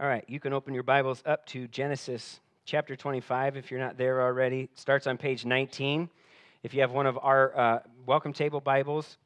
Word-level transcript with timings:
All 0.00 0.06
right, 0.06 0.24
you 0.28 0.40
can 0.40 0.54
open 0.54 0.72
your 0.72 0.82
Bibles 0.82 1.22
up 1.26 1.44
to 1.48 1.68
Genesis 1.68 2.40
chapter 2.64 2.96
25 2.96 3.58
if 3.58 3.70
you're 3.70 3.78
not 3.78 3.98
there 3.98 4.22
already. 4.22 4.60
It 4.60 4.78
starts 4.78 5.06
on 5.06 5.18
page 5.18 5.44
19. 5.44 6.08
If 6.62 6.72
you 6.72 6.80
have 6.80 6.90
one 6.90 7.04
of 7.04 7.18
our 7.20 7.54
uh, 7.54 7.78
welcome 8.06 8.32
table 8.32 8.62
Bibles, 8.62 9.18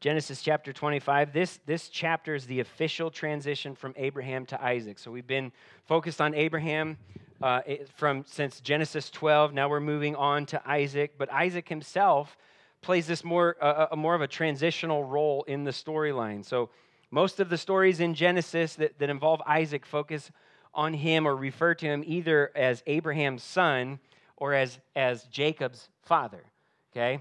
Genesis 0.00 0.42
chapter 0.42 0.72
25. 0.72 1.32
This, 1.32 1.60
this 1.66 1.88
chapter 1.88 2.34
is 2.34 2.46
the 2.46 2.58
official 2.58 3.12
transition 3.12 3.76
from 3.76 3.94
Abraham 3.96 4.44
to 4.46 4.60
Isaac. 4.60 4.98
So 4.98 5.12
we've 5.12 5.24
been 5.24 5.52
focused 5.86 6.20
on 6.20 6.34
Abraham 6.34 6.98
uh, 7.40 7.60
from 7.94 8.24
since 8.26 8.60
Genesis 8.60 9.08
12. 9.08 9.54
Now 9.54 9.68
we're 9.68 9.78
moving 9.78 10.16
on 10.16 10.46
to 10.46 10.60
Isaac. 10.68 11.12
But 11.16 11.32
Isaac 11.32 11.68
himself 11.68 12.36
plays 12.82 13.06
this 13.06 13.22
more, 13.22 13.56
uh, 13.60 13.86
a 13.92 13.96
more 13.96 14.16
of 14.16 14.20
a 14.20 14.26
transitional 14.26 15.04
role 15.04 15.44
in 15.44 15.62
the 15.62 15.70
storyline. 15.70 16.44
So 16.44 16.70
most 17.10 17.40
of 17.40 17.48
the 17.48 17.58
stories 17.58 18.00
in 18.00 18.14
Genesis 18.14 18.74
that, 18.76 18.98
that 18.98 19.10
involve 19.10 19.40
Isaac 19.46 19.84
focus 19.84 20.30
on 20.72 20.94
him 20.94 21.26
or 21.26 21.34
refer 21.34 21.74
to 21.74 21.86
him 21.86 22.04
either 22.06 22.50
as 22.54 22.82
Abraham's 22.86 23.42
son 23.42 23.98
or 24.36 24.54
as, 24.54 24.78
as 24.94 25.24
Jacob's 25.24 25.88
father. 26.02 26.44
Okay? 26.92 27.20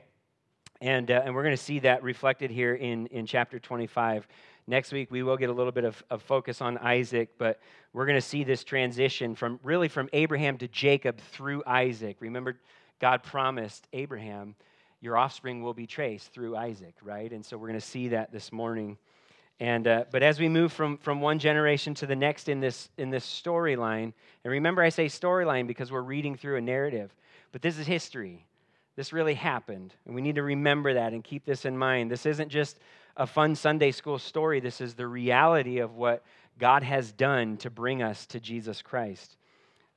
And, 0.81 1.11
uh, 1.11 1.21
and 1.25 1.35
we're 1.35 1.43
going 1.43 1.55
to 1.55 1.61
see 1.61 1.79
that 1.79 2.03
reflected 2.03 2.51
here 2.51 2.73
in, 2.73 3.07
in 3.07 3.25
chapter 3.25 3.59
25. 3.59 4.27
Next 4.67 4.91
week, 4.91 5.09
we 5.11 5.23
will 5.23 5.35
get 5.35 5.49
a 5.49 5.53
little 5.53 5.71
bit 5.71 5.83
of, 5.83 6.01
of 6.09 6.21
focus 6.21 6.61
on 6.61 6.77
Isaac, 6.77 7.29
but 7.37 7.59
we're 7.91 8.05
going 8.05 8.17
to 8.17 8.21
see 8.21 8.43
this 8.43 8.63
transition 8.63 9.35
from 9.35 9.59
really 9.63 9.87
from 9.87 10.09
Abraham 10.13 10.57
to 10.59 10.67
Jacob 10.67 11.19
through 11.31 11.63
Isaac. 11.65 12.17
Remember, 12.19 12.55
God 12.99 13.23
promised 13.23 13.87
Abraham, 13.93 14.55
your 15.01 15.17
offspring 15.17 15.63
will 15.63 15.73
be 15.73 15.87
traced 15.87 16.31
through 16.33 16.55
Isaac, 16.55 16.93
right? 17.01 17.31
And 17.31 17.43
so 17.43 17.57
we're 17.57 17.67
going 17.67 17.79
to 17.79 17.85
see 17.85 18.09
that 18.09 18.31
this 18.31 18.51
morning. 18.51 18.97
And, 19.59 19.87
uh, 19.87 20.05
but 20.09 20.23
as 20.23 20.39
we 20.39 20.47
move 20.47 20.71
from, 20.71 20.97
from 20.97 21.19
one 21.19 21.37
generation 21.37 21.93
to 21.95 22.05
the 22.05 22.15
next 22.15 22.47
in 22.47 22.61
this, 22.61 22.89
in 22.97 23.09
this 23.09 23.25
storyline, 23.25 24.13
and 24.43 24.51
remember 24.51 24.81
I 24.81 24.89
say 24.89 25.07
storyline 25.07 25.67
because 25.67 25.91
we're 25.91 26.01
reading 26.01 26.35
through 26.35 26.55
a 26.57 26.61
narrative, 26.61 27.13
but 27.51 27.61
this 27.61 27.77
is 27.77 27.85
history. 27.85 28.45
This 28.95 29.11
really 29.11 29.33
happened. 29.33 29.93
And 30.05 30.15
we 30.15 30.21
need 30.21 30.35
to 30.35 30.43
remember 30.43 30.93
that 30.93 31.11
and 31.11 31.23
keep 31.23 31.45
this 31.45 31.65
in 31.65 31.77
mind. 31.77 32.09
This 32.09 32.25
isn't 32.25 32.49
just 32.49 32.79
a 33.17 33.27
fun 33.27 33.53
Sunday 33.55 33.91
school 33.91 34.17
story, 34.17 34.61
this 34.61 34.79
is 34.79 34.93
the 34.93 35.07
reality 35.07 35.79
of 35.79 35.95
what 35.95 36.23
God 36.57 36.83
has 36.83 37.11
done 37.11 37.57
to 37.57 37.69
bring 37.69 38.01
us 38.01 38.25
to 38.27 38.39
Jesus 38.39 38.81
Christ 38.81 39.35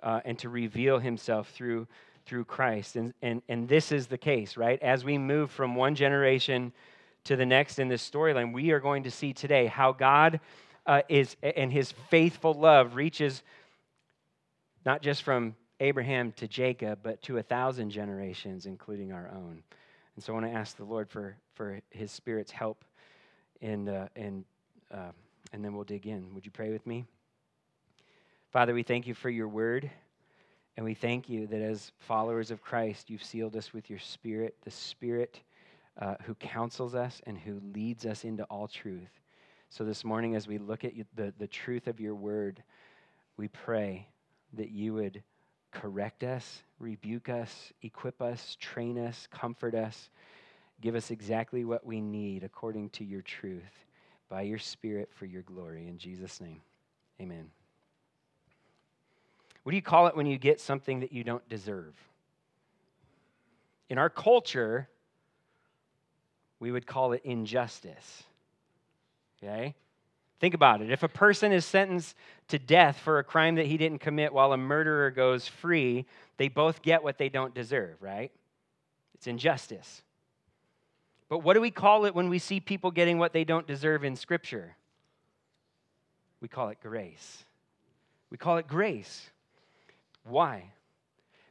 uh, 0.03 0.21
and 0.25 0.37
to 0.41 0.49
reveal 0.49 0.99
himself 0.99 1.51
through, 1.51 1.87
through 2.27 2.45
Christ. 2.47 2.97
And, 2.97 3.15
and, 3.23 3.43
and 3.49 3.69
this 3.69 3.93
is 3.93 4.09
the 4.09 4.19
case, 4.19 4.57
right? 4.57 4.81
As 4.83 5.05
we 5.05 5.19
move 5.19 5.53
from 5.53 5.77
one 5.77 5.95
generation 5.95 6.73
to 7.25 7.37
the 7.37 7.47
next 7.47 7.79
in 7.79 7.89
this 7.89 8.09
storyline, 8.09 8.53
we 8.53 8.71
are 8.71 8.81
going 8.81 9.05
to 9.05 9.11
see 9.11 9.33
today 9.33 9.67
how 9.67 9.93
God 9.93 10.41
uh, 10.87 11.03
is 11.09 11.37
and 11.43 11.73
his 11.73 11.93
faithful 11.93 12.55
love 12.55 12.97
reaches 12.97 13.43
not 14.85 15.03
just 15.03 15.23
from 15.23 15.55
Abraham 15.81 16.33
to 16.33 16.49
Jacob, 16.49 17.01
but 17.03 17.23
to 17.23 17.39
a 17.39 17.43
thousand 17.43 17.91
generations, 17.91 18.67
including 18.67 19.13
our 19.13 19.31
own. 19.33 19.63
And 20.15 20.25
so 20.25 20.33
I 20.33 20.35
want 20.35 20.47
to 20.47 20.53
ask 20.53 20.77
the 20.77 20.85
Lord 20.85 21.09
for, 21.09 21.37
for 21.55 21.81
his 21.91 22.11
Spirit's 22.11 22.51
help, 22.51 22.85
and, 23.61 23.89
uh, 23.89 24.09
and, 24.17 24.45
uh, 24.93 25.13
and 25.53 25.65
then 25.65 25.75
we'll 25.75 25.85
dig 25.85 26.07
in. 26.07 26.35
Would 26.35 26.45
you 26.45 26.51
pray 26.51 26.71
with 26.71 26.87
me? 26.87 27.05
Father, 28.51 28.75
we 28.75 28.83
thank 28.83 29.07
you 29.07 29.15
for 29.15 29.31
your 29.31 29.49
word. 29.49 29.91
And 30.77 30.85
we 30.85 30.95
thank 30.95 31.29
you 31.29 31.47
that 31.49 31.61
as 31.61 31.93
followers 31.99 32.51
of 32.51 32.63
Christ, 32.63 33.11
you've 33.11 33.23
sealed 33.23 33.57
us 33.57 33.75
with 33.75 33.91
your 33.91 33.99
Spirit, 33.99 34.57
the 34.65 34.71
Spirit 34.71 35.41
uh, 36.01 36.15
who 36.25 36.35
counsels 36.35 36.95
us 36.95 37.21
and 37.27 37.37
who 37.37 37.61
leads 37.75 38.07
us 38.07 38.25
into 38.25 38.45
all 38.45 38.69
truth. 38.69 39.11
So 39.69 39.85
this 39.85 40.05
morning, 40.05 40.35
as 40.35 40.47
we 40.47 40.59
look 40.59 40.85
at 40.85 40.93
the, 41.15 41.33
the 41.39 41.47
truth 41.47 41.87
of 41.87 42.01
your 42.01 42.15
word, 42.15 42.63
we 43.37 43.49
pray 43.49 44.09
that 44.55 44.71
you 44.71 44.95
would 44.95 45.23
correct 45.71 46.23
us, 46.23 46.63
rebuke 46.79 47.29
us, 47.29 47.73
equip 47.83 48.21
us, 48.21 48.57
train 48.61 48.99
us, 48.99 49.27
comfort 49.31 49.75
us, 49.75 50.11
give 50.81 50.95
us 50.95 51.11
exactly 51.11 51.65
what 51.65 51.87
we 51.87 52.01
need 52.01 52.45
according 52.45 52.91
to 52.91 53.05
your 53.05 53.23
truth 53.23 53.87
by 54.29 54.43
your 54.43 54.59
Spirit 54.59 55.11
for 55.13 55.27
your 55.27 55.43
glory. 55.43 55.89
In 55.89 55.99
Jesus' 55.99 56.41
name, 56.41 56.61
amen. 57.21 57.51
What 59.63 59.71
do 59.71 59.77
you 59.77 59.83
call 59.83 60.09
it 60.09 60.17
when 60.17 60.27
you 60.27 60.39
get 60.39 60.61
something 60.61 61.01
that 61.01 61.13
you 61.13 61.25
don't 61.25 61.49
deserve? 61.49 61.95
In 63.89 63.99
our 63.99 64.11
culture, 64.11 64.89
we 66.63 66.71
would 66.71 66.87
call 66.87 67.13
it 67.13 67.23
injustice. 67.25 68.23
Okay? 69.43 69.75
Think 70.39 70.55
about 70.55 70.81
it. 70.81 70.93
If 70.93 71.03
a 71.03 71.09
person 71.09 71.51
is 71.51 71.65
sentenced 71.65 72.15
to 72.49 72.59
death 72.59 72.99
for 72.99 73.19
a 73.19 73.25
crime 73.25 73.57
that 73.57 73.67
he 73.67 73.77
didn't 73.77 73.99
commit 73.99 74.33
while 74.33 74.53
a 74.53 74.57
murderer 74.57 75.11
goes 75.11 75.49
free, 75.49 76.07
they 76.37 76.47
both 76.47 76.81
get 76.81 77.03
what 77.03 77.19
they 77.19 77.29
don't 77.29 77.53
deserve, 77.53 78.01
right? 78.01 78.31
It's 79.15 79.27
injustice. 79.27 80.03
But 81.29 81.41
what 81.41 81.55
do 81.55 81.61
we 81.61 81.73
call 81.73 82.05
it 82.05 82.15
when 82.15 82.29
we 82.29 82.39
see 82.39 82.61
people 82.61 82.93
getting 82.93 83.19
what 83.19 83.33
they 83.33 83.43
don't 83.43 83.67
deserve 83.67 84.05
in 84.05 84.15
Scripture? 84.15 84.77
We 86.41 86.47
call 86.47 86.69
it 86.69 86.79
grace. 86.81 87.45
We 88.31 88.37
call 88.37 88.59
it 88.59 88.69
grace. 88.69 89.31
Why? 90.23 90.71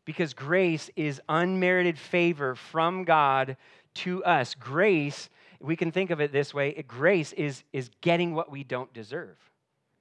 Because 0.05 0.33
grace 0.33 0.89
is 0.95 1.19
unmerited 1.27 1.99
favor 1.99 2.55
from 2.55 3.03
God 3.03 3.57
to 3.95 4.23
us. 4.23 4.55
Grace, 4.55 5.29
we 5.59 5.75
can 5.75 5.91
think 5.91 6.09
of 6.09 6.21
it 6.21 6.31
this 6.31 6.53
way 6.53 6.73
grace 6.87 7.33
is, 7.33 7.63
is 7.73 7.89
getting 8.01 8.33
what 8.33 8.51
we 8.51 8.63
don't 8.63 8.91
deserve. 8.93 9.37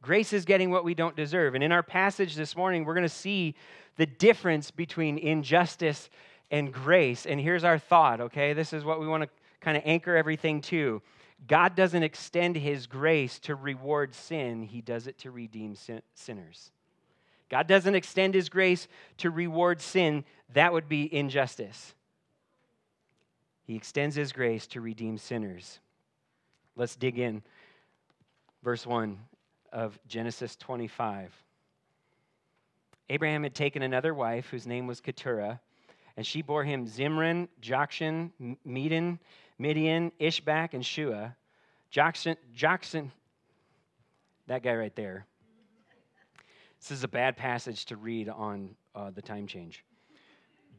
Grace 0.03 0.33
is 0.33 0.45
getting 0.45 0.71
what 0.71 0.85
we 0.85 0.95
don't 0.95 1.15
deserve. 1.15 1.55
And 1.55 1.63
in 1.63 1.73
our 1.73 1.83
passage 1.83 2.35
this 2.35 2.57
morning, 2.57 2.85
we're 2.85 2.95
going 2.95 3.03
to 3.03 3.09
see 3.09 3.55
the 3.97 4.07
difference 4.07 4.71
between 4.71 5.19
injustice 5.19 6.09
and 6.51 6.73
grace. 6.73 7.27
And 7.27 7.39
here's 7.39 7.65
our 7.65 7.79
thought, 7.79 8.21
okay? 8.21 8.55
This 8.55 8.73
is 8.73 8.83
what 8.83 8.99
we 8.99 9.07
want 9.07 9.25
to 9.25 9.29
kind 9.61 9.77
of 9.77 9.83
anchor 9.85 10.17
everything 10.17 10.63
to. 10.63 11.03
God 11.47 11.75
doesn't 11.75 12.03
extend 12.03 12.57
his 12.57 12.87
grace 12.87 13.39
to 13.41 13.55
reward 13.55 14.15
sin, 14.15 14.63
he 14.63 14.81
does 14.81 15.07
it 15.07 15.19
to 15.19 15.31
redeem 15.31 15.75
sin- 15.75 16.03
sinners. 16.15 16.71
God 17.49 17.67
doesn't 17.67 17.95
extend 17.95 18.35
his 18.35 18.49
grace 18.49 18.89
to 19.19 19.31
reward 19.31 19.81
sin, 19.81 20.25
that 20.55 20.73
would 20.73 20.89
be 20.89 21.13
injustice. 21.13 21.95
He 23.71 23.77
extends 23.77 24.17
his 24.17 24.33
grace 24.33 24.67
to 24.67 24.81
redeem 24.81 25.17
sinners. 25.17 25.79
Let's 26.75 26.97
dig 26.97 27.21
in. 27.21 27.41
Verse 28.65 28.85
1 28.85 29.17
of 29.73 29.97
Genesis 30.09 30.57
25. 30.57 31.33
Abraham 33.11 33.45
had 33.45 33.55
taken 33.55 33.83
another 33.83 34.13
wife 34.13 34.49
whose 34.49 34.67
name 34.67 34.89
was 34.89 35.01
Keturah, 35.01 35.61
and 36.17 36.27
she 36.27 36.43
bore 36.43 36.65
him 36.65 36.89
Zimran, 36.89 37.47
Jokshan, 37.63 38.57
Medan, 38.65 39.21
Midian, 39.57 40.11
Ishbak, 40.19 40.75
and 40.75 40.85
Shua. 40.85 41.37
Jokshan, 41.93 42.35
Jokshan, 42.53 43.13
that 44.49 44.65
guy 44.65 44.75
right 44.75 44.97
there. 44.97 45.27
This 46.81 46.91
is 46.91 47.05
a 47.05 47.09
bad 47.09 47.37
passage 47.37 47.85
to 47.85 47.97
read 47.97 48.29
on 48.29 48.75
uh, 48.97 49.11
the 49.11 49.23
time 49.23 49.47
change. 49.47 49.85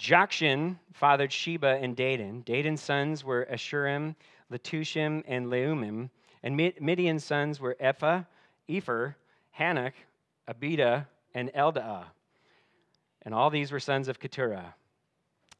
Jokshan 0.01 0.77
fathered 0.93 1.31
Sheba 1.31 1.77
and 1.79 1.95
Dedan. 1.95 2.43
Dedan's 2.43 2.81
sons 2.81 3.23
were 3.23 3.47
Asshurim, 3.51 4.15
Letushim, 4.51 5.23
and 5.27 5.45
Leummim. 5.45 6.09
And 6.41 6.57
Midian's 6.57 7.23
sons 7.23 7.59
were 7.59 7.77
Ephah, 7.79 8.23
Epher, 8.67 9.13
Hanoch, 9.59 9.93
Abida, 10.49 11.05
and 11.35 11.51
Eldaah. 11.53 12.05
And 13.21 13.35
all 13.35 13.51
these 13.51 13.71
were 13.71 13.79
sons 13.79 14.07
of 14.07 14.19
Keturah. 14.19 14.73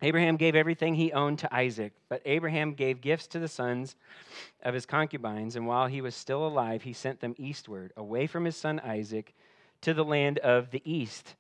Abraham 0.02 0.38
gave 0.38 0.56
everything 0.56 0.96
he 0.96 1.14
owned 1.14 1.38
to 1.40 1.56
Isaac, 1.56 1.94
but 2.10 2.24
Abraham 2.26 2.74
gave 2.74 3.02
gifts 3.02 3.28
to 3.28 3.40
the 3.40 3.48
sons 3.48 3.96
of 4.64 4.74
his 4.74 4.88
concubines, 4.88 5.56
and 5.56 5.68
while 5.68 5.86
he 5.86 6.02
was 6.02 6.16
still 6.16 6.48
alive, 6.48 6.82
he 6.82 6.94
sent 6.94 7.20
them 7.20 7.36
eastward, 7.38 7.94
away 7.96 8.26
from 8.26 8.46
his 8.46 8.56
son 8.56 8.80
Isaac, 8.80 9.36
to 9.82 9.94
the 9.94 10.04
land 10.04 10.40
of 10.40 10.72
the 10.72 10.82
east. 10.84 11.36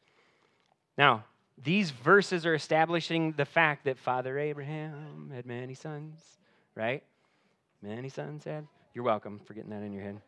Now, 0.95 1.23
these 1.63 1.91
verses 1.91 2.45
are 2.45 2.53
establishing 2.55 3.33
the 3.33 3.45
fact 3.45 3.85
that 3.85 3.97
Father 3.97 4.39
Abraham 4.39 5.31
had 5.33 5.45
many 5.45 5.73
sons, 5.73 6.19
right? 6.75 7.03
Many 7.81 8.09
sons 8.09 8.43
had. 8.43 8.67
You're 8.93 9.03
welcome 9.03 9.39
for 9.45 9.53
getting 9.53 9.69
that 9.69 9.83
in 9.83 9.93
your 9.93 10.03
head. 10.03 10.21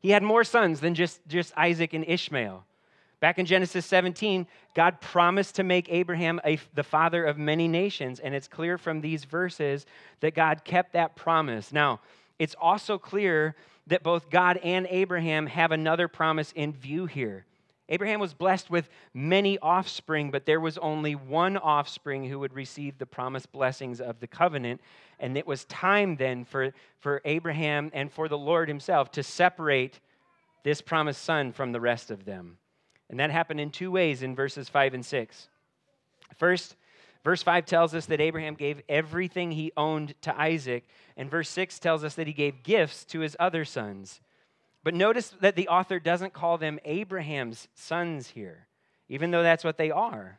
He 0.00 0.10
had 0.10 0.22
more 0.22 0.44
sons 0.44 0.80
than 0.80 0.94
just, 0.94 1.20
just 1.26 1.52
Isaac 1.56 1.92
and 1.92 2.04
Ishmael. 2.06 2.64
Back 3.20 3.38
in 3.38 3.46
Genesis 3.46 3.84
17, 3.86 4.46
God 4.74 5.00
promised 5.00 5.56
to 5.56 5.64
make 5.64 5.88
Abraham 5.90 6.40
a, 6.44 6.58
the 6.74 6.84
father 6.84 7.24
of 7.24 7.36
many 7.36 7.66
nations, 7.66 8.20
and 8.20 8.32
it's 8.32 8.46
clear 8.46 8.78
from 8.78 9.00
these 9.00 9.24
verses 9.24 9.86
that 10.20 10.34
God 10.34 10.62
kept 10.62 10.92
that 10.92 11.16
promise. 11.16 11.72
Now, 11.72 12.00
it's 12.38 12.54
also 12.60 12.96
clear 12.96 13.56
that 13.88 14.04
both 14.04 14.30
God 14.30 14.58
and 14.58 14.86
Abraham 14.88 15.46
have 15.46 15.72
another 15.72 16.06
promise 16.06 16.52
in 16.52 16.72
view 16.72 17.06
here. 17.06 17.44
Abraham 17.88 18.20
was 18.20 18.34
blessed 18.34 18.70
with 18.70 18.88
many 19.14 19.58
offspring, 19.60 20.30
but 20.30 20.44
there 20.44 20.60
was 20.60 20.76
only 20.78 21.14
one 21.14 21.56
offspring 21.56 22.28
who 22.28 22.38
would 22.38 22.52
receive 22.52 22.98
the 22.98 23.06
promised 23.06 23.50
blessings 23.50 24.00
of 24.00 24.20
the 24.20 24.26
covenant. 24.26 24.80
And 25.18 25.38
it 25.38 25.46
was 25.46 25.64
time 25.64 26.16
then 26.16 26.44
for, 26.44 26.74
for 27.00 27.22
Abraham 27.24 27.90
and 27.94 28.12
for 28.12 28.28
the 28.28 28.36
Lord 28.36 28.68
himself 28.68 29.10
to 29.12 29.22
separate 29.22 30.00
this 30.64 30.82
promised 30.82 31.22
son 31.22 31.52
from 31.52 31.72
the 31.72 31.80
rest 31.80 32.10
of 32.10 32.26
them. 32.26 32.58
And 33.08 33.18
that 33.20 33.30
happened 33.30 33.60
in 33.60 33.70
two 33.70 33.90
ways 33.90 34.22
in 34.22 34.34
verses 34.34 34.68
5 34.68 34.92
and 34.92 35.06
6. 35.06 35.48
First, 36.36 36.76
verse 37.24 37.42
5 37.42 37.64
tells 37.64 37.94
us 37.94 38.04
that 38.06 38.20
Abraham 38.20 38.54
gave 38.54 38.82
everything 38.86 39.50
he 39.50 39.72
owned 39.78 40.14
to 40.22 40.38
Isaac, 40.38 40.86
and 41.16 41.30
verse 41.30 41.48
6 41.48 41.78
tells 41.78 42.04
us 42.04 42.14
that 42.16 42.26
he 42.26 42.34
gave 42.34 42.62
gifts 42.62 43.06
to 43.06 43.20
his 43.20 43.34
other 43.40 43.64
sons. 43.64 44.20
But 44.88 44.94
notice 44.94 45.34
that 45.42 45.54
the 45.54 45.68
author 45.68 46.00
doesn't 46.00 46.32
call 46.32 46.56
them 46.56 46.78
Abraham's 46.82 47.68
sons 47.74 48.28
here, 48.28 48.68
even 49.10 49.30
though 49.30 49.42
that's 49.42 49.62
what 49.62 49.76
they 49.76 49.90
are. 49.90 50.38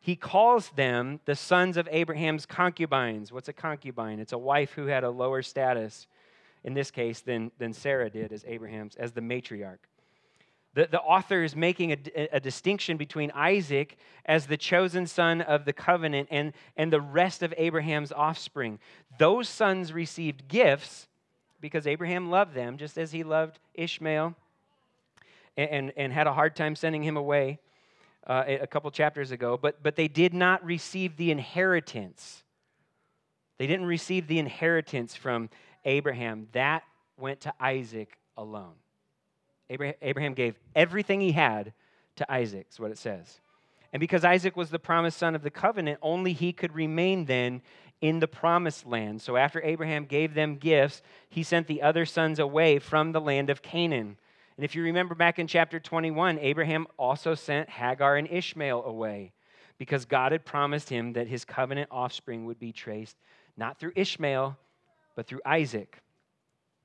He 0.00 0.16
calls 0.16 0.70
them 0.70 1.20
the 1.26 1.36
sons 1.36 1.76
of 1.76 1.86
Abraham's 1.92 2.46
concubines. 2.46 3.32
What's 3.32 3.50
a 3.50 3.52
concubine? 3.52 4.18
It's 4.18 4.32
a 4.32 4.38
wife 4.38 4.72
who 4.72 4.86
had 4.86 5.04
a 5.04 5.10
lower 5.10 5.42
status, 5.42 6.06
in 6.62 6.72
this 6.72 6.90
case, 6.90 7.20
than, 7.20 7.50
than 7.58 7.74
Sarah 7.74 8.08
did 8.08 8.32
as 8.32 8.46
Abraham's, 8.48 8.96
as 8.96 9.12
the 9.12 9.20
matriarch. 9.20 9.90
The, 10.72 10.88
the 10.90 11.02
author 11.02 11.44
is 11.44 11.54
making 11.54 11.92
a, 11.92 12.28
a, 12.32 12.40
distinction 12.40 12.96
between 12.96 13.30
Isaac 13.32 13.98
as 14.24 14.46
the 14.46 14.56
chosen 14.56 15.06
son 15.06 15.42
of 15.42 15.66
the 15.66 15.74
covenant 15.74 16.28
and, 16.30 16.54
and 16.78 16.90
the 16.90 17.02
rest 17.02 17.42
of 17.42 17.52
Abraham's 17.58 18.10
offspring. 18.10 18.78
Those 19.18 19.50
sons 19.50 19.92
received 19.92 20.48
gifts 20.48 21.08
because 21.64 21.86
Abraham 21.86 22.28
loved 22.28 22.52
them, 22.52 22.76
just 22.76 22.98
as 22.98 23.10
he 23.10 23.22
loved 23.22 23.58
Ishmael 23.72 24.34
and, 25.56 25.70
and, 25.70 25.92
and 25.96 26.12
had 26.12 26.26
a 26.26 26.32
hard 26.34 26.54
time 26.54 26.76
sending 26.76 27.02
him 27.02 27.16
away 27.16 27.58
uh, 28.26 28.44
a 28.46 28.66
couple 28.66 28.90
chapters 28.90 29.30
ago. 29.30 29.56
But, 29.56 29.82
but 29.82 29.96
they 29.96 30.06
did 30.06 30.34
not 30.34 30.62
receive 30.62 31.16
the 31.16 31.30
inheritance. 31.30 32.42
They 33.56 33.66
didn't 33.66 33.86
receive 33.86 34.26
the 34.26 34.38
inheritance 34.38 35.14
from 35.16 35.48
Abraham. 35.86 36.48
That 36.52 36.82
went 37.16 37.40
to 37.40 37.54
Isaac 37.58 38.18
alone. 38.36 38.74
Abraham 39.70 40.34
gave 40.34 40.56
everything 40.76 41.22
he 41.22 41.32
had 41.32 41.72
to 42.16 42.30
Isaac, 42.30 42.66
is 42.70 42.78
what 42.78 42.90
it 42.90 42.98
says. 42.98 43.40
And 43.94 44.00
because 44.00 44.22
Isaac 44.22 44.54
was 44.54 44.68
the 44.68 44.78
promised 44.78 45.16
son 45.16 45.34
of 45.34 45.40
the 45.40 45.50
covenant, 45.50 45.98
only 46.02 46.34
he 46.34 46.52
could 46.52 46.74
remain 46.74 47.24
then 47.24 47.62
in 48.00 48.20
the 48.20 48.28
promised 48.28 48.86
land. 48.86 49.22
So 49.22 49.36
after 49.36 49.62
Abraham 49.62 50.04
gave 50.04 50.34
them 50.34 50.56
gifts, 50.56 51.02
he 51.28 51.42
sent 51.42 51.66
the 51.66 51.82
other 51.82 52.04
sons 52.04 52.38
away 52.38 52.78
from 52.78 53.12
the 53.12 53.20
land 53.20 53.50
of 53.50 53.62
Canaan. 53.62 54.16
And 54.56 54.64
if 54.64 54.74
you 54.74 54.82
remember 54.82 55.14
back 55.14 55.38
in 55.38 55.46
chapter 55.46 55.80
21, 55.80 56.38
Abraham 56.38 56.86
also 56.98 57.34
sent 57.34 57.68
Hagar 57.68 58.16
and 58.16 58.28
Ishmael 58.30 58.84
away 58.84 59.32
because 59.78 60.04
God 60.04 60.32
had 60.32 60.44
promised 60.44 60.88
him 60.88 61.14
that 61.14 61.26
his 61.26 61.44
covenant 61.44 61.88
offspring 61.90 62.46
would 62.46 62.58
be 62.58 62.72
traced 62.72 63.16
not 63.56 63.78
through 63.78 63.92
Ishmael, 63.96 64.56
but 65.16 65.26
through 65.26 65.40
Isaac. 65.44 66.00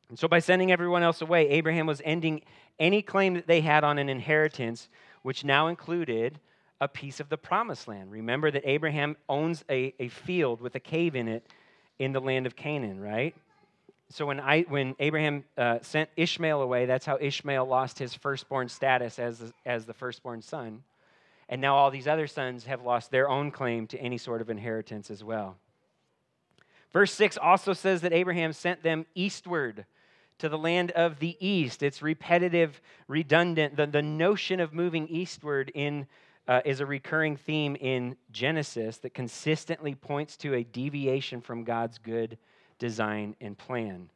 And 0.10 0.18
so, 0.18 0.28
by 0.28 0.40
sending 0.40 0.72
everyone 0.72 1.04
else 1.04 1.22
away, 1.22 1.50
Abraham 1.50 1.86
was 1.86 2.02
ending 2.04 2.42
any 2.80 3.02
claim 3.02 3.36
that 3.36 3.48
they 3.48 3.62
had 3.62 3.84
on 3.84 4.00
an 4.00 4.10
inheritance, 4.10 4.90
which 5.22 5.44
now 5.44 5.68
included 5.68 6.40
a 6.82 6.88
piece 6.88 7.20
of 7.20 7.30
the 7.30 7.38
promised 7.38 7.88
land. 7.88 8.12
Remember 8.12 8.52
that 8.52 8.64
Abraham 8.66 9.18
owns 9.28 9.64
a, 9.70 9.94
a 10.00 10.08
field 10.08 10.62
with 10.62 10.76
a 10.76 10.80
cave 10.80 11.16
in 11.16 11.28
it 11.28 11.46
in 11.98 12.14
the 12.14 12.22
land 12.22 12.46
of 12.46 12.56
Canaan, 12.56 13.00
right? 13.00 13.36
So, 14.12 14.26
when, 14.26 14.40
I, 14.40 14.62
when 14.62 14.96
Abraham 15.00 15.44
uh, 15.58 15.80
sent 15.82 16.10
Ishmael 16.16 16.62
away, 16.62 16.88
that's 16.88 17.06
how 17.06 17.18
Ishmael 17.22 17.66
lost 17.66 18.00
his 18.00 18.14
firstborn 18.16 18.68
status 18.68 19.20
as 19.20 19.38
the, 19.38 19.54
as 19.66 19.86
the 19.86 19.94
firstborn 19.94 20.42
son. 20.42 20.84
And 21.48 21.62
now 21.62 21.76
all 21.76 21.92
these 21.92 22.08
other 22.08 22.28
sons 22.28 22.66
have 22.66 22.82
lost 22.82 23.12
their 23.12 23.30
own 23.30 23.52
claim 23.52 23.88
to 23.88 24.00
any 24.00 24.18
sort 24.18 24.42
of 24.42 24.50
inheritance 24.50 25.12
as 25.12 25.24
well. 25.24 25.58
Verse 26.92 27.14
6 27.14 27.38
also 27.38 27.74
says 27.74 28.02
that 28.02 28.14
Abraham 28.14 28.54
sent 28.54 28.82
them 28.82 29.06
eastward 29.14 29.86
to 30.40 30.50
the 30.50 30.58
land 30.58 30.92
of 30.92 31.20
the 31.20 31.38
east. 31.40 31.84
It's 31.84 32.02
repetitive, 32.02 32.82
redundant. 33.08 33.76
The, 33.76 33.86
the 33.86 34.02
notion 34.02 34.60
of 34.60 34.74
moving 34.74 35.08
eastward 35.08 35.72
in, 35.76 36.08
uh, 36.50 36.62
is 36.66 36.80
a 36.80 36.86
recurring 36.86 37.38
theme 37.38 37.76
in 37.76 38.18
Genesis 38.32 38.98
that 38.98 39.14
consistently 39.14 39.94
points 39.94 40.36
to 40.36 40.56
a 40.56 40.64
deviation 40.64 41.42
from 41.42 41.64
God's 41.64 42.00
good 42.00 42.40
design 42.80 43.36
and 43.40 43.56
plan. 43.56 44.10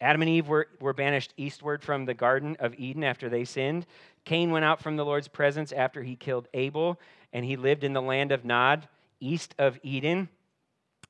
Adam 0.00 0.22
and 0.22 0.30
Eve 0.30 0.46
were, 0.46 0.68
were 0.80 0.92
banished 0.92 1.34
eastward 1.36 1.82
from 1.82 2.04
the 2.04 2.14
Garden 2.14 2.56
of 2.60 2.76
Eden 2.78 3.02
after 3.02 3.28
they 3.28 3.44
sinned. 3.44 3.86
Cain 4.24 4.52
went 4.52 4.64
out 4.64 4.80
from 4.80 4.96
the 4.96 5.04
Lord's 5.04 5.26
presence 5.26 5.72
after 5.72 6.00
he 6.00 6.14
killed 6.14 6.46
Abel, 6.54 6.98
and 7.32 7.44
he 7.44 7.56
lived 7.56 7.82
in 7.82 7.92
the 7.92 8.00
land 8.00 8.30
of 8.30 8.44
Nod, 8.44 8.86
east 9.18 9.52
of 9.58 9.80
Eden. 9.82 10.28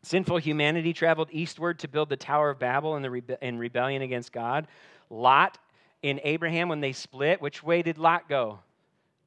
Sinful 0.02 0.38
humanity 0.38 0.94
traveled 0.94 1.28
eastward 1.30 1.78
to 1.80 1.88
build 1.88 2.08
the 2.08 2.16
Tower 2.16 2.48
of 2.48 2.58
Babel 2.58 2.96
in, 2.96 3.02
the 3.02 3.08
rebe- 3.10 3.38
in 3.42 3.58
rebellion 3.58 4.00
against 4.00 4.32
God. 4.32 4.66
Lot 5.10 5.58
in 6.02 6.20
Abraham, 6.24 6.70
when 6.70 6.80
they 6.80 6.92
split, 6.92 7.42
which 7.42 7.62
way 7.62 7.82
did 7.82 7.98
Lot 7.98 8.30
go? 8.30 8.60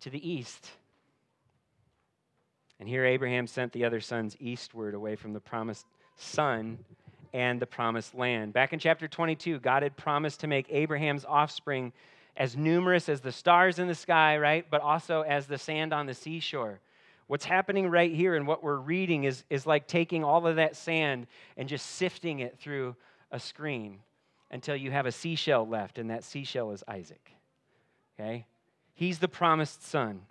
To 0.04 0.10
the 0.10 0.30
east. 0.30 0.70
And 2.78 2.90
here 2.90 3.06
Abraham 3.06 3.48
sent 3.48 3.72
the 3.72 3.86
other 3.86 4.02
sons 4.02 4.36
eastward 4.38 4.96
away 4.96 5.16
from 5.16 5.32
the 5.32 5.40
promised 5.40 5.86
son 6.18 6.78
and 7.34 7.58
the 7.58 7.66
promised 7.66 8.14
land. 8.14 8.52
Back 8.52 8.74
in 8.74 8.80
chapter 8.80 9.08
22, 9.08 9.60
God 9.60 9.82
had 9.82 9.96
promised 9.96 10.42
to 10.42 10.48
make 10.48 10.68
Abraham's 10.70 11.24
offspring 11.24 11.94
as 12.36 12.58
numerous 12.58 13.08
as 13.08 13.22
the 13.22 13.32
stars 13.32 13.80
in 13.80 13.88
the 13.88 13.96
sky, 13.96 14.38
right? 14.38 14.66
But 14.70 14.82
also 14.82 15.22
as 15.22 15.48
the 15.48 15.58
sand 15.58 15.94
on 15.94 16.06
the 16.06 16.14
seashore. 16.14 16.82
What's 17.28 17.46
happening 17.46 17.88
right 17.88 18.14
here 18.14 18.36
and 18.36 18.46
what 18.46 18.62
we're 18.62 18.76
reading 18.76 19.24
is, 19.24 19.46
is 19.50 19.66
like 19.66 19.88
taking 19.88 20.26
all 20.26 20.46
of 20.46 20.58
that 20.58 20.76
sand 20.76 21.28
and 21.56 21.70
just 21.70 21.86
sifting 21.86 22.40
it 22.40 22.60
through 22.60 22.98
a 23.32 23.40
screen 23.40 24.00
until 24.52 24.76
you 24.76 24.92
have 24.92 25.06
a 25.06 25.14
seashell 25.14 25.66
left, 25.66 25.98
and 25.98 26.10
that 26.10 26.26
seashell 26.26 26.72
is 26.72 26.84
Isaac. 26.90 27.32
Okay? 28.20 28.46
He's 28.96 29.20
the 29.20 29.28
promised 29.28 29.86
son. 29.86 30.22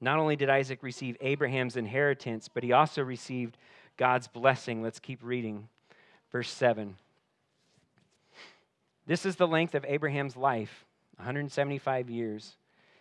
Not 0.00 0.18
only 0.18 0.36
did 0.36 0.48
Isaac 0.48 0.82
receive 0.82 1.16
Abraham's 1.20 1.76
inheritance, 1.76 2.48
but 2.48 2.62
he 2.62 2.72
also 2.72 3.02
received 3.02 3.58
God's 3.96 4.28
blessing. 4.28 4.82
Let's 4.82 4.98
keep 4.98 5.20
reading. 5.22 5.68
Verse 6.32 6.50
7. 6.50 6.96
This 9.06 9.26
is 9.26 9.36
the 9.36 9.48
length 9.48 9.74
of 9.74 9.84
Abraham's 9.86 10.36
life 10.36 10.84
175 11.16 12.08
years. 12.08 12.56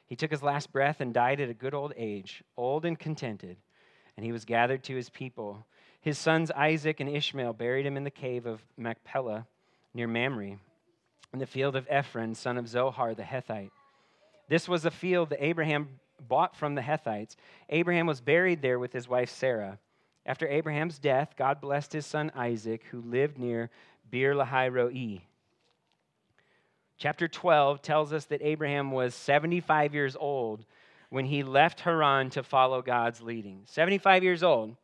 He 0.08 0.16
took 0.16 0.32
his 0.32 0.44
last 0.44 0.74
breath 0.74 1.00
and 1.00 1.14
died 1.14 1.40
at 1.40 1.50
a 1.50 1.54
good 1.54 1.74
old 1.74 1.94
age, 1.96 2.44
old 2.58 2.84
and 2.84 2.98
contented, 2.98 3.58
and 4.18 4.26
he 4.26 4.32
was 4.32 4.44
gathered 4.44 4.84
to 4.84 4.96
his 4.96 5.10
people. 5.10 5.66
His 6.02 6.18
sons 6.18 6.52
Isaac 6.52 7.00
and 7.00 7.10
Ishmael 7.10 7.54
buried 7.54 7.86
him 7.86 7.96
in 7.96 8.04
the 8.04 8.10
cave 8.10 8.46
of 8.46 8.62
Machpelah 8.76 9.46
near 9.94 10.08
Mamre, 10.08 10.58
in 11.32 11.40
the 11.40 11.46
field 11.46 11.76
of 11.76 11.86
Ephron, 11.90 12.34
son 12.36 12.58
of 12.58 12.68
Zohar 12.68 13.14
the 13.14 13.24
Hethite. 13.24 13.72
This 14.50 14.68
was 14.68 14.84
a 14.84 14.92
field 14.92 15.30
that 15.30 15.44
Abraham 15.44 15.88
bought 16.28 16.56
from 16.56 16.76
the 16.76 16.82
Hethites. 16.82 17.36
Abraham 17.70 18.08
was 18.08 18.20
buried 18.20 18.62
there 18.62 18.80
with 18.80 18.92
his 18.92 19.08
wife 19.08 19.30
Sarah. 19.30 19.80
After 20.26 20.48
Abraham's 20.48 21.00
death, 21.00 21.36
God 21.38 21.62
blessed 21.62 21.94
his 21.94 22.06
son 22.06 22.32
Isaac, 22.36 22.84
who 22.92 23.02
lived 23.02 23.38
near 23.38 23.70
Beer 24.10 24.34
Lahai 24.34 24.72
Roi. 24.72 25.22
Chapter 26.98 27.28
12 27.28 27.82
tells 27.82 28.12
us 28.12 28.26
that 28.26 28.42
Abraham 28.42 28.92
was 28.92 29.16
75 29.16 29.94
years 29.94 30.18
old 30.20 30.66
when 31.10 31.26
he 31.26 31.44
left 31.44 31.80
Haran 31.82 32.30
to 32.32 32.44
follow 32.44 32.82
God's 32.82 33.22
leading. 33.22 33.62
75 33.66 34.24
years 34.24 34.44
old. 34.44 34.76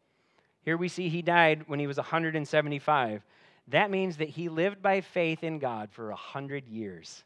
Here 0.62 0.78
we 0.78 0.88
see 0.88 1.10
he 1.10 1.22
died 1.22 1.66
when 1.68 1.80
he 1.80 1.88
was 1.88 1.98
175. 1.98 3.22
That 3.68 3.92
means 3.92 4.18
that 4.18 4.30
he 4.30 4.48
lived 4.48 4.82
by 4.82 5.02
faith 5.02 5.44
in 5.44 5.60
God 5.60 5.90
for 5.92 6.10
100 6.10 6.68
years. 6.68 7.24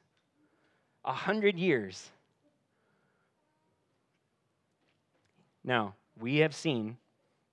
100 1.03 1.57
years. 1.57 2.11
Now, 5.69 5.93
we 6.19 6.37
have 6.37 6.55
seen 6.55 6.97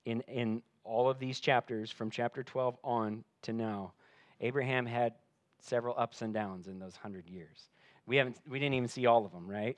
in, 0.07 0.23
in 0.23 0.63
all 0.85 1.11
of 1.11 1.19
these 1.19 1.39
chapters, 1.39 1.91
from 1.91 2.11
chapter 2.11 2.43
12 2.43 2.79
on 2.83 3.25
to 3.43 3.53
now, 3.53 3.93
Abraham 4.41 4.87
had 4.87 5.13
several 5.61 5.95
ups 5.99 6.23
and 6.23 6.33
downs 6.33 6.67
in 6.67 6.79
those 6.79 6.97
hundred 6.97 7.29
years. 7.29 7.69
We, 8.07 8.17
haven't, 8.17 8.39
we 8.49 8.59
didn't 8.59 8.73
even 8.73 8.89
see 8.89 9.05
all 9.05 9.27
of 9.27 9.33
them, 9.33 9.47
right? 9.47 9.77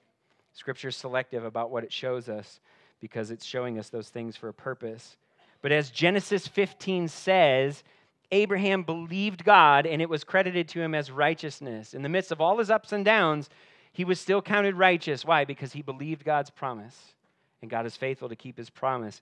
Scripture's 0.52 0.96
selective 0.96 1.44
about 1.44 1.72
what 1.72 1.82
it 1.82 1.92
shows 1.92 2.28
us 2.28 2.60
because 3.00 3.32
it's 3.32 3.44
showing 3.44 3.76
us 3.76 3.88
those 3.88 4.08
things 4.08 4.36
for 4.36 4.48
a 4.48 4.54
purpose. 4.54 5.16
But 5.60 5.72
as 5.72 5.90
Genesis 5.90 6.46
15 6.46 7.08
says, 7.08 7.82
Abraham 8.30 8.84
believed 8.84 9.44
God 9.44 9.84
and 9.84 10.00
it 10.00 10.08
was 10.08 10.22
credited 10.22 10.68
to 10.68 10.80
him 10.80 10.94
as 10.94 11.10
righteousness. 11.10 11.92
In 11.92 12.02
the 12.02 12.08
midst 12.08 12.30
of 12.30 12.40
all 12.40 12.58
his 12.58 12.70
ups 12.70 12.92
and 12.92 13.04
downs, 13.04 13.50
he 13.90 14.04
was 14.04 14.20
still 14.20 14.40
counted 14.40 14.76
righteous. 14.76 15.24
Why? 15.24 15.44
Because 15.44 15.72
he 15.72 15.82
believed 15.82 16.24
God's 16.24 16.50
promise. 16.50 17.14
And 17.62 17.70
God 17.70 17.86
is 17.86 17.96
faithful 17.96 18.28
to 18.28 18.36
keep 18.36 18.56
his 18.56 18.70
promise. 18.70 19.20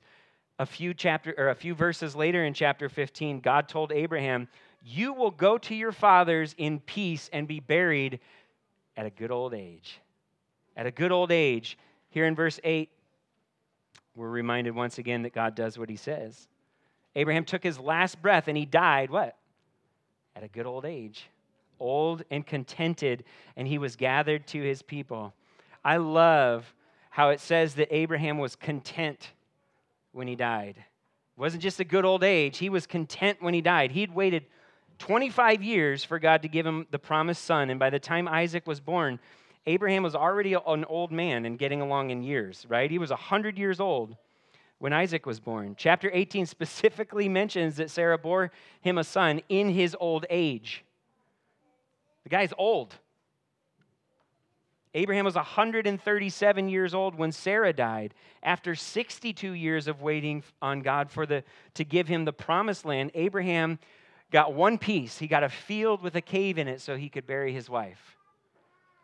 A 0.59 0.67
few 0.67 0.95
chapter 0.95 1.35
or 1.37 1.49
a 1.49 1.55
few 1.55 1.75
verses 1.75 2.15
later 2.15 2.45
in 2.45 2.55
chapter 2.55 2.89
15, 2.89 3.41
God 3.41 3.69
told 3.69 3.93
Abraham, 3.93 4.49
you 4.85 5.13
will 5.13 5.31
go 5.31 5.59
to 5.59 5.75
your 5.75 5.93
fathers 5.93 6.55
in 6.59 6.81
peace 6.81 7.29
and 7.33 7.49
be 7.49 7.61
buried 7.61 8.21
at 8.97 9.05
a 9.07 9.11
good 9.11 9.31
old 9.31 9.53
age. 9.53 9.99
At 10.77 10.87
a 10.87 10.91
good 10.91 11.13
old 11.13 11.33
age. 11.33 11.77
Here 12.11 12.27
in 12.27 12.35
verse 12.35 12.61
8, 12.63 12.89
we're 14.15 14.31
reminded 14.31 14.75
once 14.75 14.99
again 14.99 15.23
that 15.23 15.35
God 15.35 15.55
does 15.55 15.79
what 15.79 15.91
he 15.91 15.97
says. 15.97 16.49
Abraham 17.15 17.45
took 17.45 17.63
his 17.63 17.79
last 17.79 18.23
breath 18.23 18.49
and 18.49 18.57
he 18.57 18.65
died, 18.65 19.11
what? 19.11 19.37
At 20.35 20.43
a 20.43 20.49
good 20.49 20.67
old 20.67 20.85
age. 20.85 21.29
old 21.79 22.23
and 22.31 22.47
contented, 22.47 23.25
and 23.57 23.67
he 23.67 23.79
was 23.79 23.97
gathered 23.97 24.47
to 24.49 24.63
his 24.63 24.83
people. 24.83 25.35
I 25.85 25.99
love 25.99 26.73
how 27.17 27.31
it 27.31 27.41
says 27.41 27.77
that 27.77 27.89
Abraham 27.97 28.37
was 28.37 28.55
content 28.57 29.31
when 30.13 30.29
he 30.29 30.37
died. 30.37 30.77
It 30.77 31.41
wasn't 31.41 31.63
just 31.63 31.81
a 31.81 31.85
good 31.85 32.05
old 32.05 32.23
age, 32.23 32.59
he 32.59 32.69
was 32.69 32.87
content 32.87 33.41
when 33.41 33.55
he 33.55 33.63
died. 33.63 33.91
He'd 33.91 34.15
waited 34.15 34.45
25 34.99 35.63
years 35.63 36.05
for 36.05 36.19
God 36.19 36.43
to 36.43 36.49
give 36.49 36.67
him 36.67 36.87
the 36.91 36.99
promised 36.99 37.43
son, 37.45 37.71
and 37.71 37.81
by 37.81 37.89
the 37.89 37.99
time 37.99 38.29
Isaac 38.29 38.67
was 38.67 38.81
born, 38.81 39.19
Abraham 39.65 40.03
was 40.03 40.15
already 40.15 40.53
an 40.53 40.85
old 40.85 41.11
man 41.11 41.47
and 41.47 41.59
getting 41.59 41.81
along 41.81 42.11
in 42.11 42.23
years, 42.23 42.67
right? 42.69 42.91
He 42.91 42.99
was 42.99 43.09
100 43.09 43.57
years 43.57 43.81
old 43.81 44.15
when 44.79 44.93
Isaac 44.93 45.25
was 45.25 45.41
born. 45.41 45.75
Chapter 45.79 46.11
18 46.13 46.45
specifically 46.57 47.31
mentions 47.31 47.77
that 47.77 47.89
Sarah 47.89 48.19
bore 48.19 48.53
him 48.83 48.99
a 48.99 49.05
son 49.05 49.41
in 49.49 49.71
his 49.71 49.97
old 49.99 50.27
age. 50.29 50.85
The 52.25 52.29
guy's 52.29 52.53
old. 52.59 52.95
Abraham 54.97 55.27
was 55.27 55.35
137 55.35 56.69
years 56.71 56.95
old 56.95 57.17
when 57.17 57.31
Sarah 57.31 57.75
died. 57.75 58.15
After 58.43 58.75
62 58.75 59.53
years 59.53 59.89
of 59.89 60.01
waiting 60.01 60.43
on 60.63 60.81
God 60.81 61.11
for 61.11 61.27
the, 61.27 61.45
to 61.75 61.85
give 61.85 62.09
him 62.09 62.25
the 62.25 62.33
promised 62.33 62.87
land, 62.87 63.11
Abraham 63.15 63.79
got 64.33 64.55
one 64.55 64.79
piece. 64.79 65.19
He 65.19 65.27
got 65.27 65.45
a 65.45 65.51
field 65.51 66.01
with 66.01 66.17
a 66.17 66.23
cave 66.23 66.57
in 66.57 66.67
it 66.67 66.81
so 66.81 66.97
he 66.97 67.11
could 67.11 67.27
bury 67.27 67.53
his 67.53 67.69
wife. 67.69 68.17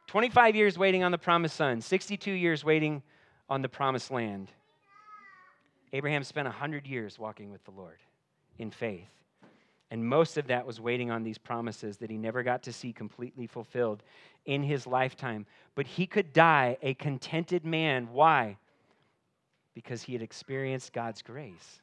25 0.06 0.56
years 0.56 0.78
waiting 0.78 1.04
on 1.04 1.12
the 1.12 1.18
promised 1.18 1.56
son, 1.56 1.82
62 1.82 2.30
years 2.32 2.64
waiting 2.64 3.02
on 3.50 3.60
the 3.60 3.68
promised 3.68 4.10
land. 4.10 4.50
Abraham 5.92 6.24
spent 6.24 6.46
100 6.46 6.86
years 6.86 7.18
walking 7.18 7.52
with 7.52 7.62
the 7.64 7.70
Lord 7.70 7.98
in 8.58 8.70
faith. 8.70 9.10
And 9.92 10.02
most 10.02 10.38
of 10.38 10.46
that 10.46 10.66
was 10.66 10.80
waiting 10.80 11.10
on 11.10 11.22
these 11.22 11.36
promises 11.36 11.98
that 11.98 12.08
he 12.08 12.16
never 12.16 12.42
got 12.42 12.62
to 12.62 12.72
see 12.72 12.94
completely 12.94 13.46
fulfilled 13.46 14.02
in 14.46 14.62
his 14.62 14.86
lifetime. 14.86 15.44
But 15.74 15.86
he 15.86 16.06
could 16.06 16.32
die 16.32 16.78
a 16.80 16.94
contented 16.94 17.66
man. 17.66 18.08
Why? 18.10 18.56
Because 19.74 20.02
he 20.02 20.14
had 20.14 20.22
experienced 20.22 20.94
God's 20.94 21.20
grace. 21.20 21.82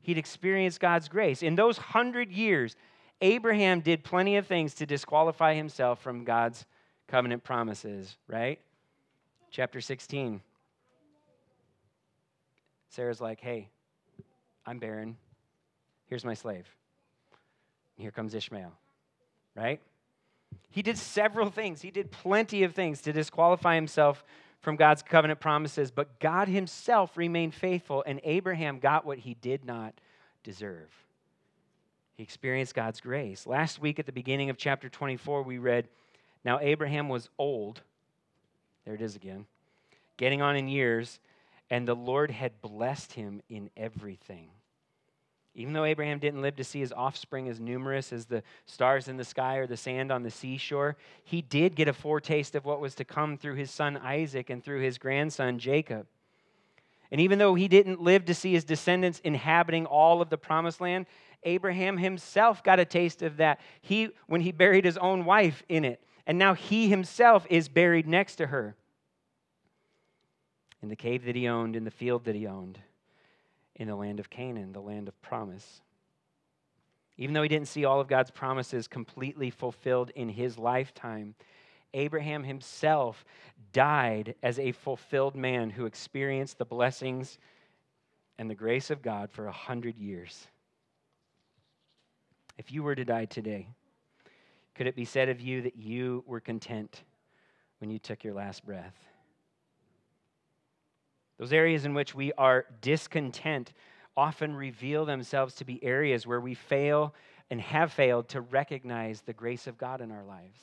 He'd 0.00 0.16
experienced 0.16 0.78
God's 0.78 1.08
grace. 1.08 1.42
In 1.42 1.56
those 1.56 1.76
hundred 1.76 2.30
years, 2.30 2.76
Abraham 3.20 3.80
did 3.80 4.04
plenty 4.04 4.36
of 4.36 4.46
things 4.46 4.74
to 4.74 4.86
disqualify 4.86 5.54
himself 5.54 6.00
from 6.00 6.22
God's 6.22 6.66
covenant 7.08 7.42
promises, 7.42 8.16
right? 8.28 8.60
Chapter 9.50 9.80
16. 9.80 10.40
Sarah's 12.90 13.20
like, 13.20 13.40
hey, 13.40 13.70
I'm 14.64 14.78
barren. 14.78 15.16
Here's 16.06 16.24
my 16.24 16.34
slave. 16.34 16.72
Here 17.98 18.10
comes 18.10 18.34
Ishmael, 18.34 18.72
right? 19.54 19.80
He 20.70 20.82
did 20.82 20.96
several 20.96 21.50
things. 21.50 21.82
He 21.82 21.90
did 21.90 22.10
plenty 22.10 22.62
of 22.62 22.74
things 22.74 23.02
to 23.02 23.12
disqualify 23.12 23.74
himself 23.74 24.24
from 24.60 24.76
God's 24.76 25.02
covenant 25.02 25.40
promises, 25.40 25.90
but 25.90 26.18
God 26.20 26.48
himself 26.48 27.16
remained 27.16 27.54
faithful, 27.54 28.02
and 28.06 28.20
Abraham 28.24 28.78
got 28.78 29.04
what 29.04 29.18
he 29.18 29.34
did 29.34 29.64
not 29.64 29.94
deserve. 30.42 30.88
He 32.16 32.22
experienced 32.22 32.74
God's 32.74 33.00
grace. 33.00 33.46
Last 33.46 33.80
week 33.80 33.98
at 33.98 34.06
the 34.06 34.12
beginning 34.12 34.50
of 34.50 34.56
chapter 34.56 34.88
24, 34.88 35.42
we 35.42 35.58
read, 35.58 35.88
now, 36.44 36.58
Abraham 36.60 37.08
was 37.08 37.28
old. 37.38 37.82
There 38.84 38.94
it 38.94 39.02
is 39.02 39.16
again. 39.16 39.46
Getting 40.16 40.40
on 40.40 40.56
in 40.56 40.68
years, 40.68 41.20
and 41.68 41.86
the 41.86 41.96
Lord 41.96 42.30
had 42.30 42.60
blessed 42.60 43.12
him 43.12 43.42
in 43.48 43.70
everything. 43.76 44.48
Even 45.54 45.72
though 45.72 45.84
Abraham 45.84 46.18
didn't 46.18 46.42
live 46.42 46.56
to 46.56 46.64
see 46.64 46.80
his 46.80 46.92
offspring 46.92 47.48
as 47.48 47.58
numerous 47.58 48.12
as 48.12 48.26
the 48.26 48.42
stars 48.66 49.08
in 49.08 49.16
the 49.16 49.24
sky 49.24 49.56
or 49.56 49.66
the 49.66 49.76
sand 49.76 50.12
on 50.12 50.22
the 50.22 50.30
seashore, 50.30 50.96
he 51.24 51.42
did 51.42 51.74
get 51.74 51.88
a 51.88 51.92
foretaste 51.92 52.54
of 52.54 52.64
what 52.64 52.80
was 52.80 52.94
to 52.94 53.04
come 53.04 53.36
through 53.36 53.54
his 53.54 53.70
son 53.70 53.96
Isaac 53.96 54.50
and 54.50 54.62
through 54.62 54.82
his 54.82 54.98
grandson 54.98 55.58
Jacob. 55.58 56.06
And 57.10 57.20
even 57.20 57.38
though 57.38 57.54
he 57.54 57.68
didn't 57.68 58.00
live 58.00 58.26
to 58.26 58.34
see 58.34 58.52
his 58.52 58.64
descendants 58.64 59.20
inhabiting 59.20 59.86
all 59.86 60.20
of 60.20 60.28
the 60.28 60.38
promised 60.38 60.80
land, 60.80 61.06
Abraham 61.42 61.96
himself 61.96 62.62
got 62.62 62.78
a 62.78 62.84
taste 62.84 63.22
of 63.22 63.38
that. 63.38 63.60
He 63.80 64.10
when 64.26 64.42
he 64.42 64.52
buried 64.52 64.84
his 64.84 64.98
own 64.98 65.24
wife 65.24 65.62
in 65.68 65.84
it 65.84 66.02
and 66.28 66.38
now 66.38 66.52
he 66.52 66.90
himself 66.90 67.46
is 67.48 67.70
buried 67.70 68.06
next 68.06 68.36
to 68.36 68.48
her 68.48 68.76
in 70.82 70.90
the 70.90 70.94
cave 70.94 71.24
that 71.24 71.34
he 71.34 71.48
owned, 71.48 71.74
in 71.74 71.84
the 71.84 71.90
field 71.90 72.26
that 72.26 72.34
he 72.34 72.46
owned, 72.46 72.78
in 73.78 73.88
the 73.88 73.96
land 73.96 74.20
of 74.20 74.28
Canaan, 74.28 74.72
the 74.72 74.80
land 74.80 75.08
of 75.08 75.20
promise. 75.22 75.80
Even 77.16 77.34
though 77.34 77.42
he 77.42 77.48
didn't 77.48 77.68
see 77.68 77.84
all 77.84 78.00
of 78.00 78.08
God's 78.08 78.30
promises 78.30 78.86
completely 78.86 79.50
fulfilled 79.50 80.10
in 80.14 80.28
his 80.28 80.58
lifetime, 80.58 81.34
Abraham 81.94 82.44
himself 82.44 83.24
died 83.72 84.34
as 84.42 84.58
a 84.58 84.72
fulfilled 84.72 85.34
man 85.34 85.70
who 85.70 85.86
experienced 85.86 86.58
the 86.58 86.64
blessings 86.64 87.38
and 88.38 88.48
the 88.48 88.54
grace 88.54 88.90
of 88.90 89.02
God 89.02 89.30
for 89.30 89.46
a 89.46 89.52
hundred 89.52 89.96
years. 89.96 90.46
If 92.56 92.72
you 92.72 92.82
were 92.82 92.94
to 92.94 93.04
die 93.04 93.24
today, 93.24 93.68
could 94.74 94.86
it 94.86 94.94
be 94.94 95.04
said 95.04 95.28
of 95.28 95.40
you 95.40 95.62
that 95.62 95.76
you 95.76 96.22
were 96.26 96.40
content 96.40 97.02
when 97.78 97.90
you 97.90 97.98
took 97.98 98.22
your 98.22 98.34
last 98.34 98.64
breath? 98.64 99.07
Those 101.38 101.52
areas 101.52 101.84
in 101.84 101.94
which 101.94 102.14
we 102.14 102.32
are 102.34 102.66
discontent 102.80 103.72
often 104.16 104.54
reveal 104.54 105.04
themselves 105.04 105.54
to 105.56 105.64
be 105.64 105.82
areas 105.84 106.26
where 106.26 106.40
we 106.40 106.54
fail 106.54 107.14
and 107.50 107.60
have 107.60 107.92
failed 107.92 108.28
to 108.28 108.40
recognize 108.40 109.22
the 109.22 109.32
grace 109.32 109.66
of 109.66 109.78
God 109.78 110.00
in 110.00 110.10
our 110.10 110.24
lives. 110.24 110.60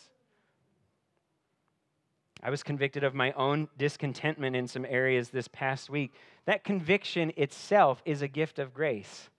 I 2.44 2.50
was 2.50 2.62
convicted 2.62 3.04
of 3.04 3.16
my 3.16 3.32
own 3.32 3.70
discontentment 3.78 4.56
in 4.56 4.68
some 4.68 4.86
areas 4.88 5.30
this 5.30 5.48
past 5.48 5.90
week. 5.90 6.14
That 6.46 6.64
conviction 6.64 7.32
itself 7.38 8.02
is 8.06 8.22
a 8.22 8.28
gift 8.28 8.60
of 8.60 8.74
grace, 8.74 9.30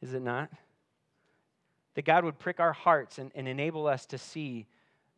is 0.00 0.14
it 0.14 0.22
not? 0.22 0.50
that 1.98 2.04
God 2.04 2.24
would 2.24 2.38
prick 2.38 2.60
our 2.60 2.72
hearts 2.72 3.18
and, 3.18 3.32
and 3.34 3.48
enable 3.48 3.88
us 3.88 4.06
to 4.06 4.18
see, 4.18 4.68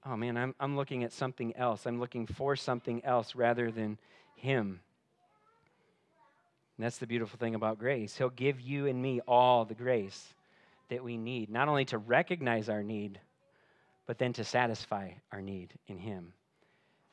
oh 0.07 0.17
man, 0.17 0.39
I'm, 0.39 0.55
I'm 0.59 0.77
looking 0.77 1.05
at 1.05 1.13
something 1.13 1.55
else. 1.55 1.85
I'm 1.85 2.01
looking 2.01 2.27
for 2.27 2.57
something 2.57 3.05
else 3.05 3.35
rather 3.35 3.71
than 3.71 3.99
Him. 4.35 4.81
And 6.81 6.87
that's 6.87 6.97
the 6.97 7.07
beautiful 7.07 7.39
thing 7.39 7.55
about 7.55 7.79
grace. 7.79 8.17
He'll 8.17 8.31
give 8.31 8.59
you 8.59 8.87
and 8.87 9.03
me 9.03 9.21
all 9.29 9.67
the 9.67 9.75
grace 9.75 10.33
that 10.89 11.05
we 11.05 11.19
need, 11.19 11.51
not 11.51 11.69
only 11.69 11.85
to 11.85 11.99
recognize 11.99 12.71
our 12.71 12.83
need, 12.83 13.21
but 14.07 14.17
then 14.17 14.33
to 14.33 14.45
satisfy 14.45 15.11
our 15.31 15.43
need 15.43 15.75
in 15.89 15.99
Him 15.99 16.33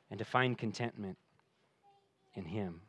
and 0.09 0.19
to 0.19 0.23
find 0.23 0.57
contentment 0.57 1.17
in 2.35 2.45
Him. 2.45 2.79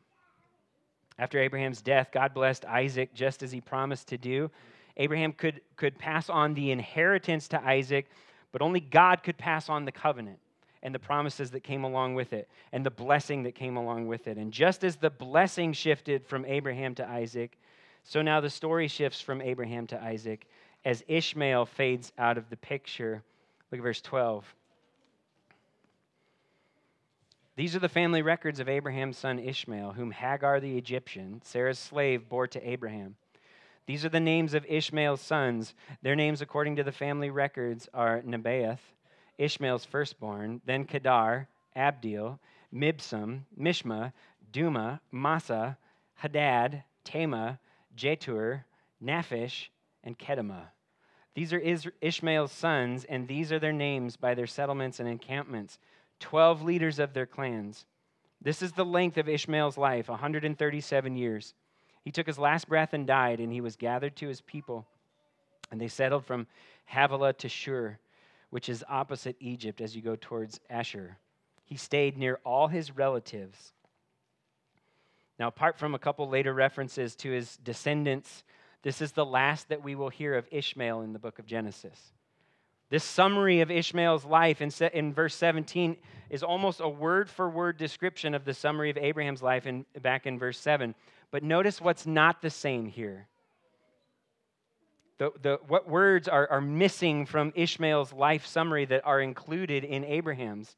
After 1.17 1.37
Abraham's 1.37 1.81
death, 1.81 2.11
God 2.13 2.33
blessed 2.33 2.63
Isaac 2.63 3.13
just 3.13 3.43
as 3.43 3.51
He 3.51 3.59
promised 3.59 4.07
to 4.07 4.17
do. 4.17 4.49
Abraham 4.95 5.33
could, 5.33 5.59
could 5.75 5.99
pass 5.99 6.29
on 6.29 6.53
the 6.53 6.71
inheritance 6.71 7.49
to 7.49 7.61
Isaac, 7.61 8.05
but 8.53 8.61
only 8.61 8.79
God 8.79 9.21
could 9.21 9.37
pass 9.37 9.67
on 9.67 9.83
the 9.83 9.91
covenant 9.91 10.39
and 10.83 10.93
the 10.93 10.99
promises 10.99 11.51
that 11.51 11.63
came 11.63 11.83
along 11.83 12.15
with 12.15 12.33
it 12.33 12.49
and 12.71 12.85
the 12.85 12.91
blessing 12.91 13.43
that 13.43 13.55
came 13.55 13.77
along 13.77 14.07
with 14.07 14.27
it. 14.27 14.37
And 14.37 14.51
just 14.51 14.83
as 14.83 14.95
the 14.95 15.09
blessing 15.09 15.73
shifted 15.73 16.25
from 16.25 16.45
Abraham 16.45 16.95
to 16.95 17.09
Isaac, 17.09 17.57
so 18.03 18.21
now 18.21 18.39
the 18.39 18.49
story 18.49 18.87
shifts 18.87 19.21
from 19.21 19.41
Abraham 19.41 19.87
to 19.87 20.01
Isaac 20.01 20.47
as 20.85 21.03
Ishmael 21.07 21.65
fades 21.65 22.11
out 22.17 22.37
of 22.37 22.49
the 22.49 22.57
picture. 22.57 23.23
Look 23.71 23.79
at 23.79 23.83
verse 23.83 24.01
12. 24.01 24.55
These 27.55 27.75
are 27.75 27.79
the 27.79 27.89
family 27.89 28.21
records 28.21 28.61
of 28.61 28.69
Abraham's 28.69 29.17
son 29.17 29.37
Ishmael, 29.37 29.91
whom 29.91 30.11
Hagar 30.11 30.61
the 30.61 30.77
Egyptian, 30.77 31.41
Sarah's 31.43 31.77
slave, 31.77 32.29
bore 32.29 32.47
to 32.47 32.69
Abraham. 32.69 33.15
These 33.85 34.05
are 34.05 34.09
the 34.09 34.19
names 34.21 34.53
of 34.53 34.65
Ishmael's 34.69 35.19
sons. 35.19 35.73
Their 36.01 36.15
names, 36.15 36.41
according 36.41 36.77
to 36.77 36.83
the 36.83 36.93
family 36.93 37.29
records, 37.29 37.89
are 37.93 38.21
Nebaioth, 38.21 38.79
Ishmael's 39.39 39.85
firstborn, 39.85 40.61
then 40.65 40.85
Kedar, 40.85 41.47
Adbeel, 41.75 42.37
Mibsam, 42.71 43.45
Mishma, 43.59 44.13
Duma, 44.51 45.01
Massa, 45.11 45.77
Hadad, 46.15 46.83
Tema, 47.03 47.59
Jetur, 47.97 48.65
Naphish, 49.03 49.69
and 50.03 50.19
Kedemah. 50.19 50.67
These 51.35 51.53
are 51.53 51.63
Ishmael's 52.01 52.51
sons, 52.51 53.05
and 53.05 53.27
these 53.27 53.51
are 53.51 53.59
their 53.59 53.71
names 53.71 54.17
by 54.17 54.35
their 54.35 54.47
settlements 54.47 54.99
and 54.99 55.07
encampments, 55.07 55.79
12 56.19 56.61
leaders 56.63 56.99
of 56.99 57.13
their 57.13 57.25
clans. 57.25 57.85
This 58.41 58.61
is 58.61 58.73
the 58.73 58.85
length 58.85 59.17
of 59.17 59.29
Ishmael's 59.29 59.77
life, 59.77 60.09
137 60.09 61.15
years. 61.15 61.53
He 62.03 62.11
took 62.11 62.27
his 62.27 62.39
last 62.39 62.67
breath 62.67 62.93
and 62.93 63.07
died, 63.07 63.39
and 63.39 63.53
he 63.53 63.61
was 63.61 63.77
gathered 63.77 64.15
to 64.17 64.27
his 64.27 64.41
people. 64.41 64.85
And 65.71 65.79
they 65.79 65.87
settled 65.87 66.25
from 66.25 66.47
Havilah 66.85 67.33
to 67.33 67.47
Shur, 67.47 67.99
which 68.49 68.69
is 68.69 68.83
opposite 68.89 69.35
Egypt 69.39 69.81
as 69.81 69.95
you 69.95 70.01
go 70.01 70.15
towards 70.19 70.59
Asshur. 70.71 71.15
He 71.65 71.75
stayed 71.75 72.17
near 72.17 72.39
all 72.43 72.67
his 72.67 72.95
relatives. 72.95 73.73
Now, 75.37 75.47
apart 75.47 75.77
from 75.77 75.95
a 75.95 75.99
couple 75.99 76.27
later 76.27 76.53
references 76.53 77.15
to 77.17 77.31
his 77.31 77.57
descendants, 77.57 78.43
this 78.81 79.01
is 79.01 79.11
the 79.11 79.25
last 79.25 79.69
that 79.69 79.83
we 79.83 79.95
will 79.95 80.09
hear 80.09 80.35
of 80.35 80.47
Ishmael 80.51 81.01
in 81.01 81.13
the 81.13 81.19
book 81.19 81.39
of 81.39 81.45
Genesis. 81.45 82.13
This 82.89 83.03
summary 83.03 83.61
of 83.61 83.69
Ishmael's 83.69 84.25
life 84.25 84.61
in, 84.61 84.71
in 84.93 85.13
verse 85.13 85.35
17 85.35 85.95
is 86.29 86.41
almost 86.41 86.79
a 86.79 86.89
word 86.89 87.29
for 87.29 87.49
word 87.49 87.77
description 87.77 88.33
of 88.33 88.45
the 88.45 88.53
summary 88.53 88.89
of 88.89 88.97
Abraham's 88.97 89.43
life 89.43 89.67
in, 89.67 89.85
back 90.01 90.25
in 90.25 90.39
verse 90.39 90.57
7. 90.57 90.95
But 91.29 91.43
notice 91.43 91.79
what's 91.79 92.07
not 92.07 92.41
the 92.41 92.49
same 92.49 92.87
here. 92.87 93.27
The, 95.19 95.31
the, 95.41 95.59
what 95.67 95.87
words 95.87 96.29
are, 96.29 96.49
are 96.49 96.61
missing 96.61 97.25
from 97.25 97.51
Ishmael's 97.53 98.13
life 98.13 98.45
summary 98.47 98.85
that 98.85 99.05
are 99.05 99.19
included 99.19 99.83
in 99.83 100.05
Abraham's? 100.05 100.77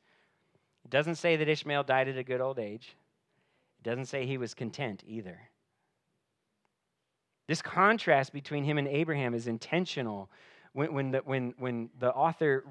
It 0.83 0.89
doesn't 0.89 1.15
say 1.15 1.35
that 1.35 1.47
Ishmael 1.47 1.83
died 1.83 2.07
at 2.07 2.17
a 2.17 2.23
good 2.23 2.41
old 2.41 2.57
age. 2.57 2.95
It 3.79 3.89
doesn't 3.89 4.07
say 4.07 4.25
he 4.25 4.39
was 4.39 4.55
content 4.55 5.03
either. 5.05 5.39
This 7.47 7.61
contrast 7.61 8.33
between 8.33 8.63
him 8.63 8.79
and 8.79 8.87
Abraham 8.87 9.35
is 9.35 9.45
intentional 9.45 10.29
when, 10.73 10.91
when, 10.91 11.11
the, 11.11 11.19
when, 11.19 11.53
when 11.59 11.89
the 11.99 12.11
author 12.11 12.65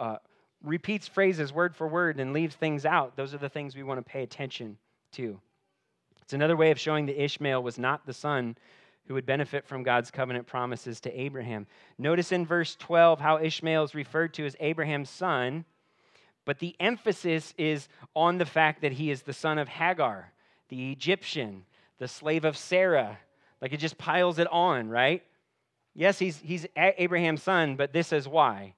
uh, 0.00 0.16
repeats 0.64 1.06
phrases 1.06 1.52
word 1.52 1.76
for 1.76 1.86
word 1.86 2.18
and 2.18 2.32
leaves 2.32 2.56
things 2.56 2.84
out, 2.84 3.16
those 3.16 3.32
are 3.32 3.38
the 3.38 3.48
things 3.48 3.76
we 3.76 3.82
want 3.84 3.98
to 3.98 4.10
pay 4.10 4.24
attention 4.24 4.76
to. 5.12 5.38
It's 6.22 6.32
another 6.32 6.56
way 6.56 6.72
of 6.72 6.80
showing 6.80 7.06
that 7.06 7.22
Ishmael 7.22 7.62
was 7.62 7.78
not 7.78 8.06
the 8.06 8.12
son 8.12 8.56
who 9.06 9.14
would 9.14 9.26
benefit 9.26 9.66
from 9.66 9.82
God's 9.82 10.10
covenant 10.10 10.46
promises 10.46 11.00
to 11.00 11.20
Abraham. 11.20 11.66
Notice 11.98 12.32
in 12.32 12.46
verse 12.46 12.76
12 12.76 13.20
how 13.20 13.38
Ishmael 13.38 13.84
is 13.84 13.94
referred 13.94 14.34
to 14.34 14.46
as 14.46 14.56
Abraham's 14.60 15.10
son, 15.10 15.64
but 16.44 16.58
the 16.58 16.76
emphasis 16.78 17.54
is 17.58 17.88
on 18.14 18.38
the 18.38 18.46
fact 18.46 18.82
that 18.82 18.92
he 18.92 19.10
is 19.10 19.22
the 19.22 19.32
son 19.32 19.58
of 19.58 19.68
Hagar, 19.68 20.32
the 20.68 20.92
Egyptian, 20.92 21.64
the 21.98 22.08
slave 22.08 22.44
of 22.44 22.56
Sarah. 22.56 23.18
Like 23.60 23.72
it 23.72 23.78
just 23.78 23.98
piles 23.98 24.38
it 24.38 24.48
on, 24.50 24.88
right? 24.88 25.22
Yes, 25.94 26.18
he's, 26.18 26.38
he's 26.38 26.66
Abraham's 26.76 27.42
son, 27.42 27.76
but 27.76 27.92
this 27.92 28.12
is 28.12 28.26
why. 28.26 28.74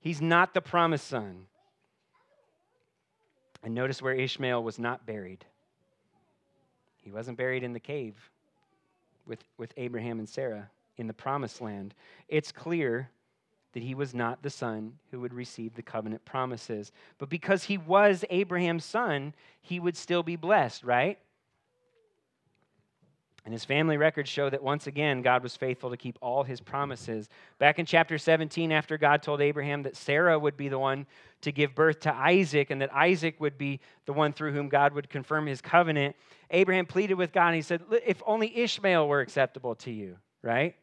He's 0.00 0.20
not 0.20 0.54
the 0.54 0.60
promised 0.60 1.06
son. 1.06 1.46
And 3.62 3.74
notice 3.74 4.00
where 4.00 4.14
Ishmael 4.14 4.62
was 4.62 4.78
not 4.78 5.06
buried. 5.06 5.44
He 7.02 7.10
wasn't 7.10 7.38
buried 7.38 7.64
in 7.64 7.72
the 7.72 7.80
cave 7.80 8.14
with, 9.28 9.44
with 9.58 9.72
Abraham 9.76 10.18
and 10.18 10.28
Sarah 10.28 10.70
in 10.96 11.06
the 11.06 11.12
promised 11.14 11.60
land. 11.60 11.94
It's 12.28 12.50
clear 12.50 13.10
that 13.72 13.82
he 13.82 13.94
was 13.94 14.14
not 14.14 14.42
the 14.42 14.50
son 14.50 14.94
who 15.10 15.20
would 15.20 15.34
receive 15.34 15.74
the 15.74 15.82
covenant 15.82 16.24
promises. 16.24 16.90
But 17.18 17.28
because 17.28 17.64
he 17.64 17.78
was 17.78 18.24
Abraham's 18.30 18.84
son, 18.84 19.34
he 19.60 19.78
would 19.78 19.96
still 19.96 20.22
be 20.22 20.36
blessed, 20.36 20.84
right? 20.84 21.18
And 23.44 23.54
his 23.54 23.64
family 23.64 23.96
records 23.96 24.28
show 24.28 24.50
that 24.50 24.62
once 24.62 24.86
again, 24.86 25.22
God 25.22 25.42
was 25.42 25.56
faithful 25.56 25.90
to 25.90 25.96
keep 25.96 26.18
all 26.20 26.42
his 26.42 26.60
promises. 26.60 27.28
Back 27.58 27.78
in 27.78 27.86
chapter 27.86 28.18
17, 28.18 28.72
after 28.72 28.98
God 28.98 29.22
told 29.22 29.40
Abraham 29.40 29.84
that 29.84 29.96
Sarah 29.96 30.38
would 30.38 30.56
be 30.56 30.68
the 30.68 30.78
one 30.78 31.06
to 31.42 31.52
give 31.52 31.74
birth 31.74 32.00
to 32.00 32.14
Isaac 32.14 32.70
and 32.70 32.82
that 32.82 32.92
Isaac 32.92 33.40
would 33.40 33.56
be 33.56 33.80
the 34.06 34.12
one 34.12 34.32
through 34.32 34.52
whom 34.52 34.68
God 34.68 34.92
would 34.92 35.08
confirm 35.08 35.46
his 35.46 35.60
covenant, 35.60 36.16
Abraham 36.50 36.84
pleaded 36.84 37.14
with 37.14 37.32
God 37.32 37.48
and 37.48 37.56
he 37.56 37.62
said, 37.62 37.82
If 38.06 38.22
only 38.26 38.54
Ishmael 38.54 39.08
were 39.08 39.20
acceptable 39.20 39.76
to 39.76 39.90
you, 39.90 40.16
right? 40.42 40.74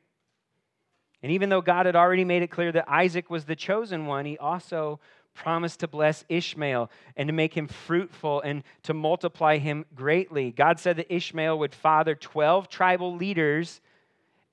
And 1.21 1.31
even 1.31 1.49
though 1.49 1.61
God 1.61 1.85
had 1.85 1.95
already 1.95 2.23
made 2.23 2.43
it 2.43 2.51
clear 2.51 2.71
that 2.71 2.89
Isaac 2.89 3.29
was 3.29 3.45
the 3.45 3.55
chosen 3.55 4.05
one, 4.05 4.25
he 4.25 4.37
also 4.37 4.99
promised 5.35 5.81
to 5.81 5.87
bless 5.87 6.25
Ishmael 6.29 6.89
and 7.15 7.27
to 7.27 7.33
make 7.33 7.53
him 7.53 7.67
fruitful 7.67 8.41
and 8.41 8.63
to 8.83 8.93
multiply 8.93 9.57
him 9.57 9.85
greatly. 9.93 10.51
God 10.51 10.79
said 10.79 10.97
that 10.97 11.13
Ishmael 11.13 11.59
would 11.59 11.75
father 11.75 12.15
12 12.15 12.69
tribal 12.69 13.15
leaders 13.15 13.81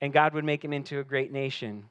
and 0.01 0.13
God 0.13 0.33
would 0.33 0.45
make 0.45 0.63
him 0.63 0.73
into 0.73 0.99
a 0.99 1.03
great 1.03 1.31
nation. 1.31 1.85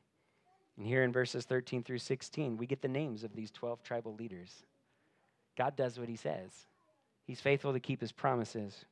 And 0.76 0.86
here 0.86 1.02
in 1.02 1.12
verses 1.12 1.44
13 1.44 1.82
through 1.82 1.98
16, 1.98 2.56
we 2.56 2.66
get 2.66 2.82
the 2.82 2.88
names 2.88 3.24
of 3.24 3.34
these 3.34 3.50
12 3.50 3.82
tribal 3.82 4.14
leaders. 4.14 4.64
God 5.56 5.76
does 5.76 5.98
what 5.98 6.08
he 6.08 6.16
says, 6.16 6.50
he's 7.26 7.40
faithful 7.40 7.72
to 7.72 7.80
keep 7.80 8.00
his 8.00 8.12
promises. 8.12 8.84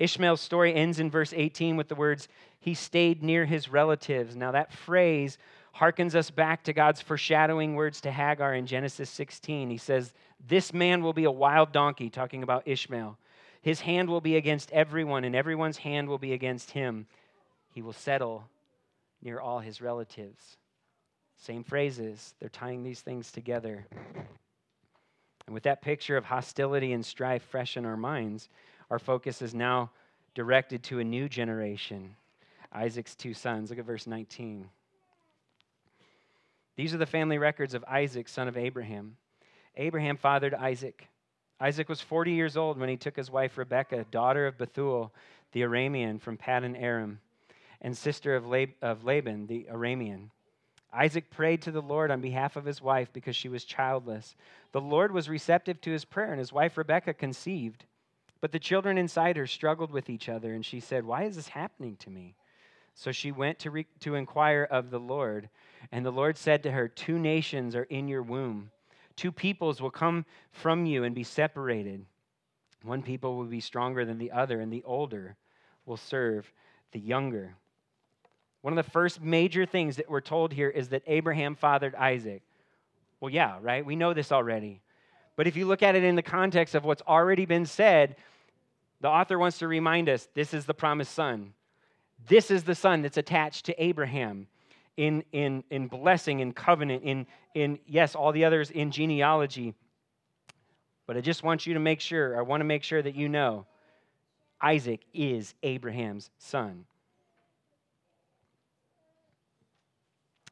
Ishmael's 0.00 0.40
story 0.40 0.74
ends 0.74 0.98
in 0.98 1.10
verse 1.10 1.34
18 1.36 1.76
with 1.76 1.88
the 1.88 1.94
words, 1.94 2.26
He 2.58 2.72
stayed 2.72 3.22
near 3.22 3.44
his 3.44 3.68
relatives. 3.68 4.34
Now, 4.34 4.52
that 4.52 4.72
phrase 4.72 5.36
harkens 5.76 6.14
us 6.14 6.30
back 6.30 6.64
to 6.64 6.72
God's 6.72 7.00
foreshadowing 7.00 7.74
words 7.74 8.00
to 8.02 8.10
Hagar 8.10 8.54
in 8.54 8.66
Genesis 8.66 9.10
16. 9.10 9.70
He 9.70 9.76
says, 9.76 10.12
This 10.46 10.72
man 10.72 11.02
will 11.02 11.12
be 11.12 11.24
a 11.24 11.30
wild 11.30 11.72
donkey, 11.72 12.10
talking 12.10 12.42
about 12.42 12.66
Ishmael. 12.66 13.18
His 13.62 13.80
hand 13.80 14.08
will 14.08 14.20
be 14.20 14.36
against 14.36 14.70
everyone, 14.72 15.24
and 15.24 15.34
everyone's 15.34 15.78
hand 15.78 16.08
will 16.08 16.18
be 16.18 16.32
against 16.32 16.70
him. 16.70 17.06
He 17.72 17.82
will 17.82 17.92
settle 17.92 18.44
near 19.22 19.38
all 19.38 19.60
his 19.60 19.80
relatives. 19.80 20.56
Same 21.36 21.62
phrases, 21.62 22.34
they're 22.40 22.48
tying 22.48 22.82
these 22.82 23.00
things 23.00 23.30
together. 23.30 23.86
And 25.46 25.54
with 25.54 25.62
that 25.64 25.82
picture 25.82 26.16
of 26.16 26.24
hostility 26.24 26.92
and 26.92 27.04
strife 27.04 27.42
fresh 27.42 27.76
in 27.76 27.84
our 27.84 27.96
minds, 27.96 28.48
our 28.90 28.98
focus 28.98 29.42
is 29.42 29.54
now 29.54 29.90
directed 30.34 30.82
to 30.84 31.00
a 31.00 31.04
new 31.04 31.28
generation 31.28 32.14
Isaac's 32.72 33.16
two 33.16 33.34
sons. 33.34 33.70
Look 33.70 33.80
at 33.80 33.84
verse 33.84 34.06
19. 34.06 34.68
These 36.80 36.94
are 36.94 36.96
the 36.96 37.04
family 37.04 37.36
records 37.36 37.74
of 37.74 37.84
Isaac, 37.86 38.26
son 38.26 38.48
of 38.48 38.56
Abraham. 38.56 39.18
Abraham 39.76 40.16
fathered 40.16 40.54
Isaac. 40.54 41.08
Isaac 41.60 41.90
was 41.90 42.00
40 42.00 42.32
years 42.32 42.56
old 42.56 42.78
when 42.78 42.88
he 42.88 42.96
took 42.96 43.16
his 43.16 43.30
wife 43.30 43.58
Rebekah, 43.58 44.06
daughter 44.10 44.46
of 44.46 44.56
Bethuel, 44.56 45.12
the 45.52 45.60
Aramean 45.60 46.18
from 46.18 46.38
Paddan 46.38 46.74
Aram, 46.80 47.20
and 47.82 47.94
sister 47.94 48.34
of, 48.34 48.46
Lab- 48.46 48.72
of 48.80 49.04
Laban, 49.04 49.46
the 49.46 49.66
Aramean. 49.70 50.30
Isaac 50.90 51.28
prayed 51.28 51.60
to 51.60 51.70
the 51.70 51.82
Lord 51.82 52.10
on 52.10 52.22
behalf 52.22 52.56
of 52.56 52.64
his 52.64 52.80
wife 52.80 53.12
because 53.12 53.36
she 53.36 53.50
was 53.50 53.66
childless. 53.66 54.34
The 54.72 54.80
Lord 54.80 55.12
was 55.12 55.28
receptive 55.28 55.82
to 55.82 55.90
his 55.90 56.06
prayer, 56.06 56.30
and 56.30 56.38
his 56.38 56.50
wife 56.50 56.78
Rebekah 56.78 57.12
conceived. 57.12 57.84
But 58.40 58.52
the 58.52 58.58
children 58.58 58.96
inside 58.96 59.36
her 59.36 59.46
struggled 59.46 59.90
with 59.90 60.08
each 60.08 60.30
other, 60.30 60.54
and 60.54 60.64
she 60.64 60.80
said, 60.80 61.04
Why 61.04 61.24
is 61.24 61.36
this 61.36 61.48
happening 61.48 61.96
to 61.96 62.08
me? 62.08 62.36
So 63.00 63.12
she 63.12 63.32
went 63.32 63.58
to, 63.60 63.70
re- 63.70 63.86
to 64.00 64.14
inquire 64.14 64.68
of 64.70 64.90
the 64.90 65.00
Lord. 65.00 65.48
And 65.90 66.04
the 66.04 66.10
Lord 66.10 66.36
said 66.36 66.62
to 66.64 66.70
her, 66.70 66.86
Two 66.86 67.18
nations 67.18 67.74
are 67.74 67.84
in 67.84 68.08
your 68.08 68.22
womb. 68.22 68.72
Two 69.16 69.32
peoples 69.32 69.80
will 69.80 69.90
come 69.90 70.26
from 70.52 70.84
you 70.84 71.04
and 71.04 71.14
be 71.14 71.22
separated. 71.22 72.04
One 72.82 73.00
people 73.00 73.38
will 73.38 73.46
be 73.46 73.60
stronger 73.60 74.04
than 74.04 74.18
the 74.18 74.32
other, 74.32 74.60
and 74.60 74.70
the 74.70 74.82
older 74.84 75.36
will 75.86 75.96
serve 75.96 76.52
the 76.92 77.00
younger. 77.00 77.54
One 78.60 78.76
of 78.76 78.84
the 78.84 78.90
first 78.90 79.22
major 79.22 79.64
things 79.64 79.96
that 79.96 80.10
we're 80.10 80.20
told 80.20 80.52
here 80.52 80.68
is 80.68 80.90
that 80.90 81.02
Abraham 81.06 81.54
fathered 81.54 81.94
Isaac. 81.94 82.42
Well, 83.18 83.32
yeah, 83.32 83.56
right? 83.62 83.84
We 83.84 83.96
know 83.96 84.12
this 84.12 84.30
already. 84.30 84.82
But 85.36 85.46
if 85.46 85.56
you 85.56 85.64
look 85.64 85.82
at 85.82 85.94
it 85.94 86.04
in 86.04 86.16
the 86.16 86.22
context 86.22 86.74
of 86.74 86.84
what's 86.84 87.02
already 87.08 87.46
been 87.46 87.64
said, 87.64 88.16
the 89.00 89.08
author 89.08 89.38
wants 89.38 89.56
to 89.60 89.68
remind 89.68 90.10
us 90.10 90.28
this 90.34 90.52
is 90.52 90.66
the 90.66 90.74
promised 90.74 91.14
son. 91.14 91.54
This 92.26 92.50
is 92.50 92.64
the 92.64 92.74
son 92.74 93.02
that's 93.02 93.16
attached 93.16 93.66
to 93.66 93.82
Abraham 93.82 94.46
in, 94.96 95.24
in, 95.32 95.64
in 95.70 95.88
blessing, 95.88 96.40
in 96.40 96.52
covenant, 96.52 97.02
in, 97.02 97.26
in, 97.54 97.78
yes, 97.86 98.14
all 98.14 98.32
the 98.32 98.44
others 98.44 98.70
in 98.70 98.90
genealogy. 98.90 99.74
But 101.06 101.16
I 101.16 101.20
just 101.20 101.42
want 101.42 101.66
you 101.66 101.74
to 101.74 101.80
make 101.80 102.00
sure, 102.00 102.38
I 102.38 102.42
want 102.42 102.60
to 102.60 102.64
make 102.64 102.84
sure 102.84 103.02
that 103.02 103.14
you 103.14 103.28
know 103.28 103.66
Isaac 104.60 105.00
is 105.14 105.54
Abraham's 105.62 106.30
son. 106.38 106.84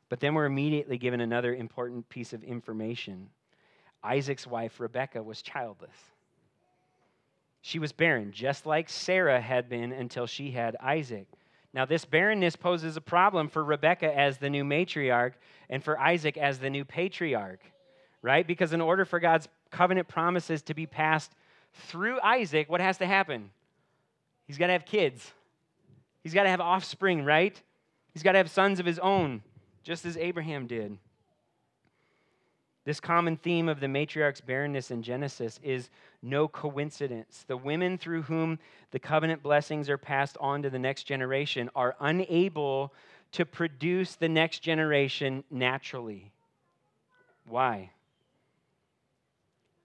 But 0.09 0.21
then 0.21 0.35
we're 0.35 0.47
immediately 0.47 0.97
given 0.99 1.21
another 1.21 1.55
important 1.55 2.09
piece 2.09 2.33
of 2.33 2.43
information. 2.43 3.29
Isaac's 4.03 4.47
wife, 4.47 4.81
Rebekah, 4.81 5.23
was 5.23 5.43
childless. 5.43 5.91
She 7.61 7.79
was 7.79 7.93
barren, 7.93 8.33
just 8.33 8.65
like 8.65 8.89
Sarah 8.89 9.41
had 9.41 9.69
been 9.69 9.93
until 9.93 10.27
she 10.27 10.51
had 10.51 10.77
Isaac. 10.81 11.27
Now, 11.75 11.85
this 11.85 12.05
barrenness 12.05 12.57
poses 12.57 12.97
a 12.97 13.01
problem 13.01 13.49
for 13.49 13.63
Rebekah 13.63 14.17
as 14.17 14.39
the 14.39 14.49
new 14.49 14.65
matriarch 14.65 15.35
and 15.69 15.85
for 15.85 15.99
Isaac 15.99 16.37
as 16.37 16.59
the 16.59 16.71
new 16.71 16.85
patriarch, 16.85 17.61
right? 18.23 18.47
Because 18.47 18.73
in 18.73 18.81
order 18.81 19.05
for 19.05 19.21
God's 19.21 19.49
covenant 19.71 20.09
promises 20.09 20.63
to 20.63 20.75
be 20.75 20.87
passed 20.87 21.33
through 21.75 22.21
Isaac, 22.21 22.71
what 22.71 22.81
has 22.81 22.99
to 22.99 23.07
happen? 23.07 23.51
He's 24.47 24.57
got 24.57 24.69
to 24.69 24.73
have 24.73 24.87
kids, 24.87 25.31
he's 26.23 26.35
got 26.35 26.45
to 26.45 26.51
have 26.51 26.61
offspring, 26.61 27.25
right? 27.25 27.61
He's 28.15 28.23
got 28.23 28.33
to 28.33 28.39
have 28.39 28.51
sons 28.51 28.81
of 28.81 28.87
his 28.87 28.99
own, 28.99 29.43
just 29.83 30.07
as 30.07 30.17
Abraham 30.17 30.67
did. 30.67 30.99
This 32.89 33.01
common 33.01 33.37
theme 33.37 33.69
of 33.69 33.81
the 33.81 33.87
matriarch's 33.87 34.41
barrenness 34.41 34.91
in 34.91 35.03
Genesis 35.03 35.61
is 35.63 35.91
no 36.23 36.49
coincidence. 36.49 37.45
The 37.47 37.59
women 37.59 37.99
through 37.99 38.23
whom 38.23 38.59
the 38.93 38.99
covenant 38.99 39.43
blessings 39.43 39.91
are 39.91 39.99
passed 39.99 40.39
on 40.41 40.63
to 40.63 40.71
the 40.71 40.79
next 40.79 41.03
generation 41.03 41.69
are 41.77 41.97
unable 42.01 42.95
to 43.33 43.45
produce 43.45 44.15
the 44.15 44.31
next 44.31 44.61
generation 44.61 45.45
naturally. 45.51 46.33
Why? 47.47 47.91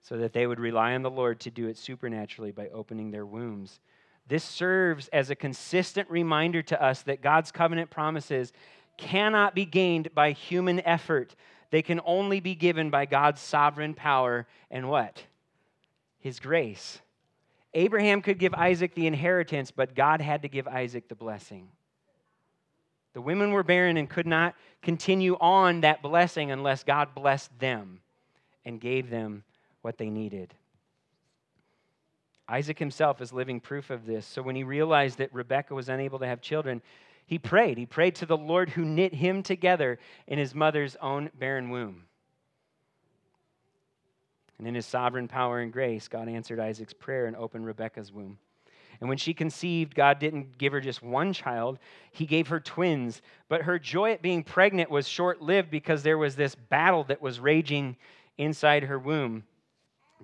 So 0.00 0.16
that 0.16 0.32
they 0.32 0.46
would 0.46 0.58
rely 0.58 0.94
on 0.94 1.02
the 1.02 1.10
Lord 1.10 1.40
to 1.40 1.50
do 1.50 1.68
it 1.68 1.76
supernaturally 1.76 2.52
by 2.52 2.68
opening 2.68 3.10
their 3.10 3.26
wombs. 3.26 3.80
This 4.28 4.44
serves 4.44 5.08
as 5.08 5.28
a 5.28 5.36
consistent 5.36 6.08
reminder 6.08 6.62
to 6.62 6.82
us 6.82 7.02
that 7.02 7.20
God's 7.20 7.52
covenant 7.52 7.90
promises 7.90 8.54
cannot 8.96 9.54
be 9.54 9.66
gained 9.66 10.14
by 10.14 10.30
human 10.30 10.80
effort 10.86 11.34
they 11.74 11.82
can 11.82 12.00
only 12.04 12.38
be 12.38 12.54
given 12.54 12.88
by 12.88 13.04
God's 13.04 13.40
sovereign 13.40 13.94
power 13.94 14.46
and 14.70 14.88
what? 14.88 15.24
His 16.20 16.38
grace. 16.38 17.00
Abraham 17.72 18.22
could 18.22 18.38
give 18.38 18.54
Isaac 18.54 18.94
the 18.94 19.08
inheritance, 19.08 19.72
but 19.72 19.96
God 19.96 20.20
had 20.20 20.42
to 20.42 20.48
give 20.48 20.68
Isaac 20.68 21.08
the 21.08 21.16
blessing. 21.16 21.68
The 23.12 23.20
women 23.20 23.50
were 23.50 23.64
barren 23.64 23.96
and 23.96 24.08
could 24.08 24.24
not 24.24 24.54
continue 24.82 25.36
on 25.40 25.80
that 25.80 26.00
blessing 26.00 26.52
unless 26.52 26.84
God 26.84 27.12
blessed 27.12 27.58
them 27.58 27.98
and 28.64 28.80
gave 28.80 29.10
them 29.10 29.42
what 29.82 29.98
they 29.98 30.10
needed. 30.10 30.54
Isaac 32.48 32.78
himself 32.78 33.20
is 33.20 33.32
living 33.32 33.58
proof 33.58 33.90
of 33.90 34.06
this. 34.06 34.24
So 34.26 34.42
when 34.42 34.54
he 34.54 34.62
realized 34.62 35.18
that 35.18 35.34
Rebekah 35.34 35.74
was 35.74 35.88
unable 35.88 36.20
to 36.20 36.26
have 36.28 36.40
children, 36.40 36.82
he 37.26 37.38
prayed. 37.38 37.78
He 37.78 37.86
prayed 37.86 38.16
to 38.16 38.26
the 38.26 38.36
Lord 38.36 38.70
who 38.70 38.84
knit 38.84 39.14
him 39.14 39.42
together 39.42 39.98
in 40.26 40.38
his 40.38 40.54
mother's 40.54 40.96
own 41.00 41.30
barren 41.38 41.70
womb. 41.70 42.04
And 44.58 44.68
in 44.68 44.74
his 44.74 44.86
sovereign 44.86 45.28
power 45.28 45.60
and 45.60 45.72
grace, 45.72 46.06
God 46.08 46.28
answered 46.28 46.60
Isaac's 46.60 46.92
prayer 46.92 47.26
and 47.26 47.36
opened 47.36 47.66
Rebekah's 47.66 48.12
womb. 48.12 48.38
And 49.00 49.08
when 49.08 49.18
she 49.18 49.34
conceived, 49.34 49.94
God 49.94 50.18
didn't 50.18 50.56
give 50.56 50.72
her 50.72 50.80
just 50.80 51.02
one 51.02 51.32
child, 51.32 51.78
He 52.12 52.26
gave 52.26 52.48
her 52.48 52.60
twins. 52.60 53.22
But 53.48 53.62
her 53.62 53.78
joy 53.78 54.12
at 54.12 54.22
being 54.22 54.44
pregnant 54.44 54.90
was 54.90 55.08
short 55.08 55.42
lived 55.42 55.70
because 55.70 56.02
there 56.02 56.18
was 56.18 56.36
this 56.36 56.54
battle 56.54 57.04
that 57.04 57.20
was 57.20 57.40
raging 57.40 57.96
inside 58.38 58.84
her 58.84 58.98
womb. 58.98 59.44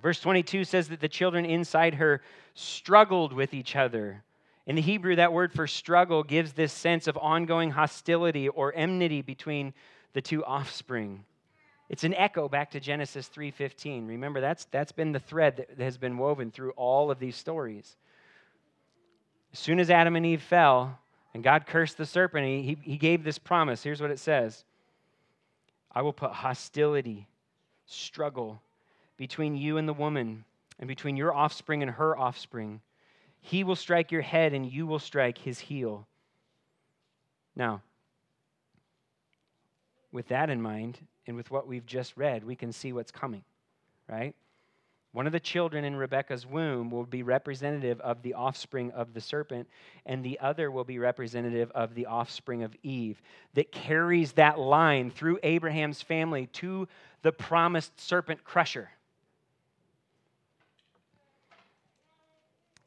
Verse 0.01 0.19
22 0.19 0.63
says 0.63 0.87
that 0.89 0.99
the 0.99 1.09
children 1.09 1.45
inside 1.45 1.95
her 1.95 2.21
struggled 2.53 3.33
with 3.33 3.53
each 3.53 3.75
other. 3.75 4.23
In 4.67 4.75
the 4.75 4.81
Hebrew, 4.81 5.15
that 5.15 5.33
word 5.33 5.51
for 5.51 5.67
struggle 5.67 6.23
gives 6.23 6.53
this 6.53 6.71
sense 6.71 7.07
of 7.07 7.17
ongoing 7.17 7.71
hostility 7.71 8.47
or 8.47 8.73
enmity 8.75 9.21
between 9.21 9.73
the 10.13 10.21
two 10.21 10.45
offspring. 10.45 11.25
It's 11.89 12.03
an 12.03 12.13
echo 12.13 12.47
back 12.47 12.71
to 12.71 12.79
Genesis 12.79 13.27
3:15. 13.27 14.07
Remember 14.07 14.39
that's 14.39 14.65
that's 14.65 14.91
been 14.91 15.11
the 15.11 15.19
thread 15.19 15.57
that 15.57 15.83
has 15.83 15.97
been 15.97 16.17
woven 16.17 16.51
through 16.51 16.71
all 16.71 17.11
of 17.11 17.19
these 17.19 17.35
stories. 17.35 17.97
As 19.51 19.59
soon 19.59 19.79
as 19.79 19.89
Adam 19.89 20.15
and 20.15 20.25
Eve 20.25 20.41
fell 20.41 20.99
and 21.33 21.43
God 21.43 21.65
cursed 21.65 21.97
the 21.97 22.05
serpent, 22.05 22.45
he, 22.45 22.77
he 22.81 22.97
gave 22.97 23.23
this 23.23 23.37
promise. 23.37 23.83
Here's 23.83 24.01
what 24.01 24.11
it 24.11 24.19
says 24.19 24.63
I 25.91 26.01
will 26.01 26.13
put 26.13 26.31
hostility, 26.31 27.27
struggle 27.85 28.61
between 29.17 29.55
you 29.55 29.77
and 29.77 29.87
the 29.87 29.93
woman, 29.93 30.45
and 30.79 30.87
between 30.87 31.17
your 31.17 31.33
offspring 31.33 31.81
and 31.81 31.91
her 31.91 32.17
offspring. 32.17 32.81
He 33.41 33.63
will 33.63 33.75
strike 33.75 34.11
your 34.11 34.21
head, 34.21 34.53
and 34.53 34.65
you 34.65 34.87
will 34.87 34.99
strike 34.99 35.37
his 35.37 35.59
heel. 35.59 36.07
Now, 37.55 37.81
with 40.11 40.27
that 40.29 40.49
in 40.49 40.61
mind, 40.61 40.99
and 41.27 41.35
with 41.35 41.51
what 41.51 41.67
we've 41.67 41.85
just 41.85 42.15
read, 42.15 42.43
we 42.43 42.55
can 42.55 42.71
see 42.71 42.93
what's 42.93 43.11
coming, 43.11 43.43
right? 44.07 44.35
One 45.13 45.25
of 45.25 45.33
the 45.33 45.39
children 45.41 45.83
in 45.83 45.95
Rebekah's 45.95 46.45
womb 46.45 46.89
will 46.89 47.05
be 47.05 47.21
representative 47.21 47.99
of 47.99 48.21
the 48.21 48.33
offspring 48.33 48.91
of 48.91 49.13
the 49.13 49.19
serpent, 49.19 49.67
and 50.05 50.23
the 50.23 50.39
other 50.39 50.71
will 50.71 50.85
be 50.85 50.99
representative 50.99 51.69
of 51.71 51.95
the 51.95 52.05
offspring 52.05 52.63
of 52.63 52.73
Eve, 52.81 53.21
that 53.53 53.71
carries 53.73 54.31
that 54.33 54.57
line 54.57 55.11
through 55.11 55.39
Abraham's 55.43 56.01
family 56.01 56.47
to 56.47 56.87
the 57.23 57.31
promised 57.33 57.99
serpent 57.99 58.43
crusher. 58.45 58.89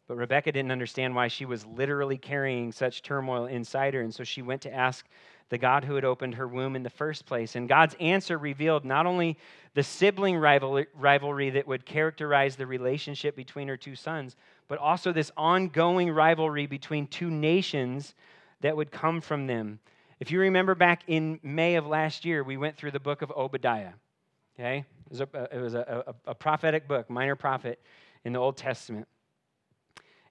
But 0.06 0.16
Rebekah 0.16 0.52
didn't 0.52 0.72
understand 0.72 1.14
why 1.14 1.28
she 1.28 1.46
was 1.46 1.64
literally 1.64 2.18
carrying 2.18 2.72
such 2.72 3.02
turmoil 3.02 3.46
inside 3.46 3.94
her, 3.94 4.00
and 4.00 4.14
so 4.14 4.22
she 4.22 4.42
went 4.42 4.60
to 4.62 4.74
ask 4.74 5.06
the 5.48 5.58
God 5.58 5.84
who 5.84 5.94
had 5.94 6.04
opened 6.04 6.34
her 6.34 6.48
womb 6.48 6.76
in 6.76 6.82
the 6.82 6.90
first 6.90 7.26
place. 7.26 7.54
And 7.54 7.68
God's 7.68 7.96
answer 8.00 8.38
revealed 8.38 8.84
not 8.84 9.06
only 9.06 9.38
the 9.74 9.82
sibling 9.82 10.36
rivalry 10.36 11.50
that 11.50 11.66
would 11.66 11.86
characterize 11.86 12.56
the 12.56 12.66
relationship 12.66 13.36
between 13.36 13.68
her 13.68 13.76
two 13.76 13.94
sons, 13.94 14.36
but 14.68 14.78
also 14.78 15.12
this 15.12 15.30
ongoing 15.36 16.10
rivalry 16.10 16.66
between 16.66 17.06
two 17.06 17.30
nations 17.30 18.14
that 18.60 18.76
would 18.76 18.90
come 18.90 19.20
from 19.20 19.46
them. 19.46 19.78
If 20.20 20.30
you 20.30 20.40
remember 20.40 20.74
back 20.74 21.02
in 21.06 21.38
May 21.42 21.74
of 21.74 21.86
last 21.86 22.24
year, 22.24 22.42
we 22.42 22.56
went 22.56 22.76
through 22.76 22.92
the 22.92 23.00
book 23.00 23.20
of 23.20 23.30
Obadiah. 23.32 23.92
Okay? 24.58 24.78
It 24.78 25.10
was 25.10 25.20
a, 25.20 25.48
it 25.52 25.60
was 25.60 25.74
a, 25.74 26.04
a, 26.26 26.30
a 26.30 26.34
prophetic 26.34 26.88
book, 26.88 27.10
minor 27.10 27.36
prophet 27.36 27.80
in 28.24 28.32
the 28.32 28.38
Old 28.38 28.56
Testament. 28.56 29.06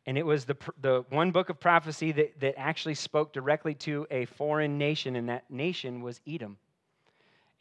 And 0.06 0.18
it 0.18 0.26
was 0.26 0.46
the, 0.46 0.58
the 0.82 1.06
one 1.10 1.32
book 1.32 1.50
of 1.50 1.60
prophecy 1.60 2.12
that, 2.12 2.40
that 2.42 2.56
actually 2.58 2.96
spoke 2.96 3.32
directly 3.32 3.74
to 3.76 4.06
a 4.12 4.26
foreign 4.26 4.78
nation, 4.78 5.16
and 5.16 5.30
that 5.30 5.50
nation 5.50 6.02
was 6.02 6.20
Edom. 6.28 6.58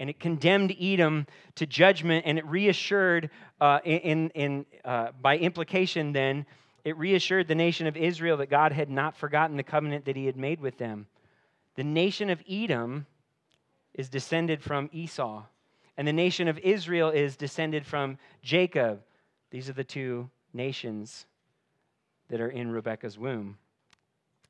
And 0.01 0.11
it 0.11 0.19
condemned 0.19 0.75
Edom 0.81 1.27
to 1.57 1.67
judgment, 1.67 2.25
and 2.27 2.39
it 2.39 2.47
reassured, 2.47 3.31
uh, 3.61 3.79
in, 3.85 4.31
in, 4.31 4.67
uh, 4.85 5.09
by 5.21 5.39
implication, 5.39 6.13
then, 6.13 6.47
it 6.85 6.99
reassured 6.99 7.47
the 7.47 7.55
nation 7.55 7.87
of 7.87 7.97
Israel 7.97 8.39
that 8.39 8.51
God 8.51 8.73
had 8.73 8.91
not 8.91 9.17
forgotten 9.17 9.57
the 9.57 9.63
covenant 9.63 10.07
that 10.07 10.17
he 10.17 10.27
had 10.27 10.37
made 10.37 10.61
with 10.61 10.79
them. 10.79 11.07
The 11.77 11.85
nation 11.85 12.29
of 12.29 12.43
Edom 12.51 13.07
is 13.95 14.09
descended 14.09 14.65
from 14.65 14.91
Esau, 14.93 15.45
and 15.97 16.09
the 16.09 16.13
nation 16.13 16.49
of 16.49 16.59
Israel 16.59 17.11
is 17.11 17.37
descended 17.37 17.87
from 17.87 18.19
Jacob. 18.43 19.01
These 19.53 19.71
are 19.71 19.75
the 19.75 19.85
two 19.85 20.29
nations 20.53 21.27
that 22.33 22.41
are 22.41 22.49
in 22.49 22.73
Rebekah's 22.73 23.19
womb. 23.19 23.59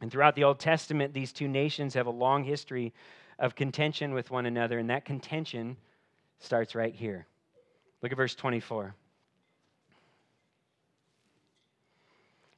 And 0.00 0.08
throughout 0.08 0.36
the 0.36 0.44
Old 0.44 0.60
Testament, 0.60 1.12
these 1.12 1.32
two 1.32 1.48
nations 1.48 1.94
have 1.94 2.06
a 2.06 2.10
long 2.10 2.44
history 2.44 2.92
of 3.40 3.56
contention 3.56 4.14
with 4.14 4.30
one 4.30 4.46
another, 4.46 4.78
and 4.78 4.88
that 4.88 5.04
contention 5.04 5.76
starts 6.38 6.76
right 6.76 6.94
here. 6.94 7.26
Look 8.00 8.12
at 8.12 8.16
verse 8.16 8.36
24. 8.36 8.94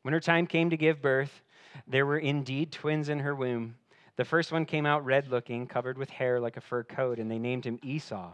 When 0.02 0.12
her 0.12 0.20
time 0.20 0.46
came 0.46 0.68
to 0.68 0.76
give 0.76 1.00
birth, 1.00 1.40
there 1.86 2.04
were 2.04 2.18
indeed 2.18 2.70
twins 2.70 3.08
in 3.08 3.20
her 3.20 3.34
womb. 3.34 3.76
The 4.16 4.26
first 4.26 4.52
one 4.52 4.66
came 4.66 4.84
out 4.84 5.06
red 5.06 5.28
looking, 5.28 5.66
covered 5.66 5.96
with 5.96 6.10
hair 6.10 6.38
like 6.38 6.58
a 6.58 6.60
fur 6.60 6.84
coat, 6.84 7.18
and 7.18 7.30
they 7.30 7.38
named 7.38 7.64
him 7.64 7.80
Esau. 7.82 8.30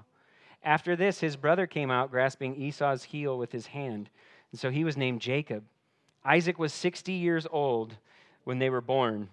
After 0.64 0.96
this, 0.96 1.20
his 1.20 1.36
brother 1.36 1.68
came 1.68 1.92
out, 1.92 2.10
grasping 2.10 2.56
Esau's 2.56 3.04
heel 3.04 3.38
with 3.38 3.52
his 3.52 3.68
hand, 3.68 4.10
and 4.50 4.58
so 4.58 4.70
he 4.70 4.82
was 4.82 4.96
named 4.96 5.20
Jacob. 5.20 5.62
Isaac 6.24 6.58
was 6.58 6.72
60 6.72 7.12
years 7.12 7.46
old 7.50 7.96
when 8.44 8.58
they 8.58 8.70
were 8.70 8.80
born. 8.80 9.28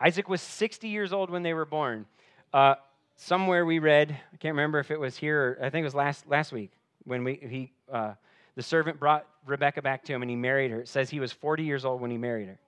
Isaac 0.00 0.28
was 0.28 0.42
60 0.42 0.88
years 0.88 1.12
old 1.12 1.30
when 1.30 1.42
they 1.42 1.54
were 1.54 1.64
born. 1.64 2.06
Uh, 2.52 2.74
somewhere 3.16 3.64
we 3.64 3.78
read, 3.78 4.10
I 4.10 4.36
can't 4.36 4.54
remember 4.54 4.78
if 4.78 4.90
it 4.90 4.98
was 4.98 5.16
here 5.16 5.58
or 5.60 5.64
I 5.64 5.70
think 5.70 5.82
it 5.82 5.86
was 5.86 5.94
last, 5.94 6.28
last 6.28 6.52
week 6.52 6.72
when 7.04 7.24
we, 7.24 7.34
he, 7.34 7.72
uh, 7.90 8.14
the 8.54 8.62
servant 8.62 8.98
brought 8.98 9.26
Rebekah 9.46 9.82
back 9.82 10.04
to 10.04 10.12
him 10.12 10.22
and 10.22 10.30
he 10.30 10.36
married 10.36 10.70
her. 10.70 10.80
It 10.80 10.88
says 10.88 11.10
he 11.10 11.20
was 11.20 11.32
40 11.32 11.64
years 11.64 11.84
old 11.84 12.00
when 12.00 12.10
he 12.10 12.18
married 12.18 12.48
her. 12.48 12.58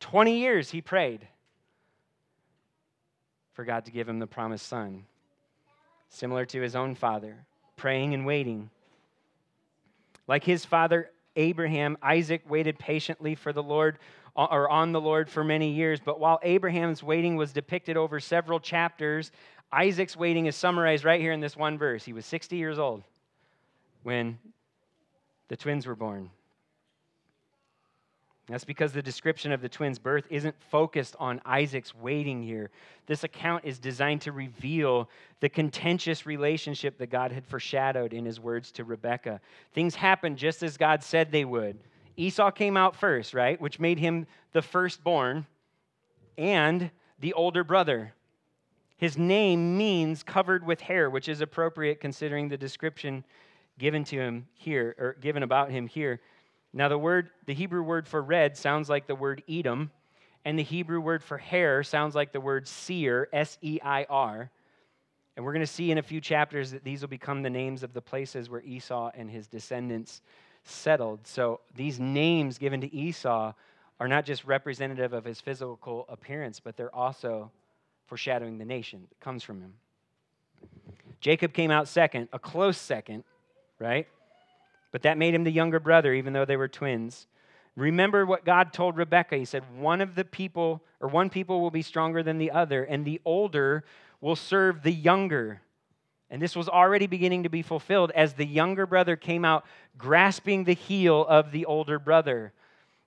20 0.00 0.38
years 0.38 0.70
he 0.70 0.80
prayed 0.80 1.26
for 3.54 3.64
God 3.64 3.84
to 3.86 3.90
give 3.90 4.08
him 4.08 4.18
the 4.18 4.26
promised 4.26 4.66
son, 4.66 5.04
similar 6.08 6.44
to 6.46 6.60
his 6.60 6.76
own 6.76 6.94
father, 6.94 7.36
praying 7.76 8.14
and 8.14 8.24
waiting. 8.24 8.70
Like 10.28 10.44
his 10.44 10.64
father 10.64 11.10
Abraham, 11.38 11.96
Isaac 12.02 12.42
waited 12.48 12.78
patiently 12.78 13.34
for 13.34 13.52
the 13.52 13.62
Lord 13.62 13.98
uh, 14.36 14.46
or 14.50 14.68
on 14.68 14.92
the 14.92 15.00
Lord 15.00 15.30
for 15.30 15.42
many 15.42 15.72
years. 15.72 16.00
But 16.04 16.20
while 16.20 16.38
Abraham's 16.42 17.02
waiting 17.02 17.36
was 17.36 17.52
depicted 17.52 17.96
over 17.96 18.20
several 18.20 18.60
chapters, 18.60 19.30
Isaac's 19.72 20.16
waiting 20.16 20.46
is 20.46 20.56
summarized 20.56 21.04
right 21.04 21.20
here 21.20 21.32
in 21.32 21.40
this 21.40 21.56
one 21.56 21.78
verse. 21.78 22.04
He 22.04 22.12
was 22.12 22.26
60 22.26 22.56
years 22.56 22.78
old 22.78 23.02
when 24.02 24.38
the 25.48 25.56
twins 25.56 25.86
were 25.86 25.96
born. 25.96 26.30
That's 28.48 28.64
because 28.64 28.92
the 28.92 29.02
description 29.02 29.52
of 29.52 29.60
the 29.60 29.68
twins' 29.68 29.98
birth 29.98 30.24
isn't 30.30 30.54
focused 30.70 31.14
on 31.18 31.40
Isaac's 31.44 31.94
waiting 31.94 32.42
here. 32.42 32.70
This 33.06 33.22
account 33.22 33.64
is 33.66 33.78
designed 33.78 34.22
to 34.22 34.32
reveal 34.32 35.10
the 35.40 35.50
contentious 35.50 36.24
relationship 36.24 36.96
that 36.98 37.10
God 37.10 37.30
had 37.30 37.46
foreshadowed 37.46 38.14
in 38.14 38.24
his 38.24 38.40
words 38.40 38.72
to 38.72 38.84
Rebekah. 38.84 39.40
Things 39.74 39.94
happened 39.94 40.38
just 40.38 40.62
as 40.62 40.78
God 40.78 41.02
said 41.02 41.30
they 41.30 41.44
would. 41.44 41.78
Esau 42.16 42.50
came 42.50 42.76
out 42.76 42.96
first, 42.96 43.34
right, 43.34 43.60
which 43.60 43.78
made 43.78 43.98
him 43.98 44.26
the 44.52 44.62
firstborn 44.62 45.46
and 46.38 46.90
the 47.20 47.34
older 47.34 47.62
brother. 47.62 48.14
His 48.96 49.18
name 49.18 49.76
means 49.76 50.22
covered 50.22 50.66
with 50.66 50.80
hair, 50.80 51.10
which 51.10 51.28
is 51.28 51.40
appropriate 51.40 52.00
considering 52.00 52.48
the 52.48 52.56
description 52.56 53.24
given 53.78 54.04
to 54.04 54.16
him 54.16 54.48
here, 54.54 54.96
or 54.98 55.16
given 55.20 55.42
about 55.42 55.70
him 55.70 55.86
here. 55.86 56.20
Now, 56.72 56.88
the 56.88 56.98
word, 56.98 57.30
the 57.46 57.54
Hebrew 57.54 57.82
word 57.82 58.06
for 58.06 58.22
red 58.22 58.56
sounds 58.56 58.88
like 58.88 59.06
the 59.06 59.14
word 59.14 59.42
Edom, 59.48 59.90
and 60.44 60.58
the 60.58 60.62
Hebrew 60.62 61.00
word 61.00 61.22
for 61.22 61.38
hair 61.38 61.82
sounds 61.82 62.14
like 62.14 62.32
the 62.32 62.40
word 62.40 62.68
seir, 62.68 63.28
S 63.32 63.58
E 63.60 63.78
I 63.82 64.04
R. 64.08 64.50
And 65.36 65.44
we're 65.44 65.52
going 65.52 65.64
to 65.64 65.72
see 65.72 65.90
in 65.90 65.98
a 65.98 66.02
few 66.02 66.20
chapters 66.20 66.72
that 66.72 66.84
these 66.84 67.00
will 67.00 67.08
become 67.08 67.42
the 67.42 67.50
names 67.50 67.82
of 67.82 67.92
the 67.92 68.02
places 68.02 68.50
where 68.50 68.60
Esau 68.62 69.10
and 69.14 69.30
his 69.30 69.46
descendants 69.46 70.20
settled. 70.64 71.26
So 71.26 71.60
these 71.76 72.00
names 72.00 72.58
given 72.58 72.80
to 72.80 72.92
Esau 72.94 73.52
are 74.00 74.08
not 74.08 74.24
just 74.24 74.44
representative 74.44 75.12
of 75.12 75.24
his 75.24 75.40
physical 75.40 76.06
appearance, 76.08 76.60
but 76.60 76.76
they're 76.76 76.94
also 76.94 77.50
foreshadowing 78.06 78.58
the 78.58 78.64
nation 78.64 79.06
that 79.08 79.20
comes 79.20 79.42
from 79.42 79.60
him. 79.60 79.74
Jacob 81.20 81.52
came 81.52 81.70
out 81.70 81.88
second, 81.88 82.28
a 82.32 82.38
close 82.38 82.78
second, 82.78 83.24
right? 83.78 84.06
But 84.90 85.02
that 85.02 85.18
made 85.18 85.34
him 85.34 85.44
the 85.44 85.50
younger 85.50 85.80
brother, 85.80 86.14
even 86.14 86.32
though 86.32 86.44
they 86.44 86.56
were 86.56 86.68
twins. 86.68 87.26
Remember 87.76 88.26
what 88.26 88.44
God 88.44 88.72
told 88.72 88.96
Rebekah. 88.96 89.36
He 89.36 89.44
said, 89.44 89.62
One 89.78 90.00
of 90.00 90.14
the 90.14 90.24
people, 90.24 90.82
or 91.00 91.08
one 91.08 91.30
people 91.30 91.60
will 91.60 91.70
be 91.70 91.82
stronger 91.82 92.22
than 92.22 92.38
the 92.38 92.50
other, 92.50 92.84
and 92.84 93.04
the 93.04 93.20
older 93.24 93.84
will 94.20 94.36
serve 94.36 94.82
the 94.82 94.92
younger. 94.92 95.60
And 96.30 96.42
this 96.42 96.56
was 96.56 96.68
already 96.68 97.06
beginning 97.06 97.44
to 97.44 97.48
be 97.48 97.62
fulfilled 97.62 98.10
as 98.14 98.34
the 98.34 98.44
younger 98.44 98.86
brother 98.86 99.16
came 99.16 99.44
out 99.44 99.64
grasping 99.96 100.64
the 100.64 100.74
heel 100.74 101.24
of 101.26 101.52
the 101.52 101.64
older 101.66 101.98
brother. 101.98 102.52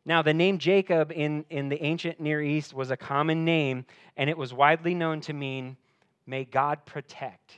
Now, 0.06 0.22
the 0.22 0.34
name 0.34 0.58
Jacob 0.58 1.12
in, 1.12 1.46
in 1.50 1.70
the 1.70 1.84
ancient 1.84 2.20
Near 2.20 2.42
East 2.42 2.74
was 2.74 2.90
a 2.90 2.98
common 2.98 3.46
name, 3.46 3.86
and 4.18 4.30
it 4.30 4.38
was 4.38 4.54
widely 4.54 4.96
known 4.96 5.22
to 5.22 5.34
mean, 5.34 5.78
may 6.26 6.44
God 6.46 6.86
protect. 6.86 7.58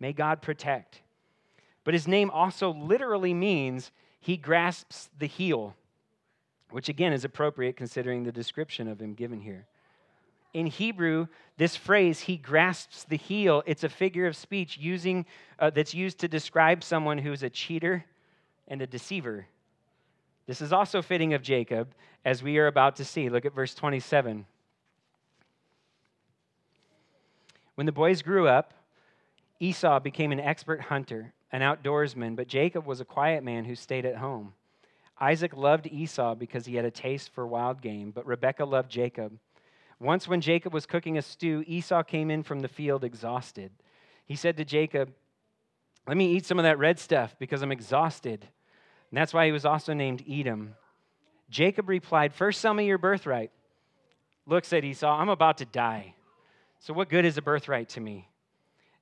May 0.00 0.14
God 0.14 0.40
protect. 0.40 1.02
But 1.84 1.94
his 1.94 2.06
name 2.06 2.30
also 2.30 2.72
literally 2.72 3.34
means 3.34 3.90
he 4.20 4.36
grasps 4.36 5.10
the 5.18 5.26
heel, 5.26 5.74
which 6.70 6.88
again 6.88 7.12
is 7.12 7.24
appropriate 7.24 7.76
considering 7.76 8.22
the 8.22 8.32
description 8.32 8.88
of 8.88 9.00
him 9.00 9.14
given 9.14 9.40
here. 9.40 9.66
In 10.54 10.66
Hebrew, 10.66 11.28
this 11.56 11.76
phrase, 11.76 12.20
he 12.20 12.36
grasps 12.36 13.04
the 13.04 13.16
heel, 13.16 13.62
it's 13.66 13.84
a 13.84 13.88
figure 13.88 14.26
of 14.26 14.36
speech 14.36 14.76
using, 14.78 15.24
uh, 15.58 15.70
that's 15.70 15.94
used 15.94 16.18
to 16.18 16.28
describe 16.28 16.84
someone 16.84 17.18
who's 17.18 17.42
a 17.42 17.50
cheater 17.50 18.04
and 18.68 18.82
a 18.82 18.86
deceiver. 18.86 19.46
This 20.46 20.60
is 20.60 20.72
also 20.72 21.00
fitting 21.02 21.34
of 21.34 21.42
Jacob, 21.42 21.94
as 22.24 22.42
we 22.42 22.58
are 22.58 22.66
about 22.66 22.96
to 22.96 23.04
see. 23.04 23.28
Look 23.28 23.46
at 23.46 23.54
verse 23.54 23.74
27. 23.74 24.44
When 27.74 27.86
the 27.86 27.92
boys 27.92 28.22
grew 28.22 28.46
up, 28.46 28.74
Esau 29.58 30.00
became 30.00 30.32
an 30.32 30.40
expert 30.40 30.80
hunter, 30.82 31.32
an 31.52 31.60
outdoorsman, 31.60 32.34
but 32.34 32.48
Jacob 32.48 32.86
was 32.86 33.00
a 33.00 33.04
quiet 33.04 33.44
man 33.44 33.64
who 33.64 33.74
stayed 33.74 34.06
at 34.06 34.16
home. 34.16 34.54
Isaac 35.20 35.56
loved 35.56 35.86
Esau 35.86 36.34
because 36.34 36.66
he 36.66 36.74
had 36.76 36.84
a 36.84 36.90
taste 36.90 37.30
for 37.32 37.46
wild 37.46 37.80
game, 37.82 38.10
but 38.10 38.26
Rebekah 38.26 38.64
loved 38.64 38.90
Jacob. 38.90 39.38
Once, 40.00 40.26
when 40.26 40.40
Jacob 40.40 40.74
was 40.74 40.86
cooking 40.86 41.16
a 41.16 41.22
stew, 41.22 41.62
Esau 41.66 42.02
came 42.02 42.30
in 42.30 42.42
from 42.42 42.60
the 42.60 42.68
field 42.68 43.04
exhausted. 43.04 43.70
He 44.24 44.34
said 44.34 44.56
to 44.56 44.64
Jacob, 44.64 45.12
Let 46.08 46.16
me 46.16 46.32
eat 46.32 46.46
some 46.46 46.58
of 46.58 46.64
that 46.64 46.78
red 46.78 46.98
stuff 46.98 47.36
because 47.38 47.62
I'm 47.62 47.70
exhausted. 47.70 48.48
And 49.10 49.18
that's 49.18 49.32
why 49.32 49.46
he 49.46 49.52
was 49.52 49.64
also 49.64 49.92
named 49.92 50.24
Edom. 50.28 50.74
Jacob 51.50 51.88
replied, 51.88 52.34
First, 52.34 52.60
sell 52.60 52.74
me 52.74 52.86
your 52.86 52.98
birthright. 52.98 53.52
Look, 54.46 54.64
said 54.64 54.84
Esau, 54.84 55.08
I'm 55.08 55.28
about 55.28 55.58
to 55.58 55.66
die. 55.66 56.14
So, 56.80 56.92
what 56.92 57.08
good 57.08 57.24
is 57.24 57.38
a 57.38 57.42
birthright 57.42 57.90
to 57.90 58.00
me? 58.00 58.28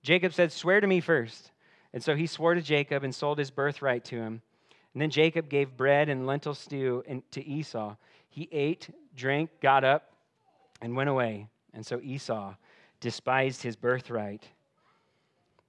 Jacob 0.02 0.34
said, 0.34 0.52
Swear 0.52 0.80
to 0.80 0.86
me 0.86 1.00
first. 1.00 1.50
And 1.92 2.02
so 2.02 2.14
he 2.14 2.26
swore 2.26 2.54
to 2.54 2.62
Jacob 2.62 3.02
and 3.02 3.14
sold 3.14 3.38
his 3.38 3.50
birthright 3.50 4.04
to 4.06 4.16
him. 4.16 4.42
And 4.94 5.02
then 5.02 5.10
Jacob 5.10 5.48
gave 5.48 5.76
bread 5.76 6.08
and 6.08 6.26
lentil 6.26 6.54
stew 6.54 7.02
to 7.30 7.46
Esau. 7.46 7.96
He 8.28 8.48
ate, 8.52 8.88
drank, 9.16 9.50
got 9.60 9.84
up, 9.84 10.12
and 10.80 10.96
went 10.96 11.10
away. 11.10 11.48
And 11.74 11.84
so 11.84 12.00
Esau 12.00 12.54
despised 13.00 13.62
his 13.62 13.76
birthright. 13.76 14.44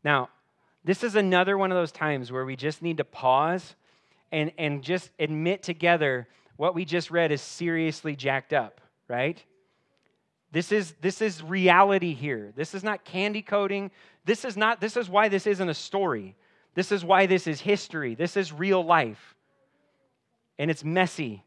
Now, 0.04 0.30
this 0.84 1.04
is 1.04 1.16
another 1.16 1.58
one 1.58 1.72
of 1.72 1.78
those 1.78 1.92
times 1.92 2.32
where 2.32 2.46
we 2.46 2.56
just 2.56 2.82
need 2.82 2.98
to 2.98 3.04
pause 3.04 3.76
and, 4.32 4.52
and 4.58 4.82
just 4.82 5.12
admit 5.20 5.62
together 5.62 6.28
what 6.58 6.74
we 6.74 6.86
just 6.86 7.12
read 7.12 7.32
is 7.32 7.42
seriously 7.42 8.16
jacked 8.16 8.54
up, 8.54 8.82
right? 9.08 9.44
This 10.52 10.72
is, 10.72 10.94
this 11.02 11.22
is 11.22 11.42
reality 11.42 12.14
here. 12.14 12.52
This 12.56 12.74
is 12.74 12.84
not 12.84 13.06
candy 13.06 13.42
coating. 13.42 13.90
This 14.26 14.44
is 14.44 14.58
not, 14.58 14.82
this 14.82 14.98
is 14.98 15.10
why 15.10 15.30
this 15.30 15.48
isn't 15.48 15.70
a 15.70 15.74
story. 15.74 16.36
This 16.74 16.92
is 16.92 17.06
why 17.06 17.26
this 17.26 17.48
is 17.48 17.62
history. 17.62 18.16
This 18.16 18.36
is 18.36 18.52
real 18.52 18.84
life. 18.84 19.36
And 20.60 20.70
it's 20.70 20.84
messy. 20.84 21.44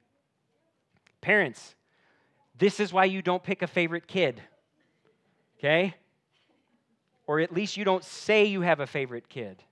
Parents, 1.21 1.75
this 2.59 2.81
is 2.81 2.93
why 2.93 3.05
you 3.05 3.23
don't 3.23 3.43
pick 3.43 3.63
a 3.63 3.67
favorite 3.67 4.07
kid. 4.07 4.43
Okay? 5.59 5.95
Or 7.27 7.41
at 7.41 7.53
least 7.53 7.77
you 7.77 7.85
don't 7.85 8.05
say 8.05 8.45
you 8.45 8.63
have 8.63 8.81
a 8.81 8.87
favorite 8.87 9.29
kid. 9.29 9.63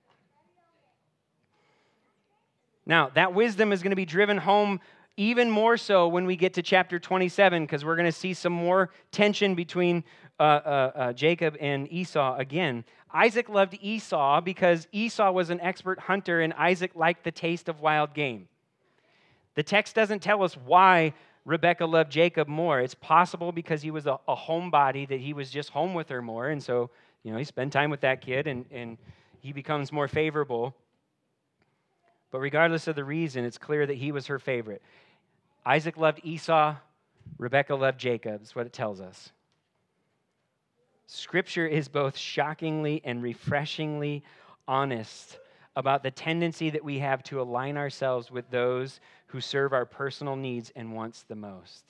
Now, 2.85 3.09
that 3.15 3.33
wisdom 3.33 3.71
is 3.71 3.81
going 3.81 3.91
to 3.91 3.95
be 3.95 4.05
driven 4.05 4.37
home 4.37 4.79
even 5.17 5.49
more 5.49 5.77
so 5.77 6.07
when 6.07 6.25
we 6.25 6.35
get 6.35 6.53
to 6.55 6.61
chapter 6.61 6.99
27, 6.99 7.63
because 7.63 7.85
we're 7.85 7.95
going 7.95 8.05
to 8.05 8.11
see 8.11 8.33
some 8.33 8.53
more 8.53 8.89
tension 9.11 9.55
between 9.55 10.03
uh, 10.39 10.43
uh, 10.43 10.91
uh, 10.95 11.13
Jacob 11.13 11.55
and 11.59 11.91
Esau 11.91 12.35
again. 12.37 12.83
Isaac 13.13 13.47
loved 13.47 13.77
Esau 13.79 14.41
because 14.41 14.87
Esau 14.91 15.31
was 15.31 15.51
an 15.51 15.61
expert 15.61 15.99
hunter 15.99 16.41
and 16.41 16.51
Isaac 16.53 16.95
liked 16.95 17.23
the 17.23 17.31
taste 17.31 17.69
of 17.69 17.79
wild 17.79 18.15
game. 18.15 18.47
The 19.53 19.61
text 19.61 19.93
doesn't 19.93 20.21
tell 20.21 20.41
us 20.41 20.55
why 20.55 21.13
Rebekah 21.45 21.85
loved 21.85 22.11
Jacob 22.11 22.47
more. 22.47 22.79
It's 22.79 22.95
possible 22.95 23.51
because 23.51 23.83
he 23.83 23.91
was 23.91 24.07
a, 24.07 24.17
a 24.27 24.35
homebody 24.35 25.07
that 25.09 25.19
he 25.19 25.33
was 25.33 25.51
just 25.51 25.69
home 25.69 25.93
with 25.93 26.09
her 26.09 26.23
more. 26.23 26.49
And 26.49 26.63
so, 26.63 26.89
you 27.21 27.31
know, 27.31 27.37
he 27.37 27.43
spent 27.43 27.71
time 27.71 27.91
with 27.91 28.01
that 28.01 28.21
kid 28.21 28.47
and, 28.47 28.65
and 28.71 28.97
he 29.41 29.51
becomes 29.51 29.91
more 29.91 30.07
favorable. 30.07 30.73
But 32.31 32.39
regardless 32.39 32.87
of 32.87 32.95
the 32.95 33.03
reason, 33.03 33.45
it's 33.45 33.59
clear 33.59 33.85
that 33.85 33.97
he 33.97 34.11
was 34.11 34.25
her 34.25 34.39
favorite. 34.39 34.81
Isaac 35.65 35.97
loved 35.97 36.19
Esau, 36.23 36.75
Rebekah 37.37 37.75
loved 37.75 37.99
Jacob, 37.99 38.41
is 38.41 38.55
what 38.55 38.65
it 38.65 38.73
tells 38.73 38.99
us. 38.99 39.31
Scripture 41.07 41.67
is 41.67 41.87
both 41.87 42.17
shockingly 42.17 43.01
and 43.05 43.21
refreshingly 43.21 44.23
honest 44.67 45.39
about 45.75 46.03
the 46.03 46.11
tendency 46.11 46.69
that 46.69 46.83
we 46.83 46.99
have 46.99 47.23
to 47.23 47.41
align 47.41 47.77
ourselves 47.77 48.29
with 48.29 48.49
those 48.49 48.99
who 49.27 49.41
serve 49.41 49.73
our 49.73 49.85
personal 49.85 50.35
needs 50.35 50.71
and 50.75 50.93
wants 50.93 51.23
the 51.23 51.35
most. 51.35 51.83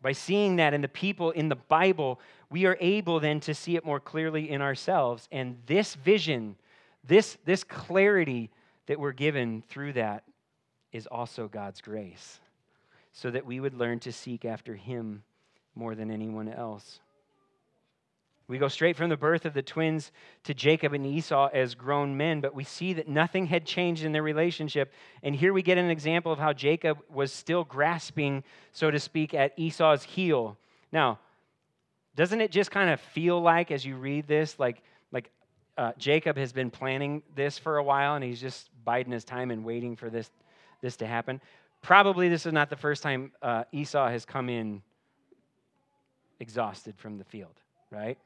By 0.00 0.12
seeing 0.12 0.56
that 0.56 0.74
in 0.74 0.80
the 0.80 0.88
people 0.88 1.32
in 1.32 1.48
the 1.48 1.56
Bible, 1.56 2.20
we 2.50 2.66
are 2.66 2.76
able 2.80 3.18
then 3.18 3.40
to 3.40 3.54
see 3.54 3.76
it 3.76 3.84
more 3.84 4.00
clearly 4.00 4.50
in 4.50 4.62
ourselves. 4.62 5.28
And 5.32 5.58
this 5.66 5.96
vision, 5.96 6.56
this, 7.04 7.36
this 7.44 7.64
clarity 7.64 8.50
that 8.86 9.00
we're 9.00 9.12
given 9.12 9.62
through 9.68 9.94
that 9.94 10.22
is 10.92 11.06
also 11.06 11.48
God's 11.48 11.80
grace, 11.80 12.40
so 13.12 13.30
that 13.30 13.46
we 13.46 13.60
would 13.60 13.74
learn 13.74 14.00
to 14.00 14.12
seek 14.12 14.44
after 14.44 14.74
Him 14.74 15.22
more 15.74 15.94
than 15.94 16.10
anyone 16.10 16.48
else. 16.48 17.00
We 18.48 18.56
go 18.56 18.68
straight 18.68 18.96
from 18.96 19.10
the 19.10 19.16
birth 19.16 19.44
of 19.44 19.52
the 19.52 19.60
twins 19.60 20.10
to 20.44 20.54
Jacob 20.54 20.94
and 20.94 21.04
Esau 21.04 21.50
as 21.52 21.74
grown 21.74 22.16
men, 22.16 22.40
but 22.40 22.54
we 22.54 22.64
see 22.64 22.94
that 22.94 23.06
nothing 23.06 23.46
had 23.46 23.66
changed 23.66 24.04
in 24.04 24.12
their 24.12 24.22
relationship. 24.22 24.90
And 25.22 25.36
here 25.36 25.52
we 25.52 25.60
get 25.60 25.76
an 25.76 25.90
example 25.90 26.32
of 26.32 26.38
how 26.38 26.54
Jacob 26.54 26.98
was 27.10 27.30
still 27.30 27.62
grasping, 27.62 28.42
so 28.72 28.90
to 28.90 28.98
speak, 28.98 29.34
at 29.34 29.52
Esau's 29.58 30.02
heel. 30.02 30.56
Now, 30.90 31.18
doesn't 32.16 32.40
it 32.40 32.50
just 32.50 32.70
kind 32.70 32.88
of 32.88 33.00
feel 33.00 33.38
like, 33.38 33.70
as 33.70 33.84
you 33.84 33.96
read 33.96 34.26
this, 34.26 34.58
like, 34.58 34.82
like 35.12 35.30
uh, 35.76 35.92
Jacob 35.98 36.38
has 36.38 36.54
been 36.54 36.70
planning 36.70 37.22
this 37.34 37.58
for 37.58 37.76
a 37.76 37.84
while 37.84 38.14
and 38.14 38.24
he's 38.24 38.40
just 38.40 38.70
biding 38.82 39.12
his 39.12 39.24
time 39.24 39.50
and 39.50 39.62
waiting 39.62 39.94
for 39.94 40.08
this, 40.08 40.30
this 40.80 40.96
to 40.96 41.06
happen. 41.06 41.40
Probably 41.82 42.28
this 42.28 42.46
is 42.46 42.52
not 42.52 42.70
the 42.70 42.76
first 42.76 43.02
time 43.02 43.32
uh, 43.42 43.64
Esau 43.72 44.08
has 44.08 44.24
come 44.24 44.48
in 44.48 44.82
exhausted 46.40 46.98
from 46.98 47.18
the 47.18 47.24
field, 47.24 47.54
right? 47.90 48.18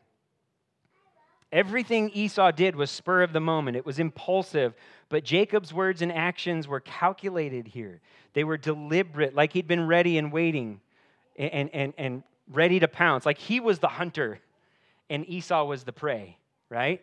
Everything 1.51 2.11
Esau 2.15 2.51
did 2.51 2.75
was 2.75 2.91
spur 2.91 3.23
of 3.23 3.35
the 3.35 3.41
moment. 3.41 3.77
It 3.77 3.85
was 3.85 3.99
impulsive, 3.99 4.75
but 5.11 5.23
Jacob's 5.23 5.73
words 5.73 6.01
and 6.01 6.11
actions 6.11 6.67
were 6.67 6.81
calculated 6.81 7.69
here. 7.69 8.01
They 8.33 8.45
were 8.45 8.57
deliberate, 8.57 9.35
like 9.35 9.53
he'd 9.53 9.69
been 9.69 9.87
ready 9.87 10.17
and 10.17 10.33
waiting 10.33 10.81
and, 11.37 11.69
and, 11.75 11.93
and 11.99 12.23
ready 12.51 12.81
to 12.81 12.89
pounce. 12.89 13.27
Like 13.27 13.37
he 13.37 13.61
was 13.61 13.81
the 13.81 13.89
hunter 13.89 14.41
and 15.11 15.29
Esau 15.29 15.65
was 15.65 15.85
the 15.85 15.93
prey, 15.93 16.39
right? 16.71 17.03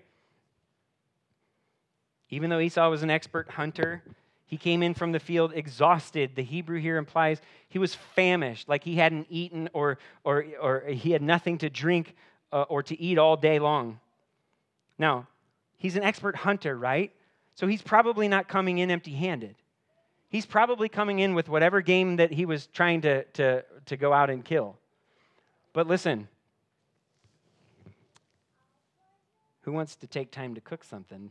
Even 2.31 2.49
though 2.49 2.59
Esau 2.59 2.89
was 2.89 3.03
an 3.03 3.11
expert 3.11 3.51
hunter, 3.51 4.03
he 4.49 4.57
came 4.57 4.81
in 4.81 4.95
from 4.95 5.11
the 5.11 5.19
field 5.19 5.53
exhausted. 5.53 6.31
The 6.35 6.41
Hebrew 6.41 6.79
here 6.79 6.97
implies 6.97 7.39
he 7.67 7.77
was 7.77 7.93
famished, 7.93 8.67
like 8.67 8.83
he 8.83 8.95
hadn't 8.95 9.27
eaten 9.29 9.69
or, 9.73 9.99
or, 10.23 10.43
or 10.59 10.83
he 10.87 11.11
had 11.11 11.21
nothing 11.21 11.59
to 11.59 11.69
drink 11.69 12.15
uh, 12.51 12.63
or 12.63 12.81
to 12.81 12.99
eat 12.99 13.19
all 13.19 13.37
day 13.37 13.59
long. 13.59 13.99
Now, 14.97 15.27
he's 15.77 15.95
an 15.95 16.01
expert 16.01 16.35
hunter, 16.35 16.75
right? 16.75 17.11
So 17.53 17.67
he's 17.67 17.83
probably 17.83 18.27
not 18.27 18.47
coming 18.47 18.79
in 18.79 18.89
empty 18.89 19.13
handed. 19.13 19.53
He's 20.29 20.47
probably 20.47 20.89
coming 20.89 21.19
in 21.19 21.35
with 21.35 21.47
whatever 21.47 21.81
game 21.81 22.15
that 22.15 22.31
he 22.31 22.47
was 22.47 22.65
trying 22.65 23.01
to, 23.01 23.25
to, 23.25 23.63
to 23.85 23.97
go 23.97 24.13
out 24.13 24.31
and 24.31 24.43
kill. 24.43 24.77
But 25.73 25.85
listen, 25.85 26.27
who 29.61 29.73
wants 29.73 29.95
to 29.97 30.07
take 30.07 30.31
time 30.31 30.55
to 30.55 30.61
cook 30.61 30.83
something 30.83 31.29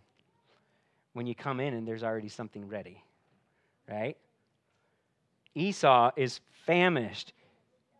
when 1.14 1.26
you 1.26 1.34
come 1.34 1.58
in 1.58 1.74
and 1.74 1.88
there's 1.88 2.04
already 2.04 2.28
something 2.28 2.68
ready, 2.68 3.02
right? 3.88 4.16
Esau 5.54 6.10
is 6.16 6.40
famished. 6.66 7.32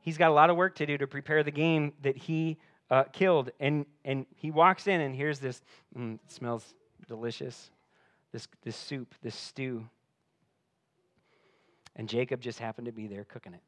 He's 0.01 0.19
got 0.19 0.31
a 0.31 0.35
lot 0.35 0.51
of 0.51 0.57
work 0.57 0.77
to 0.77 0.87
do 0.87 0.99
to 0.99 1.07
prepare 1.07 1.43
the 1.43 1.51
game 1.51 1.93
that 2.03 2.17
he 2.17 2.59
uh, 2.91 3.05
killed. 3.05 3.51
And, 3.61 3.87
and 4.05 4.27
he 4.37 4.51
walks 4.51 4.87
in, 4.87 5.01
and 5.01 5.15
here's 5.15 5.39
this 5.39 5.63
mm, 5.97 6.19
smells 6.29 6.75
delicious 7.07 7.71
this, 8.33 8.47
this 8.63 8.77
soup, 8.77 9.15
this 9.23 9.35
stew. 9.35 9.89
And 11.97 12.09
Jacob 12.09 12.41
just 12.41 12.59
happened 12.59 12.87
to 12.87 12.93
be 12.93 13.07
there 13.07 13.25
cooking 13.25 13.55
it. 13.55 13.61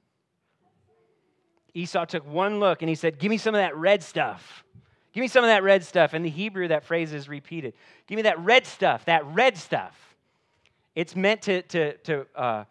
Esau 1.72 2.04
took 2.04 2.26
one 2.26 2.60
look 2.60 2.82
and 2.82 2.88
he 2.88 2.94
said, 2.94 3.18
Give 3.18 3.30
me 3.30 3.38
some 3.38 3.54
of 3.54 3.60
that 3.60 3.76
red 3.76 4.02
stuff. 4.02 4.64
Give 5.12 5.22
me 5.22 5.28
some 5.28 5.44
of 5.44 5.48
that 5.48 5.62
red 5.62 5.84
stuff. 5.84 6.14
In 6.14 6.22
the 6.22 6.30
Hebrew, 6.30 6.68
that 6.68 6.84
phrase 6.84 7.12
is 7.12 7.28
repeated. 7.28 7.74
Give 8.06 8.16
me 8.16 8.22
that 8.22 8.38
red 8.40 8.66
stuff, 8.66 9.04
that 9.06 9.24
red 9.26 9.56
stuff. 9.56 10.09
It's 11.00 11.16
meant 11.16 11.40
to, 11.42 11.62
to, 11.62 11.96
to, 11.96 12.26
uh, 12.36 12.64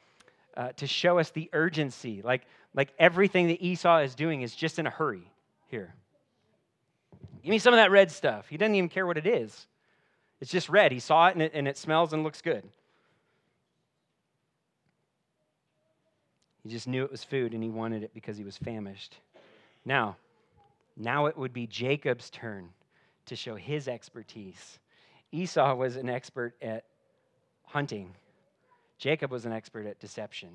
uh, 0.56 0.72
to 0.74 0.86
show 0.86 1.18
us 1.18 1.32
the 1.32 1.50
urgency. 1.52 2.22
Like, 2.22 2.44
like 2.76 2.94
everything 3.00 3.48
that 3.48 3.60
Esau 3.60 4.02
is 4.02 4.14
doing 4.14 4.44
is 4.44 4.54
just 4.54 4.78
in 4.78 4.86
a 4.86 4.92
hurry 4.92 5.24
here. 5.72 5.96
Give 7.42 7.50
me 7.50 7.58
some 7.58 7.74
of 7.74 7.80
that 7.80 7.90
red 7.90 8.12
stuff. 8.12 8.48
He 8.48 8.56
doesn't 8.56 8.76
even 8.76 8.88
care 8.88 9.08
what 9.08 9.18
it 9.18 9.26
is. 9.26 9.66
It's 10.42 10.52
just 10.52 10.70
red. 10.70 10.92
He 10.92 11.00
saw 11.00 11.30
it 11.30 11.34
and 11.34 11.42
it, 11.42 11.54
and 11.56 11.68
it 11.68 11.76
smells 11.76 12.14
and 12.14 12.24
looks 12.24 12.40
good. 12.40 12.64
He 16.62 16.70
just 16.70 16.88
knew 16.88 17.04
it 17.04 17.10
was 17.10 17.24
food 17.24 17.56
and 17.56 17.64
he 17.64 17.70
wanted 17.72 18.04
it 18.04 18.14
because 18.14 18.38
he 18.38 18.44
was 18.44 18.58
famished. 18.58 19.18
Now, 19.86 20.18
now 20.96 21.26
it 21.26 21.36
would 21.36 21.52
be 21.52 21.66
Jacob's 21.66 22.30
turn 22.30 22.70
to 23.26 23.36
show 23.36 23.56
his 23.56 23.88
expertise. 23.88 24.78
Esau 25.32 25.74
was 25.74 25.96
an 25.96 26.10
expert 26.10 26.54
at 26.62 26.84
hunting, 27.70 28.14
Jacob 28.98 29.32
was 29.32 29.46
an 29.46 29.54
expert 29.54 29.86
at 29.86 30.00
deception. 30.00 30.50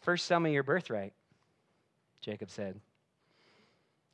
First, 0.00 0.26
sell 0.26 0.40
me 0.40 0.52
your 0.52 0.62
birthright, 0.62 1.12
Jacob 2.20 2.50
said. 2.50 2.80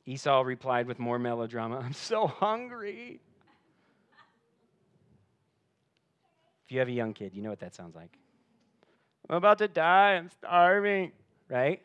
Esau 0.06 0.42
replied 0.42 0.87
with 0.87 0.98
more 0.98 1.18
melodrama 1.18 1.78
I'm 1.78 1.92
so 1.92 2.26
hungry. 2.26 3.20
If 6.66 6.72
you 6.72 6.78
have 6.78 6.88
a 6.88 6.92
young 6.92 7.12
kid, 7.12 7.34
you 7.34 7.42
know 7.42 7.50
what 7.50 7.60
that 7.60 7.74
sounds 7.74 7.94
like. 7.94 8.18
I'm 9.28 9.37
about 9.37 9.58
to 9.58 9.68
die. 9.68 10.14
I'm 10.14 10.30
starving, 10.30 11.12
right? 11.48 11.80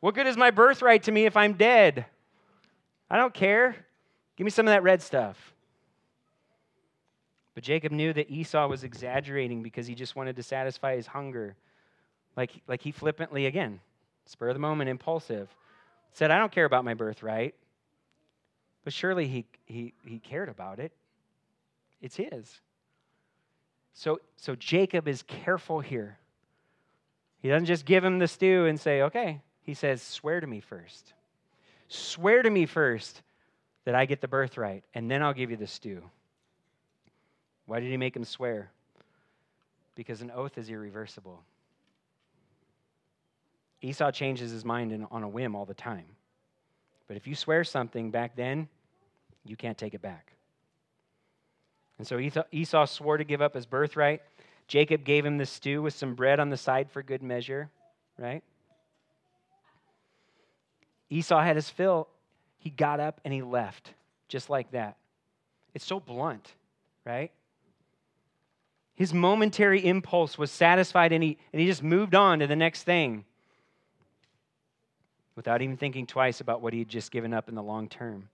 What 0.00 0.14
good 0.14 0.26
is 0.26 0.36
my 0.36 0.50
birthright 0.50 1.02
to 1.04 1.12
me 1.12 1.26
if 1.26 1.36
I'm 1.36 1.54
dead? 1.54 2.06
I 3.10 3.16
don't 3.16 3.34
care. 3.34 3.76
Give 4.36 4.44
me 4.44 4.50
some 4.50 4.66
of 4.66 4.72
that 4.72 4.82
red 4.82 5.02
stuff. 5.02 5.54
But 7.54 7.64
Jacob 7.64 7.92
knew 7.92 8.12
that 8.12 8.30
Esau 8.30 8.68
was 8.68 8.84
exaggerating 8.84 9.62
because 9.62 9.86
he 9.86 9.94
just 9.94 10.16
wanted 10.16 10.36
to 10.36 10.42
satisfy 10.42 10.96
his 10.96 11.06
hunger. 11.06 11.56
Like, 12.36 12.52
like 12.68 12.80
he 12.80 12.92
flippantly, 12.92 13.46
again, 13.46 13.80
spur 14.24 14.48
of 14.48 14.54
the 14.54 14.60
moment, 14.60 14.88
impulsive, 14.88 15.48
said, 16.12 16.30
I 16.30 16.38
don't 16.38 16.52
care 16.52 16.64
about 16.64 16.84
my 16.84 16.94
birthright. 16.94 17.54
But 18.84 18.92
surely 18.92 19.26
he, 19.26 19.44
he, 19.66 19.92
he 20.04 20.18
cared 20.18 20.48
about 20.48 20.78
it. 20.78 20.92
It's 22.00 22.16
his. 22.16 22.60
So, 23.92 24.20
so 24.36 24.54
Jacob 24.54 25.08
is 25.08 25.22
careful 25.22 25.80
here. 25.80 26.18
He 27.42 27.48
doesn't 27.48 27.66
just 27.66 27.84
give 27.84 28.04
him 28.04 28.18
the 28.18 28.28
stew 28.28 28.66
and 28.66 28.78
say, 28.78 29.02
okay. 29.02 29.40
He 29.62 29.74
says, 29.74 30.02
swear 30.02 30.40
to 30.40 30.46
me 30.46 30.60
first. 30.60 31.12
Swear 31.88 32.42
to 32.42 32.50
me 32.50 32.66
first 32.66 33.22
that 33.84 33.94
I 33.94 34.06
get 34.06 34.20
the 34.20 34.28
birthright, 34.28 34.84
and 34.94 35.10
then 35.10 35.22
I'll 35.22 35.34
give 35.34 35.50
you 35.50 35.56
the 35.56 35.66
stew. 35.66 36.02
Why 37.70 37.78
did 37.78 37.88
he 37.88 37.96
make 37.96 38.16
him 38.16 38.24
swear? 38.24 38.72
Because 39.94 40.22
an 40.22 40.32
oath 40.32 40.58
is 40.58 40.68
irreversible. 40.68 41.40
Esau 43.80 44.10
changes 44.10 44.50
his 44.50 44.64
mind 44.64 44.90
in, 44.90 45.06
on 45.12 45.22
a 45.22 45.28
whim 45.28 45.54
all 45.54 45.66
the 45.66 45.72
time. 45.72 46.06
But 47.06 47.16
if 47.16 47.28
you 47.28 47.36
swear 47.36 47.62
something 47.62 48.10
back 48.10 48.34
then, 48.34 48.66
you 49.44 49.54
can't 49.54 49.78
take 49.78 49.94
it 49.94 50.02
back. 50.02 50.32
And 51.98 52.04
so 52.04 52.18
Esau 52.50 52.86
swore 52.86 53.18
to 53.18 53.22
give 53.22 53.40
up 53.40 53.54
his 53.54 53.66
birthright. 53.66 54.22
Jacob 54.66 55.04
gave 55.04 55.24
him 55.24 55.38
the 55.38 55.46
stew 55.46 55.80
with 55.80 55.94
some 55.94 56.16
bread 56.16 56.40
on 56.40 56.50
the 56.50 56.56
side 56.56 56.90
for 56.90 57.04
good 57.04 57.22
measure, 57.22 57.70
right? 58.18 58.42
Esau 61.08 61.40
had 61.40 61.54
his 61.54 61.70
fill. 61.70 62.08
He 62.58 62.70
got 62.70 62.98
up 62.98 63.20
and 63.24 63.32
he 63.32 63.42
left, 63.42 63.94
just 64.26 64.50
like 64.50 64.72
that. 64.72 64.96
It's 65.72 65.86
so 65.86 66.00
blunt, 66.00 66.52
right? 67.06 67.30
His 69.00 69.14
momentary 69.14 69.82
impulse 69.86 70.36
was 70.36 70.50
satisfied 70.50 71.10
and 71.10 71.24
he, 71.24 71.38
and 71.54 71.60
he 71.60 71.66
just 71.66 71.82
moved 71.82 72.14
on 72.14 72.40
to 72.40 72.46
the 72.46 72.54
next 72.54 72.82
thing 72.82 73.24
without 75.36 75.62
even 75.62 75.78
thinking 75.78 76.06
twice 76.06 76.42
about 76.42 76.60
what 76.60 76.74
he 76.74 76.80
had 76.80 76.88
just 76.90 77.10
given 77.10 77.32
up 77.32 77.48
in 77.48 77.54
the 77.54 77.62
long 77.62 77.88
term. 77.88 78.28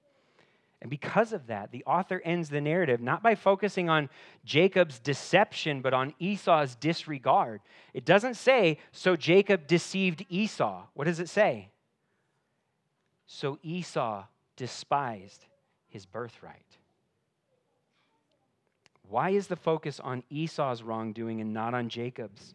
And 0.82 0.90
because 0.90 1.32
of 1.32 1.46
that, 1.46 1.70
the 1.70 1.84
author 1.84 2.20
ends 2.24 2.48
the 2.48 2.60
narrative 2.60 3.00
not 3.00 3.22
by 3.22 3.36
focusing 3.36 3.88
on 3.88 4.10
Jacob's 4.44 4.98
deception, 4.98 5.82
but 5.82 5.94
on 5.94 6.14
Esau's 6.18 6.74
disregard. 6.74 7.60
It 7.94 8.04
doesn't 8.04 8.34
say, 8.34 8.78
so 8.90 9.14
Jacob 9.14 9.68
deceived 9.68 10.26
Esau. 10.28 10.82
What 10.94 11.04
does 11.04 11.20
it 11.20 11.28
say? 11.28 11.68
So 13.28 13.60
Esau 13.62 14.24
despised 14.56 15.46
his 15.86 16.06
birthright. 16.06 16.75
Why 19.08 19.30
is 19.30 19.46
the 19.46 19.56
focus 19.56 20.00
on 20.00 20.22
Esau's 20.30 20.82
wrongdoing 20.82 21.40
and 21.40 21.52
not 21.52 21.74
on 21.74 21.88
Jacob's? 21.88 22.54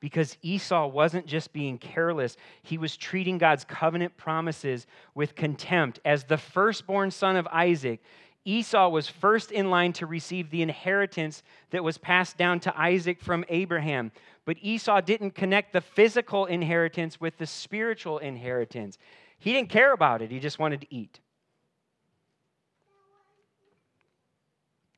because 0.00 0.36
Esau 0.42 0.86
wasn't 0.86 1.26
just 1.26 1.52
being 1.52 1.78
careless, 1.78 2.36
he 2.62 2.78
was 2.78 2.96
treating 2.96 3.38
God's 3.38 3.64
covenant 3.64 4.16
promises 4.16 4.86
with 5.14 5.34
contempt. 5.34 6.00
As 6.04 6.24
the 6.24 6.38
firstborn 6.38 7.10
son 7.10 7.36
of 7.36 7.46
Isaac, 7.48 8.00
Esau 8.44 8.88
was 8.88 9.08
first 9.08 9.50
in 9.52 9.70
line 9.70 9.92
to 9.94 10.06
receive 10.06 10.50
the 10.50 10.62
inheritance 10.62 11.42
that 11.70 11.84
was 11.84 11.98
passed 11.98 12.36
down 12.38 12.60
to 12.60 12.80
Isaac 12.80 13.20
from 13.20 13.44
Abraham. 13.48 14.12
But 14.44 14.56
Esau 14.62 15.00
didn't 15.00 15.32
connect 15.32 15.72
the 15.72 15.80
physical 15.80 16.46
inheritance 16.46 17.20
with 17.20 17.36
the 17.36 17.46
spiritual 17.46 18.18
inheritance. 18.18 18.96
He 19.38 19.52
didn't 19.52 19.68
care 19.68 19.92
about 19.92 20.22
it, 20.22 20.30
he 20.30 20.40
just 20.40 20.58
wanted 20.58 20.80
to 20.82 20.94
eat. 20.94 21.20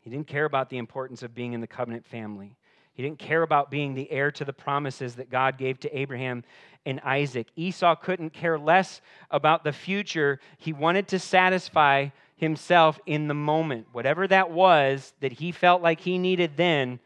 He 0.01 0.11
didn't 0.11 0.27
care 0.27 0.45
about 0.45 0.71
the 0.71 0.79
importance 0.79 1.23
of 1.23 1.35
being 1.35 1.53
in 1.53 1.61
the 1.61 1.67
covenant 1.67 2.07
family. 2.07 2.57
He 2.93 3.03
didn't 3.03 3.19
care 3.19 3.43
about 3.43 3.71
being 3.71 3.95
the 3.95 4.11
heir 4.11 4.31
to 4.33 4.45
the 4.45 4.53
promises 4.53 5.15
that 5.17 5.31
God 5.31 5.57
gave 5.57 5.79
to 5.81 5.99
Abraham 5.99 6.45
and 6.85 7.01
Isaac. 7.01 7.47
Esau 7.57 7.95
couldn't 7.95 8.33
care 8.33 8.59
less 8.59 9.01
about 9.31 9.65
the 9.65 9.73
future. 9.73 10.41
He 10.59 10.73
wanted 10.73 11.09
to 11.09 11.19
satisfy 11.19 12.09
himself 12.37 12.99
in 13.07 13.29
the 13.29 13.35
moment. 13.35 13.87
Whatever 13.93 14.27
that 14.29 14.51
was 14.51 15.13
that 15.21 15.33
he 15.33 15.53
felt 15.53 15.83
like 15.83 16.01
he 16.01 16.19
needed 16.19 16.57
then, 16.57 16.99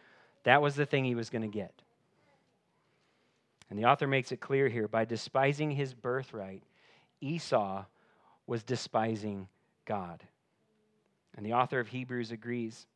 that 0.45 0.63
was 0.63 0.75
the 0.75 0.87
thing 0.87 1.05
he 1.05 1.15
was 1.15 1.31
going 1.31 1.43
to 1.43 1.49
get. 1.49 1.73
And 3.69 3.79
the 3.79 3.87
author 3.87 4.07
makes 4.07 4.31
it 4.31 4.41
clear 4.41 4.69
here 4.69 4.89
by 4.89 5.05
despising 5.05 5.71
his 5.71 5.95
birthright, 5.95 6.63
Esau 7.21 7.85
was 8.47 8.63
despising 8.63 9.49
God. 9.85 10.23
And 11.37 11.45
the 11.45 11.53
author 11.55 11.81
of 11.81 11.89
Hebrews 11.89 12.31
agrees. 12.31 12.87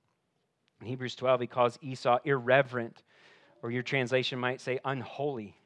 In 0.81 0.87
Hebrews 0.87 1.17
12, 1.17 1.41
he 1.41 1.47
calls 1.47 1.79
Esau 1.83 2.19
irreverent, 2.25 3.03
or 3.63 3.71
your 3.71 3.83
translation 3.83 4.39
might 4.39 4.61
say 4.61 4.79
unholy. 4.85 5.57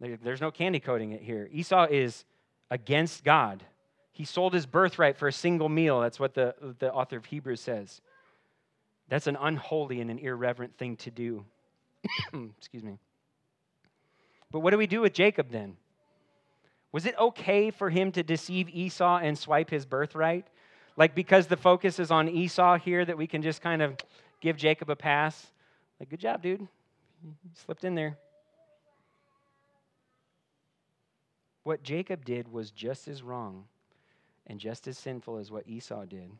There's 0.00 0.40
no 0.40 0.50
candy 0.50 0.80
coating 0.80 1.12
it 1.12 1.22
here. 1.22 1.48
Esau 1.52 1.86
is 1.90 2.24
against 2.70 3.22
God. 3.22 3.62
He 4.12 4.24
sold 4.24 4.54
his 4.54 4.64
birthright 4.64 5.16
for 5.16 5.28
a 5.28 5.32
single 5.32 5.68
meal. 5.68 6.00
That's 6.00 6.18
what 6.18 6.34
the, 6.34 6.54
the 6.78 6.92
author 6.92 7.18
of 7.18 7.26
Hebrews 7.26 7.60
says. 7.60 8.00
That's 9.08 9.26
an 9.26 9.36
unholy 9.38 10.00
and 10.00 10.10
an 10.10 10.18
irreverent 10.18 10.78
thing 10.78 10.96
to 10.98 11.10
do. 11.10 11.44
Excuse 12.58 12.82
me. 12.82 12.98
But 14.50 14.60
what 14.60 14.70
do 14.70 14.78
we 14.78 14.86
do 14.86 15.02
with 15.02 15.12
Jacob 15.12 15.50
then? 15.50 15.76
Was 16.92 17.06
it 17.06 17.14
okay 17.18 17.70
for 17.70 17.90
him 17.90 18.10
to 18.12 18.22
deceive 18.22 18.68
Esau 18.68 19.18
and 19.18 19.38
swipe 19.38 19.70
his 19.70 19.84
birthright? 19.84 20.46
Like, 20.96 21.14
because 21.14 21.46
the 21.46 21.56
focus 21.56 21.98
is 21.98 22.10
on 22.10 22.28
Esau 22.28 22.76
here, 22.78 23.04
that 23.04 23.16
we 23.16 23.26
can 23.26 23.42
just 23.42 23.62
kind 23.62 23.82
of 23.82 23.96
give 24.40 24.56
Jacob 24.56 24.90
a 24.90 24.96
pass. 24.96 25.46
Like, 25.98 26.10
good 26.10 26.20
job, 26.20 26.42
dude. 26.42 26.66
Slipped 27.64 27.84
in 27.84 27.94
there. 27.94 28.16
What 31.62 31.82
Jacob 31.82 32.24
did 32.24 32.50
was 32.50 32.70
just 32.70 33.06
as 33.06 33.22
wrong 33.22 33.64
and 34.46 34.58
just 34.58 34.88
as 34.88 34.98
sinful 34.98 35.38
as 35.38 35.50
what 35.50 35.68
Esau 35.68 36.04
did. 36.04 36.30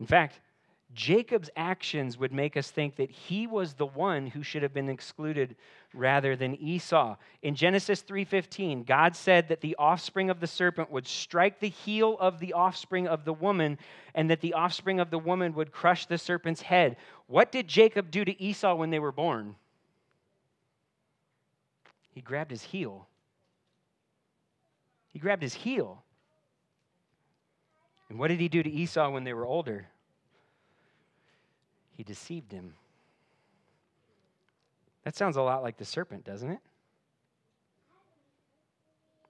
In 0.00 0.06
fact, 0.06 0.40
Jacob's 0.94 1.50
actions 1.56 2.16
would 2.16 2.32
make 2.32 2.56
us 2.56 2.70
think 2.70 2.96
that 2.96 3.10
he 3.10 3.46
was 3.46 3.74
the 3.74 3.86
one 3.86 4.28
who 4.28 4.42
should 4.42 4.62
have 4.62 4.72
been 4.72 4.88
excluded 4.88 5.56
rather 5.92 6.36
than 6.36 6.54
Esau. 6.54 7.16
In 7.42 7.54
Genesis 7.54 8.02
3:15, 8.02 8.84
God 8.84 9.16
said 9.16 9.48
that 9.48 9.60
the 9.60 9.76
offspring 9.76 10.30
of 10.30 10.40
the 10.40 10.46
serpent 10.46 10.90
would 10.90 11.06
strike 11.06 11.58
the 11.58 11.68
heel 11.68 12.16
of 12.18 12.38
the 12.38 12.52
offspring 12.52 13.08
of 13.08 13.24
the 13.24 13.32
woman 13.32 13.78
and 14.14 14.30
that 14.30 14.40
the 14.40 14.54
offspring 14.54 15.00
of 15.00 15.10
the 15.10 15.18
woman 15.18 15.54
would 15.54 15.72
crush 15.72 16.06
the 16.06 16.18
serpent's 16.18 16.62
head. 16.62 16.96
What 17.26 17.50
did 17.50 17.66
Jacob 17.66 18.10
do 18.10 18.24
to 18.24 18.40
Esau 18.40 18.74
when 18.74 18.90
they 18.90 19.00
were 19.00 19.12
born? 19.12 19.56
He 22.14 22.20
grabbed 22.22 22.50
his 22.50 22.62
heel. 22.62 23.08
He 25.08 25.18
grabbed 25.18 25.42
his 25.42 25.54
heel. 25.54 26.02
And 28.08 28.18
what 28.18 28.28
did 28.28 28.38
he 28.40 28.48
do 28.48 28.62
to 28.62 28.70
Esau 28.70 29.10
when 29.10 29.24
they 29.24 29.34
were 29.34 29.44
older? 29.44 29.88
He 31.96 32.02
deceived 32.02 32.52
him. 32.52 32.74
That 35.04 35.16
sounds 35.16 35.36
a 35.36 35.42
lot 35.42 35.62
like 35.62 35.78
the 35.78 35.84
serpent, 35.84 36.24
doesn't 36.24 36.50
it? 36.50 36.58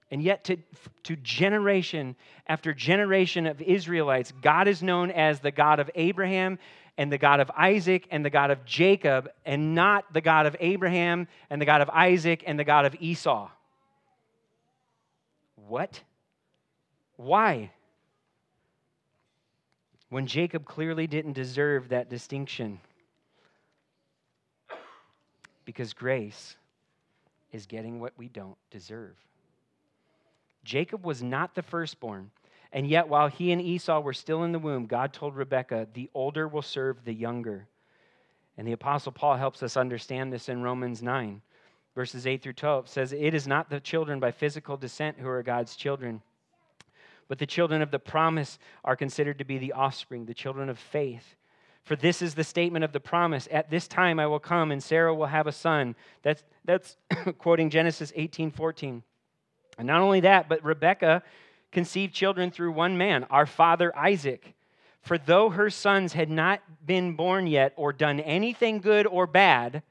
And 0.09 0.21
yet, 0.21 0.45
to, 0.45 0.57
to 1.03 1.15
generation 1.17 2.15
after 2.47 2.73
generation 2.73 3.45
of 3.45 3.61
Israelites, 3.61 4.33
God 4.41 4.67
is 4.67 4.81
known 4.81 5.11
as 5.11 5.39
the 5.39 5.51
God 5.51 5.79
of 5.79 5.89
Abraham 5.95 6.59
and 6.97 7.11
the 7.11 7.17
God 7.17 7.39
of 7.39 7.51
Isaac 7.55 8.07
and 8.09 8.25
the 8.25 8.29
God 8.29 8.49
of 8.49 8.65
Jacob, 8.65 9.29
and 9.45 9.75
not 9.75 10.11
the 10.13 10.21
God 10.21 10.45
of 10.45 10.55
Abraham 10.59 11.27
and 11.49 11.61
the 11.61 11.65
God 11.65 11.81
of 11.81 11.89
Isaac 11.89 12.43
and 12.47 12.57
the 12.57 12.63
God 12.63 12.85
of 12.85 12.95
Esau. 12.99 13.49
What? 15.67 16.01
Why? 17.17 17.71
When 20.09 20.25
Jacob 20.25 20.65
clearly 20.65 21.07
didn't 21.07 21.33
deserve 21.33 21.89
that 21.89 22.09
distinction. 22.09 22.79
Because 25.65 25.93
grace 25.93 26.55
is 27.51 27.65
getting 27.65 27.99
what 27.99 28.13
we 28.17 28.29
don't 28.29 28.57
deserve. 28.71 29.15
Jacob 30.63 31.05
was 31.05 31.21
not 31.21 31.55
the 31.55 31.61
firstborn. 31.61 32.31
And 32.73 32.87
yet, 32.87 33.07
while 33.07 33.27
he 33.27 33.51
and 33.51 33.61
Esau 33.61 33.99
were 34.01 34.13
still 34.13 34.43
in 34.43 34.51
the 34.51 34.59
womb, 34.59 34.85
God 34.85 35.13
told 35.13 35.35
Rebekah, 35.35 35.87
the 35.93 36.09
older 36.13 36.47
will 36.47 36.61
serve 36.61 37.03
the 37.03 37.13
younger. 37.13 37.67
And 38.57 38.67
the 38.67 38.73
Apostle 38.73 39.11
Paul 39.11 39.37
helps 39.37 39.63
us 39.63 39.77
understand 39.77 40.33
this 40.33 40.49
in 40.49 40.61
Romans 40.61 41.01
9, 41.01 41.41
verses 41.95 42.27
8 42.27 42.41
through 42.41 42.53
12. 42.53 42.85
It 42.85 42.89
says, 42.89 43.13
It 43.13 43.33
is 43.33 43.47
not 43.47 43.69
the 43.69 43.79
children 43.79 44.19
by 44.19 44.31
physical 44.31 44.75
descent 44.75 45.17
who 45.17 45.27
are 45.29 45.43
God's 45.43 45.75
children, 45.75 46.21
but 47.27 47.39
the 47.39 47.45
children 47.45 47.81
of 47.81 47.91
the 47.91 47.99
promise 47.99 48.59
are 48.83 48.95
considered 48.95 49.39
to 49.39 49.45
be 49.45 49.57
the 49.57 49.73
offspring, 49.73 50.25
the 50.25 50.33
children 50.33 50.69
of 50.69 50.79
faith. 50.79 51.35
For 51.83 51.95
this 51.95 52.21
is 52.21 52.35
the 52.35 52.43
statement 52.43 52.83
of 52.83 52.91
the 52.91 52.99
promise 52.99 53.47
At 53.49 53.69
this 53.69 53.87
time 53.87 54.19
I 54.19 54.27
will 54.27 54.39
come, 54.39 54.71
and 54.71 54.83
Sarah 54.83 55.15
will 55.15 55.27
have 55.27 55.47
a 55.47 55.51
son. 55.51 55.95
That's, 56.21 56.43
that's 56.65 56.97
quoting 57.37 57.69
Genesis 57.69 58.11
18 58.15 58.51
14. 58.51 59.03
And 59.77 59.87
not 59.87 60.01
only 60.01 60.21
that, 60.21 60.49
but 60.49 60.63
Rebekah 60.63 61.23
conceived 61.71 62.13
children 62.13 62.51
through 62.51 62.71
one 62.71 62.97
man, 62.97 63.25
our 63.25 63.45
father 63.45 63.95
Isaac. 63.97 64.53
For 65.01 65.17
though 65.17 65.49
her 65.49 65.69
sons 65.69 66.13
had 66.13 66.29
not 66.29 66.61
been 66.85 67.13
born 67.13 67.47
yet 67.47 67.73
or 67.77 67.93
done 67.93 68.19
anything 68.19 68.79
good 68.79 69.07
or 69.07 69.25
bad, 69.25 69.83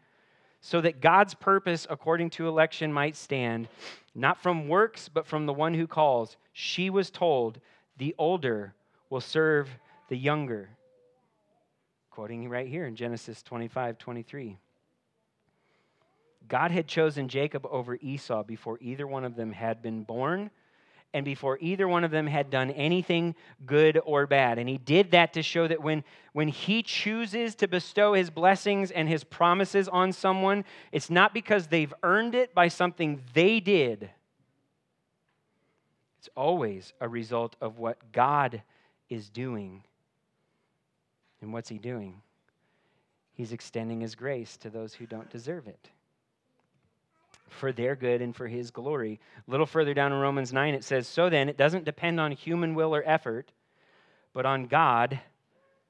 so 0.60 0.80
that 0.80 1.00
God's 1.00 1.32
purpose 1.32 1.86
according 1.88 2.30
to 2.30 2.48
election 2.48 2.92
might 2.92 3.16
stand, 3.16 3.68
not 4.16 4.42
from 4.42 4.66
works, 4.66 5.10
but 5.10 5.26
from 5.26 5.44
the 5.44 5.52
one 5.52 5.74
who 5.74 5.86
calls, 5.86 6.36
she 6.54 6.88
was 6.88 7.10
told, 7.10 7.60
The 7.98 8.14
older 8.18 8.74
will 9.10 9.20
serve 9.20 9.68
the 10.08 10.16
younger. 10.16 10.70
Quoting 12.10 12.48
right 12.48 12.66
here 12.66 12.86
in 12.86 12.96
Genesis 12.96 13.42
25 13.42 13.98
23. 13.98 14.56
God 16.48 16.70
had 16.70 16.86
chosen 16.86 17.28
Jacob 17.28 17.66
over 17.70 17.96
Esau 18.00 18.42
before 18.42 18.78
either 18.80 19.06
one 19.06 19.24
of 19.24 19.36
them 19.36 19.52
had 19.52 19.82
been 19.82 20.02
born 20.02 20.50
and 21.14 21.24
before 21.24 21.58
either 21.60 21.88
one 21.88 22.04
of 22.04 22.10
them 22.10 22.26
had 22.26 22.50
done 22.50 22.70
anything 22.70 23.34
good 23.64 23.98
or 24.04 24.26
bad. 24.26 24.58
And 24.58 24.68
he 24.68 24.78
did 24.78 25.12
that 25.12 25.32
to 25.34 25.42
show 25.42 25.66
that 25.66 25.82
when, 25.82 26.04
when 26.32 26.48
he 26.48 26.82
chooses 26.82 27.54
to 27.56 27.68
bestow 27.68 28.12
his 28.12 28.30
blessings 28.30 28.90
and 28.90 29.08
his 29.08 29.24
promises 29.24 29.88
on 29.88 30.12
someone, 30.12 30.64
it's 30.92 31.08
not 31.08 31.32
because 31.32 31.68
they've 31.68 31.94
earned 32.02 32.34
it 32.34 32.54
by 32.54 32.68
something 32.68 33.22
they 33.34 33.60
did. 33.60 34.10
It's 36.18 36.28
always 36.36 36.92
a 37.00 37.08
result 37.08 37.56
of 37.60 37.78
what 37.78 38.12
God 38.12 38.62
is 39.08 39.30
doing. 39.30 39.84
And 41.40 41.52
what's 41.52 41.68
he 41.68 41.78
doing? 41.78 42.20
He's 43.32 43.52
extending 43.52 44.00
his 44.00 44.14
grace 44.14 44.56
to 44.58 44.70
those 44.70 44.94
who 44.94 45.06
don't 45.06 45.30
deserve 45.30 45.66
it 45.66 45.90
for 47.48 47.72
their 47.72 47.96
good 47.96 48.22
and 48.22 48.34
for 48.34 48.46
his 48.46 48.70
glory. 48.70 49.20
A 49.46 49.50
little 49.50 49.66
further 49.66 49.94
down 49.94 50.12
in 50.12 50.18
Romans 50.18 50.52
9, 50.52 50.74
it 50.74 50.84
says, 50.84 51.06
So 51.06 51.30
then, 51.30 51.48
it 51.48 51.56
doesn't 51.56 51.84
depend 51.84 52.20
on 52.20 52.32
human 52.32 52.74
will 52.74 52.94
or 52.94 53.02
effort, 53.06 53.52
but 54.32 54.46
on 54.46 54.66
God 54.66 55.20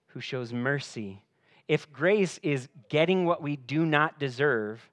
who 0.09 0.21
shows 0.21 0.53
mercy. 0.53 1.23
If 1.69 1.93
grace 1.93 2.39
is 2.43 2.69
getting 2.89 3.25
what 3.25 3.43
we 3.43 3.57
do 3.57 3.85
not 3.85 4.19
deserve, 4.19 4.89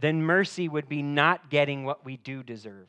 then 0.00 0.22
mercy 0.22 0.68
would 0.68 0.88
be 0.88 1.02
not 1.02 1.50
getting 1.50 1.84
what 1.84 2.04
we 2.04 2.16
do 2.16 2.42
deserve. 2.42 2.88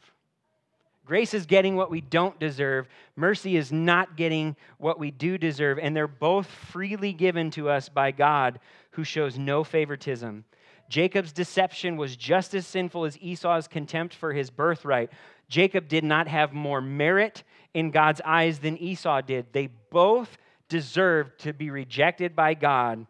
Grace 1.05 1.33
is 1.33 1.47
getting 1.47 1.75
what 1.75 1.89
we 1.89 2.01
don't 2.01 2.39
deserve. 2.39 2.87
Mercy 3.15 3.55
is 3.55 3.71
not 3.71 4.15
getting 4.15 4.55
what 4.77 4.99
we 4.99 5.09
do 5.09 5.39
deserve. 5.39 5.79
And 5.79 5.95
they're 5.95 6.07
both 6.07 6.45
freely 6.45 7.13
given 7.13 7.49
to 7.51 7.67
us 7.67 7.89
by 7.89 8.11
God, 8.11 8.59
who 8.91 9.03
shows 9.03 9.37
no 9.37 9.63
favoritism. 9.63 10.45
Jacob's 10.89 11.31
deception 11.31 11.97
was 11.97 12.15
just 12.15 12.55
as 12.55 12.65
sinful 12.65 13.05
as 13.05 13.17
Esau's 13.19 13.67
contempt 13.67 14.15
for 14.15 14.33
his 14.33 14.49
birthright. 14.49 15.11
Jacob 15.47 15.87
did 15.87 16.03
not 16.03 16.27
have 16.27 16.51
more 16.51 16.81
merit 16.81 17.43
in 17.73 17.91
God's 17.91 18.21
eyes 18.25 18.59
than 18.59 18.75
Esau 18.77 19.21
did. 19.21 19.45
They 19.53 19.67
both 19.91 20.37
deserved 20.67 21.39
to 21.41 21.53
be 21.53 21.69
rejected 21.69 22.35
by 22.35 22.55
God 22.55 23.05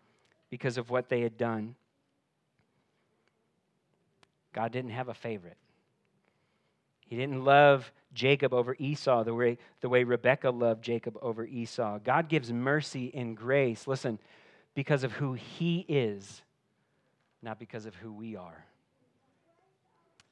because 0.49 0.77
of 0.77 0.89
what 0.89 1.07
they 1.07 1.21
had 1.21 1.37
done. 1.37 1.75
God 4.53 4.71
didn't 4.73 4.91
have 4.91 5.07
a 5.07 5.13
favorite. 5.13 5.57
He 7.07 7.15
didn't 7.15 7.43
love 7.43 7.91
Jacob 8.13 8.53
over 8.53 8.75
Esau 8.77 9.23
the 9.23 9.33
way, 9.33 9.57
the 9.81 9.89
way 9.89 10.03
Rebekah 10.03 10.49
loved 10.49 10.83
Jacob 10.83 11.17
over 11.21 11.45
Esau. 11.45 11.99
God 11.99 12.27
gives 12.27 12.51
mercy 12.51 13.11
and 13.13 13.37
grace, 13.37 13.87
listen, 13.87 14.19
because 14.75 15.03
of 15.03 15.13
who 15.13 15.33
He 15.33 15.85
is 15.87 16.41
not 17.41 17.59
because 17.59 17.85
of 17.85 17.95
who 17.95 18.11
we 18.11 18.35
are. 18.35 18.65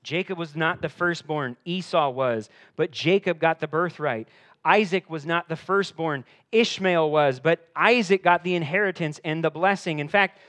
Jacob 0.03 0.37
was 0.37 0.55
not 0.55 0.81
the 0.81 0.89
firstborn, 0.89 1.57
Esau 1.65 2.09
was, 2.09 2.49
but 2.75 2.91
Jacob 2.91 3.39
got 3.39 3.59
the 3.59 3.67
birthright. 3.67 4.27
Isaac 4.63 5.09
was 5.09 5.25
not 5.25 5.49
the 5.49 5.55
firstborn, 5.55 6.23
Ishmael 6.51 7.09
was, 7.09 7.39
but 7.39 7.67
Isaac 7.75 8.23
got 8.23 8.43
the 8.43 8.55
inheritance 8.55 9.19
and 9.23 9.43
the 9.43 9.49
blessing. 9.49 9.99
In 9.99 10.07
fact, 10.07 10.39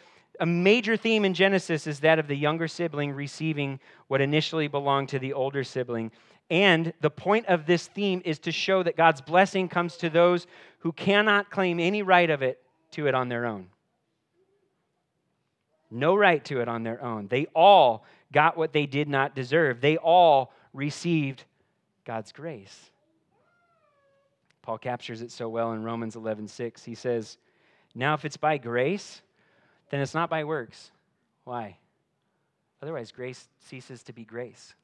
a 0.40 0.46
major 0.46 0.96
theme 0.96 1.24
in 1.24 1.34
Genesis 1.34 1.86
is 1.86 2.00
that 2.00 2.18
of 2.18 2.28
the 2.28 2.36
younger 2.36 2.68
sibling 2.68 3.12
receiving 3.12 3.80
what 4.06 4.20
initially 4.20 4.68
belonged 4.68 5.08
to 5.08 5.18
the 5.18 5.32
older 5.32 5.64
sibling. 5.64 6.12
And 6.50 6.92
the 7.00 7.10
point 7.10 7.46
of 7.46 7.66
this 7.66 7.88
theme 7.88 8.22
is 8.24 8.38
to 8.40 8.52
show 8.52 8.82
that 8.82 8.96
God's 8.96 9.20
blessing 9.20 9.68
comes 9.68 9.96
to 9.98 10.10
those 10.10 10.46
who 10.78 10.92
cannot 10.92 11.50
claim 11.50 11.80
any 11.80 12.02
right 12.02 12.30
of 12.30 12.42
it 12.42 12.62
to 12.92 13.06
it 13.06 13.14
on 13.14 13.28
their 13.28 13.44
own 13.44 13.68
no 15.90 16.14
right 16.14 16.44
to 16.46 16.60
it 16.60 16.68
on 16.68 16.82
their 16.82 17.02
own. 17.02 17.28
They 17.28 17.46
all 17.54 18.04
got 18.32 18.56
what 18.56 18.72
they 18.72 18.86
did 18.86 19.08
not 19.08 19.34
deserve. 19.34 19.80
They 19.80 19.96
all 19.96 20.52
received 20.72 21.44
God's 22.04 22.32
grace. 22.32 22.90
Paul 24.62 24.78
captures 24.78 25.22
it 25.22 25.30
so 25.30 25.48
well 25.48 25.72
in 25.72 25.82
Romans 25.82 26.14
11:6. 26.14 26.84
He 26.84 26.94
says, 26.94 27.38
"Now 27.94 28.14
if 28.14 28.24
it's 28.24 28.36
by 28.36 28.58
grace, 28.58 29.22
then 29.88 30.00
it's 30.00 30.14
not 30.14 30.28
by 30.28 30.44
works. 30.44 30.90
Why? 31.44 31.78
Otherwise 32.82 33.10
grace 33.10 33.48
ceases 33.58 34.02
to 34.04 34.12
be 34.12 34.24
grace. 34.24 34.74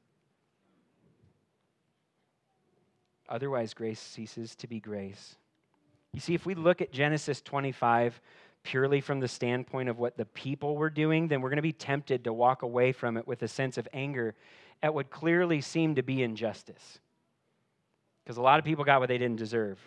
Otherwise 3.29 3.75
grace 3.75 4.01
ceases 4.01 4.57
to 4.57 4.67
be 4.67 4.81
grace." 4.81 5.37
You 6.13 6.21
see, 6.21 6.35
if 6.35 6.47
we 6.47 6.55
look 6.55 6.81
at 6.81 6.93
Genesis 6.93 7.43
25 7.43 8.21
purely 8.65 9.01
from 9.01 9.21
the 9.21 9.29
standpoint 9.29 9.89
of 9.89 9.99
what 9.99 10.17
the 10.17 10.25
people 10.25 10.77
were 10.77 10.91
doing, 10.91 11.29
then 11.29 11.41
we're 11.41 11.51
going 11.51 11.57
to 11.57 11.62
be 11.62 11.73
tempted 11.73 12.25
to 12.25 12.33
walk 12.33 12.62
away 12.62 12.91
from 12.93 13.17
it 13.17 13.27
with 13.27 13.43
a 13.43 13.49
sense 13.49 13.79
of 13.79 13.87
anger 13.93 14.35
at 14.83 14.93
what 14.93 15.11
clearly 15.11 15.61
seemed 15.61 15.97
to 15.97 16.03
be 16.03 16.23
injustice. 16.23 16.99
Because 18.25 18.39
a 18.39 18.43
lot 18.43 18.59
of 18.59 18.65
people 18.65 18.85
got 18.85 19.01
what 19.01 19.09
they 19.09 19.19
didn't 19.19 19.37
deserve. 19.37 19.79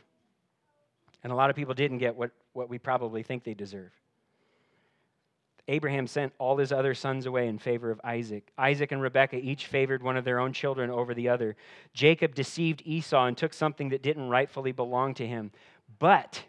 And 1.24 1.34
a 1.34 1.36
lot 1.36 1.50
of 1.50 1.56
people 1.56 1.74
didn't 1.74 1.98
get 1.98 2.16
what, 2.16 2.32
what 2.54 2.70
we 2.70 2.78
probably 2.78 3.24
think 3.24 3.44
they 3.44 3.56
deserve. 3.56 3.92
Abraham 5.68 6.08
sent 6.08 6.32
all 6.38 6.56
his 6.56 6.72
other 6.72 6.94
sons 6.94 7.26
away 7.26 7.48
in 7.48 7.58
favor 7.58 7.92
of 7.92 8.00
Isaac. 8.04 8.52
Isaac 8.58 8.92
and 8.94 9.02
Rebekah 9.02 9.38
each 9.38 9.66
favored 9.66 10.02
one 10.02 10.16
of 10.16 10.24
their 10.24 10.40
own 10.40 10.54
children 10.54 10.90
over 10.90 11.14
the 11.14 11.28
other. 11.28 11.58
Jacob 11.94 12.36
deceived 12.36 12.82
Esau 12.86 13.26
and 13.26 13.36
took 13.36 13.54
something 13.54 13.90
that 13.90 14.02
didn't 14.02 14.30
rightfully 14.30 14.72
belong 14.72 15.14
to 15.16 15.28
him. 15.28 15.52
But 16.00 16.44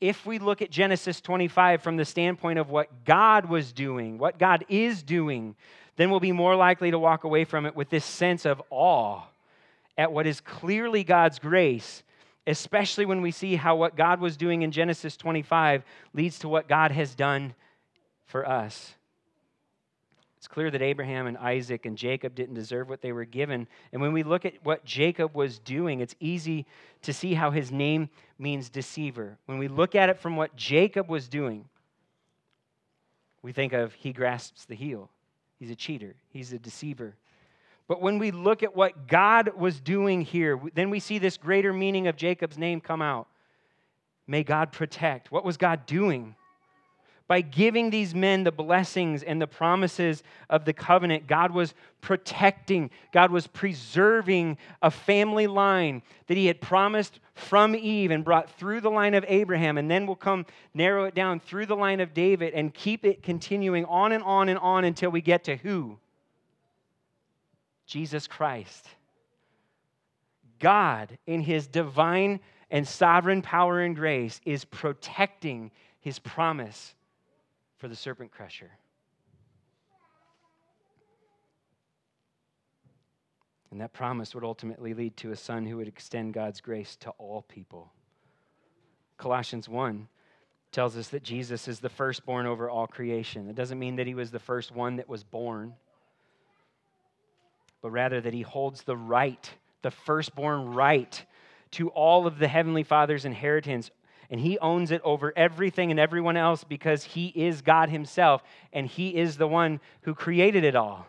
if 0.00 0.24
we 0.24 0.38
look 0.38 0.62
at 0.62 0.70
Genesis 0.70 1.20
25 1.20 1.82
from 1.82 1.96
the 1.96 2.04
standpoint 2.04 2.58
of 2.58 2.70
what 2.70 3.04
God 3.04 3.46
was 3.46 3.72
doing, 3.72 4.18
what 4.18 4.38
God 4.38 4.64
is 4.68 5.02
doing, 5.02 5.54
then 5.96 6.10
we'll 6.10 6.20
be 6.20 6.32
more 6.32 6.56
likely 6.56 6.90
to 6.90 6.98
walk 6.98 7.24
away 7.24 7.44
from 7.44 7.66
it 7.66 7.76
with 7.76 7.90
this 7.90 8.04
sense 8.04 8.46
of 8.46 8.62
awe 8.70 9.22
at 9.98 10.12
what 10.12 10.26
is 10.26 10.40
clearly 10.40 11.04
God's 11.04 11.38
grace, 11.38 12.02
especially 12.46 13.04
when 13.04 13.20
we 13.20 13.30
see 13.30 13.56
how 13.56 13.76
what 13.76 13.96
God 13.96 14.20
was 14.20 14.36
doing 14.38 14.62
in 14.62 14.70
Genesis 14.70 15.16
25 15.16 15.82
leads 16.14 16.38
to 16.38 16.48
what 16.48 16.68
God 16.68 16.90
has 16.90 17.14
done 17.14 17.54
for 18.24 18.48
us. 18.48 18.94
It's 20.40 20.48
clear 20.48 20.70
that 20.70 20.80
Abraham 20.80 21.26
and 21.26 21.36
Isaac 21.36 21.84
and 21.84 21.98
Jacob 21.98 22.34
didn't 22.34 22.54
deserve 22.54 22.88
what 22.88 23.02
they 23.02 23.12
were 23.12 23.26
given. 23.26 23.68
And 23.92 24.00
when 24.00 24.14
we 24.14 24.22
look 24.22 24.46
at 24.46 24.54
what 24.62 24.86
Jacob 24.86 25.34
was 25.34 25.58
doing, 25.58 26.00
it's 26.00 26.14
easy 26.18 26.64
to 27.02 27.12
see 27.12 27.34
how 27.34 27.50
his 27.50 27.70
name 27.70 28.08
means 28.38 28.70
deceiver. 28.70 29.36
When 29.44 29.58
we 29.58 29.68
look 29.68 29.94
at 29.94 30.08
it 30.08 30.18
from 30.18 30.36
what 30.36 30.56
Jacob 30.56 31.10
was 31.10 31.28
doing, 31.28 31.68
we 33.42 33.52
think 33.52 33.74
of 33.74 33.92
he 33.92 34.14
grasps 34.14 34.64
the 34.64 34.74
heel. 34.74 35.10
He's 35.58 35.70
a 35.70 35.76
cheater, 35.76 36.14
he's 36.30 36.54
a 36.54 36.58
deceiver. 36.58 37.16
But 37.86 38.00
when 38.00 38.18
we 38.18 38.30
look 38.30 38.62
at 38.62 38.74
what 38.74 39.08
God 39.08 39.54
was 39.58 39.78
doing 39.78 40.22
here, 40.22 40.58
then 40.74 40.88
we 40.88 41.00
see 41.00 41.18
this 41.18 41.36
greater 41.36 41.74
meaning 41.74 42.06
of 42.06 42.16
Jacob's 42.16 42.56
name 42.56 42.80
come 42.80 43.02
out. 43.02 43.28
May 44.26 44.42
God 44.42 44.72
protect. 44.72 45.30
What 45.30 45.44
was 45.44 45.58
God 45.58 45.84
doing? 45.84 46.34
By 47.30 47.42
giving 47.42 47.90
these 47.90 48.12
men 48.12 48.42
the 48.42 48.50
blessings 48.50 49.22
and 49.22 49.40
the 49.40 49.46
promises 49.46 50.24
of 50.48 50.64
the 50.64 50.72
covenant, 50.72 51.28
God 51.28 51.52
was 51.52 51.74
protecting, 52.00 52.90
God 53.12 53.30
was 53.30 53.46
preserving 53.46 54.58
a 54.82 54.90
family 54.90 55.46
line 55.46 56.02
that 56.26 56.36
He 56.36 56.46
had 56.46 56.60
promised 56.60 57.20
from 57.34 57.76
Eve 57.76 58.10
and 58.10 58.24
brought 58.24 58.50
through 58.58 58.80
the 58.80 58.90
line 58.90 59.14
of 59.14 59.24
Abraham, 59.28 59.78
and 59.78 59.88
then 59.88 60.08
we'll 60.08 60.16
come 60.16 60.44
narrow 60.74 61.04
it 61.04 61.14
down 61.14 61.38
through 61.38 61.66
the 61.66 61.76
line 61.76 62.00
of 62.00 62.14
David 62.14 62.52
and 62.52 62.74
keep 62.74 63.04
it 63.04 63.22
continuing 63.22 63.84
on 63.84 64.10
and 64.10 64.24
on 64.24 64.48
and 64.48 64.58
on 64.58 64.82
until 64.82 65.10
we 65.10 65.20
get 65.20 65.44
to 65.44 65.54
who? 65.54 65.98
Jesus 67.86 68.26
Christ. 68.26 68.88
God, 70.58 71.16
in 71.28 71.42
His 71.42 71.68
divine 71.68 72.40
and 72.72 72.88
sovereign 72.88 73.40
power 73.40 73.82
and 73.82 73.94
grace, 73.94 74.40
is 74.44 74.64
protecting 74.64 75.70
His 76.00 76.18
promise 76.18 76.96
for 77.80 77.88
the 77.88 77.96
serpent 77.96 78.30
crusher. 78.30 78.70
And 83.70 83.80
that 83.80 83.94
promise 83.94 84.34
would 84.34 84.44
ultimately 84.44 84.92
lead 84.92 85.16
to 85.18 85.32
a 85.32 85.36
son 85.36 85.64
who 85.64 85.78
would 85.78 85.88
extend 85.88 86.34
God's 86.34 86.60
grace 86.60 86.94
to 86.96 87.10
all 87.18 87.42
people. 87.42 87.90
Colossians 89.16 89.68
1 89.68 90.08
tells 90.72 90.96
us 90.96 91.08
that 91.08 91.22
Jesus 91.22 91.68
is 91.68 91.80
the 91.80 91.88
firstborn 91.88 92.46
over 92.46 92.68
all 92.68 92.86
creation. 92.86 93.48
It 93.48 93.56
doesn't 93.56 93.78
mean 93.78 93.96
that 93.96 94.06
he 94.06 94.14
was 94.14 94.30
the 94.30 94.38
first 94.38 94.72
one 94.72 94.96
that 94.96 95.08
was 95.08 95.24
born, 95.24 95.74
but 97.80 97.90
rather 97.90 98.20
that 98.20 98.34
he 98.34 98.42
holds 98.42 98.82
the 98.82 98.96
right, 98.96 99.50
the 99.80 99.90
firstborn 99.90 100.74
right, 100.74 101.24
to 101.72 101.88
all 101.90 102.26
of 102.26 102.38
the 102.38 102.48
Heavenly 102.48 102.82
Father's 102.82 103.24
inheritance 103.24 103.90
and 104.30 104.40
he 104.40 104.58
owns 104.60 104.92
it 104.92 105.02
over 105.04 105.32
everything 105.36 105.90
and 105.90 105.98
everyone 105.98 106.36
else 106.36 106.62
because 106.62 107.02
he 107.02 107.26
is 107.34 107.62
God 107.62 107.90
himself 107.90 108.42
and 108.72 108.86
he 108.86 109.16
is 109.16 109.36
the 109.36 109.48
one 109.48 109.80
who 110.02 110.14
created 110.14 110.62
it 110.62 110.76
all. 110.76 111.06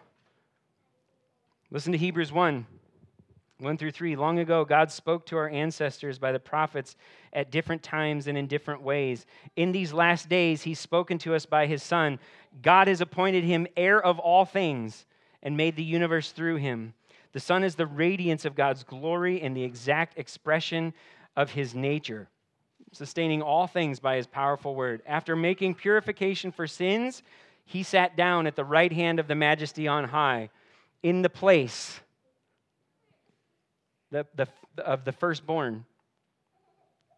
Listen 1.69 1.91
to 1.91 1.97
Hebrews 1.97 2.31
1 2.31 2.65
1 3.59 3.77
through 3.77 3.91
3. 3.91 4.15
Long 4.15 4.39
ago, 4.39 4.65
God 4.65 4.91
spoke 4.91 5.27
to 5.27 5.37
our 5.37 5.47
ancestors 5.47 6.17
by 6.17 6.31
the 6.31 6.39
prophets 6.39 6.95
at 7.31 7.51
different 7.51 7.83
times 7.83 8.25
and 8.25 8.35
in 8.35 8.47
different 8.47 8.81
ways. 8.81 9.27
In 9.55 9.71
these 9.71 9.93
last 9.93 10.27
days, 10.27 10.63
he's 10.63 10.79
spoken 10.79 11.19
to 11.19 11.35
us 11.35 11.45
by 11.45 11.67
his 11.67 11.83
Son. 11.83 12.17
God 12.63 12.87
has 12.87 13.01
appointed 13.01 13.43
him 13.43 13.67
heir 13.77 14.03
of 14.03 14.17
all 14.17 14.45
things 14.45 15.05
and 15.43 15.55
made 15.55 15.75
the 15.75 15.83
universe 15.83 16.31
through 16.31 16.55
him. 16.55 16.95
The 17.33 17.39
Son 17.39 17.63
is 17.63 17.75
the 17.75 17.85
radiance 17.85 18.45
of 18.45 18.55
God's 18.55 18.83
glory 18.83 19.39
and 19.43 19.55
the 19.55 19.63
exact 19.63 20.17
expression 20.17 20.95
of 21.35 21.51
his 21.51 21.75
nature 21.75 22.29
sustaining 22.91 23.41
all 23.41 23.67
things 23.67 23.99
by 23.99 24.17
his 24.17 24.27
powerful 24.27 24.75
word. 24.75 25.01
After 25.05 25.35
making 25.35 25.75
purification 25.75 26.51
for 26.51 26.67
sins, 26.67 27.23
he 27.65 27.83
sat 27.83 28.17
down 28.17 28.47
at 28.47 28.55
the 28.55 28.65
right 28.65 28.91
hand 28.91 29.19
of 29.19 29.27
the 29.27 29.35
majesty 29.35 29.87
on 29.87 30.05
high 30.05 30.49
in 31.03 31.21
the 31.21 31.29
place 31.29 32.01
the, 34.11 34.25
the, 34.35 34.47
of 34.77 35.05
the 35.05 35.11
firstborn 35.11 35.85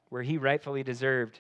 where 0.10 0.22
he 0.22 0.38
rightfully 0.38 0.84
deserved. 0.84 1.40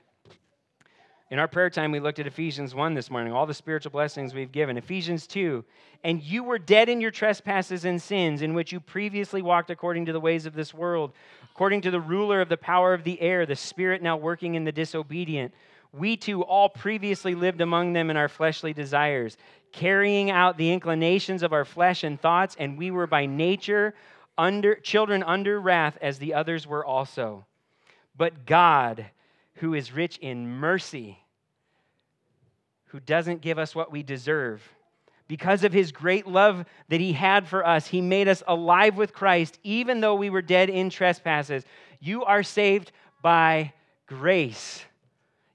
In 1.30 1.40
our 1.40 1.48
prayer 1.48 1.70
time, 1.70 1.92
we 1.92 2.00
looked 2.00 2.20
at 2.20 2.28
Ephesians 2.28 2.76
1 2.76 2.94
this 2.96 3.10
morning, 3.10 3.34
all 3.34 3.46
the 3.46 3.54
spiritual 3.54 3.92
blessings 3.92 4.34
we've 4.34 4.52
given. 4.52 4.78
Ephesians 4.78 5.26
2, 5.28 5.64
and 6.04 6.22
you 6.22 6.44
were 6.44 6.60
dead 6.60 6.90
in 6.90 7.02
your 7.02 7.12
trespasses 7.12 7.86
and 7.86 8.02
sins, 8.02 8.42
in 8.42 8.54
which 8.54 8.72
you 8.72 8.80
previously 8.80 9.42
walked 9.42 9.70
according 9.70 10.06
to 10.06 10.14
the 10.14 10.20
ways 10.20 10.46
of 10.46 10.54
this 10.54 10.74
world 10.74 11.12
according 11.54 11.82
to 11.82 11.92
the 11.92 12.02
ruler 12.02 12.42
of 12.42 12.50
the 12.50 12.58
power 12.58 12.96
of 12.96 13.04
the 13.04 13.22
air, 13.22 13.46
the 13.46 13.56
spirit 13.56 14.02
now 14.02 14.18
working 14.18 14.56
in 14.56 14.64
the 14.64 14.72
disobedient. 14.72 15.54
We 15.92 16.18
too 16.18 16.42
all 16.42 16.68
previously 16.68 17.36
lived 17.36 17.62
among 17.62 17.94
them 17.94 18.10
in 18.10 18.18
our 18.18 18.28
fleshly 18.28 18.74
desires, 18.74 19.38
carrying 19.72 20.32
out 20.32 20.58
the 20.58 20.72
inclinations 20.72 21.44
of 21.44 21.54
our 21.54 21.64
flesh 21.64 22.04
and 22.04 22.20
thoughts, 22.20 22.56
and 22.58 22.76
we 22.76 22.90
were 22.90 23.06
by 23.06 23.28
nature 23.28 23.94
under 24.36 24.74
children 24.74 25.22
under 25.22 25.62
wrath 25.62 25.96
as 26.02 26.18
the 26.18 26.34
others 26.34 26.66
were 26.66 26.84
also. 26.84 27.46
But 28.18 28.48
God, 28.48 29.06
who 29.56 29.76
is 29.76 29.92
rich 29.92 30.18
in 30.18 30.48
mercy, 30.48 31.20
who 32.86 33.00
doesn't 33.00 33.42
give 33.42 33.60
us 33.60 33.76
what 33.76 33.92
we 33.92 34.02
deserve, 34.02 34.68
because 35.28 35.64
of 35.64 35.74
his 35.74 35.92
great 35.92 36.28
love 36.28 36.66
that 36.90 37.00
he 37.00 37.14
had 37.14 37.48
for 37.48 37.66
us, 37.66 37.88
he 37.88 38.02
made 38.02 38.28
us 38.28 38.44
alive 38.48 38.98
with 38.98 39.14
Christ, 39.14 39.60
even 39.64 40.02
though 40.02 40.16
we 40.16 40.30
were 40.30 40.42
dead 40.42 40.70
in 40.70 40.90
trespasses. 40.90 41.64
You 42.00 42.24
are 42.26 42.44
saved 42.44 42.92
by 43.22 43.74
grace. 44.06 44.84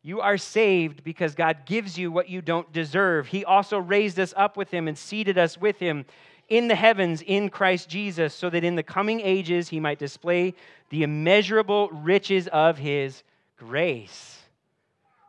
You 0.02 0.20
are 0.20 0.38
saved 0.38 1.04
because 1.04 1.34
God 1.34 1.66
gives 1.66 1.98
you 1.98 2.10
what 2.10 2.30
you 2.30 2.40
don't 2.40 2.72
deserve. 2.72 3.26
He 3.26 3.44
also 3.44 3.78
raised 3.78 4.18
us 4.18 4.32
up 4.36 4.56
with 4.56 4.70
him 4.70 4.88
and 4.88 4.96
seated 4.96 5.36
us 5.36 5.58
with 5.58 5.78
him 5.78 6.06
in 6.48 6.68
the 6.68 6.74
heavens 6.74 7.20
in 7.20 7.50
Christ 7.50 7.90
Jesus, 7.90 8.32
so 8.32 8.48
that 8.48 8.64
in 8.64 8.74
the 8.74 8.82
coming 8.82 9.20
ages 9.20 9.68
he 9.68 9.80
might 9.80 9.98
display 9.98 10.54
the 10.88 11.02
immeasurable 11.02 11.90
riches 11.90 12.48
of 12.48 12.78
his 12.78 13.22
grace 13.58 14.38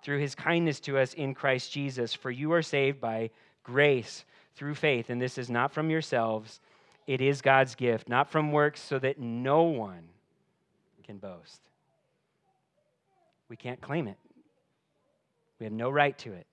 through 0.01 0.19
his 0.19 0.33
kindness 0.33 0.79
to 0.79 0.97
us 0.97 1.13
in 1.13 1.33
Christ 1.33 1.73
Jesus. 1.73 2.13
For 2.13 2.31
you 2.31 2.53
are 2.53 2.61
saved 2.61 3.01
by 3.01 3.31
grace 3.69 4.25
through 4.55 4.75
faith, 4.75 5.09
and 5.09 5.21
this 5.21 5.37
is 5.37 5.49
not 5.49 5.71
from 5.71 5.89
yourselves, 5.89 6.59
it 7.07 7.21
is 7.21 7.41
God's 7.41 7.75
gift, 7.75 8.09
not 8.09 8.29
from 8.29 8.51
works, 8.51 8.81
so 8.81 8.99
that 8.99 9.19
no 9.19 9.63
one 9.63 10.09
can 11.03 11.17
boast. 11.17 11.61
We 13.47 13.55
can't 13.55 13.81
claim 13.81 14.07
it, 14.07 14.17
we 15.59 15.65
have 15.65 15.73
no 15.73 15.89
right 15.89 16.17
to 16.19 16.33
it, 16.33 16.45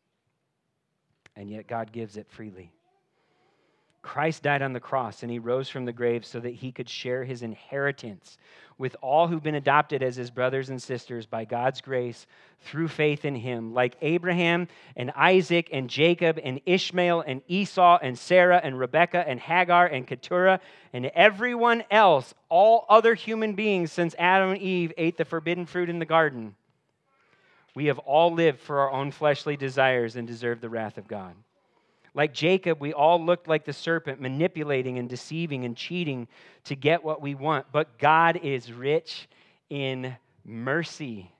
and 1.34 1.50
yet 1.50 1.66
God 1.66 1.92
gives 1.92 2.16
it 2.16 2.26
freely. 2.28 2.70
Christ 4.06 4.44
died 4.44 4.62
on 4.62 4.72
the 4.72 4.78
cross 4.78 5.24
and 5.24 5.32
he 5.32 5.40
rose 5.40 5.68
from 5.68 5.84
the 5.84 5.92
grave 5.92 6.24
so 6.24 6.38
that 6.38 6.54
he 6.54 6.70
could 6.70 6.88
share 6.88 7.24
his 7.24 7.42
inheritance 7.42 8.38
with 8.78 8.94
all 9.02 9.26
who've 9.26 9.42
been 9.42 9.56
adopted 9.56 10.00
as 10.00 10.14
his 10.14 10.30
brothers 10.30 10.70
and 10.70 10.80
sisters 10.80 11.26
by 11.26 11.44
God's 11.44 11.80
grace 11.80 12.28
through 12.60 12.86
faith 12.86 13.24
in 13.24 13.34
him. 13.34 13.74
Like 13.74 13.96
Abraham 14.02 14.68
and 14.94 15.10
Isaac 15.16 15.70
and 15.72 15.90
Jacob 15.90 16.38
and 16.40 16.60
Ishmael 16.66 17.22
and 17.26 17.42
Esau 17.48 17.98
and 18.00 18.16
Sarah 18.16 18.60
and 18.62 18.78
Rebekah 18.78 19.26
and 19.26 19.40
Hagar 19.40 19.86
and 19.86 20.06
Keturah 20.06 20.60
and 20.92 21.06
everyone 21.06 21.82
else, 21.90 22.32
all 22.48 22.86
other 22.88 23.14
human 23.14 23.54
beings 23.54 23.90
since 23.90 24.14
Adam 24.20 24.50
and 24.50 24.62
Eve 24.62 24.92
ate 24.96 25.16
the 25.16 25.24
forbidden 25.24 25.66
fruit 25.66 25.90
in 25.90 25.98
the 25.98 26.04
garden, 26.04 26.54
we 27.74 27.86
have 27.86 27.98
all 27.98 28.32
lived 28.32 28.60
for 28.60 28.78
our 28.78 28.90
own 28.92 29.10
fleshly 29.10 29.56
desires 29.56 30.14
and 30.14 30.28
deserve 30.28 30.60
the 30.60 30.70
wrath 30.70 30.96
of 30.96 31.08
God. 31.08 31.34
Like 32.16 32.32
Jacob, 32.32 32.80
we 32.80 32.94
all 32.94 33.22
looked 33.22 33.46
like 33.46 33.66
the 33.66 33.74
serpent, 33.74 34.22
manipulating 34.22 34.96
and 34.96 35.06
deceiving 35.06 35.66
and 35.66 35.76
cheating 35.76 36.28
to 36.64 36.74
get 36.74 37.04
what 37.04 37.20
we 37.20 37.34
want. 37.34 37.66
But 37.70 37.98
God 37.98 38.40
is 38.42 38.72
rich 38.72 39.28
in 39.68 40.16
mercy, 40.42 41.30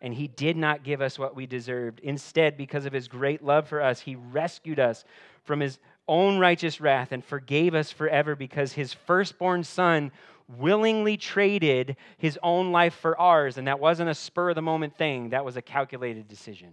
and 0.00 0.14
He 0.14 0.26
did 0.26 0.56
not 0.56 0.84
give 0.84 1.02
us 1.02 1.18
what 1.18 1.36
we 1.36 1.44
deserved. 1.44 2.00
Instead, 2.00 2.56
because 2.56 2.86
of 2.86 2.94
His 2.94 3.08
great 3.08 3.44
love 3.44 3.68
for 3.68 3.82
us, 3.82 4.00
He 4.00 4.16
rescued 4.16 4.80
us 4.80 5.04
from 5.44 5.60
His 5.60 5.78
own 6.08 6.38
righteous 6.38 6.80
wrath 6.80 7.12
and 7.12 7.22
forgave 7.22 7.74
us 7.74 7.92
forever 7.92 8.34
because 8.34 8.72
His 8.72 8.94
firstborn 8.94 9.64
Son 9.64 10.10
willingly 10.48 11.18
traded 11.18 11.94
His 12.16 12.38
own 12.42 12.72
life 12.72 12.94
for 12.94 13.20
ours. 13.20 13.58
And 13.58 13.68
that 13.68 13.80
wasn't 13.80 14.08
a 14.08 14.14
spur 14.14 14.48
of 14.48 14.54
the 14.54 14.62
moment 14.62 14.96
thing, 14.96 15.28
that 15.28 15.44
was 15.44 15.58
a 15.58 15.62
calculated 15.62 16.26
decision. 16.26 16.72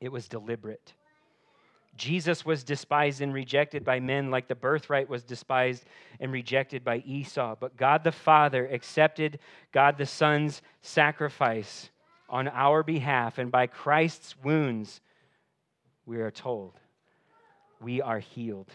It 0.00 0.10
was 0.10 0.26
deliberate. 0.26 0.92
Jesus 1.96 2.44
was 2.44 2.64
despised 2.64 3.20
and 3.20 3.32
rejected 3.32 3.84
by 3.84 4.00
men 4.00 4.30
like 4.30 4.48
the 4.48 4.54
birthright 4.54 5.08
was 5.08 5.22
despised 5.22 5.84
and 6.20 6.32
rejected 6.32 6.84
by 6.84 7.02
Esau. 7.06 7.56
But 7.58 7.76
God 7.76 8.04
the 8.04 8.12
Father 8.12 8.66
accepted 8.66 9.38
God 9.72 9.98
the 9.98 10.06
Son's 10.06 10.62
sacrifice 10.82 11.90
on 12.28 12.48
our 12.48 12.82
behalf, 12.82 13.38
and 13.38 13.52
by 13.52 13.66
Christ's 13.66 14.34
wounds, 14.42 15.00
we 16.06 16.18
are 16.18 16.30
told, 16.30 16.74
we 17.80 18.02
are 18.02 18.18
healed. 18.18 18.70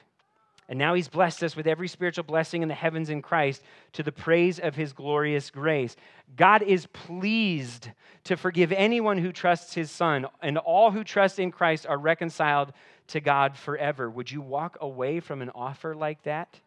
And 0.72 0.80
now 0.80 0.94
he's 0.94 1.10
blessed 1.10 1.44
us 1.44 1.58
with 1.58 1.68
every 1.68 1.90
spiritual 1.90 2.24
blessing 2.24 2.62
in 2.62 2.70
the 2.70 2.74
heavens 2.74 3.10
in 3.10 3.22
Christ 3.22 3.62
to 3.92 4.04
the 4.04 4.12
praise 4.14 4.58
of 4.58 4.74
his 4.74 4.94
glorious 4.94 5.50
grace. 5.50 5.98
God 6.38 6.64
is 6.64 6.86
pleased 6.86 7.90
to 8.24 8.38
forgive 8.38 8.72
anyone 8.72 9.18
who 9.18 9.34
trusts 9.34 9.74
his 9.74 9.92
son, 9.92 10.28
and 10.42 10.58
all 10.58 10.90
who 10.90 11.04
trust 11.04 11.40
in 11.40 11.52
Christ 11.52 11.86
are 11.86 11.98
reconciled 11.98 12.72
to 13.08 13.20
God 13.20 13.58
forever. 13.58 14.10
Would 14.10 14.32
you 14.32 14.40
walk 14.40 14.78
away 14.80 15.20
from 15.20 15.42
an 15.42 15.52
offer 15.54 15.94
like 15.94 16.24
that? 16.24 16.58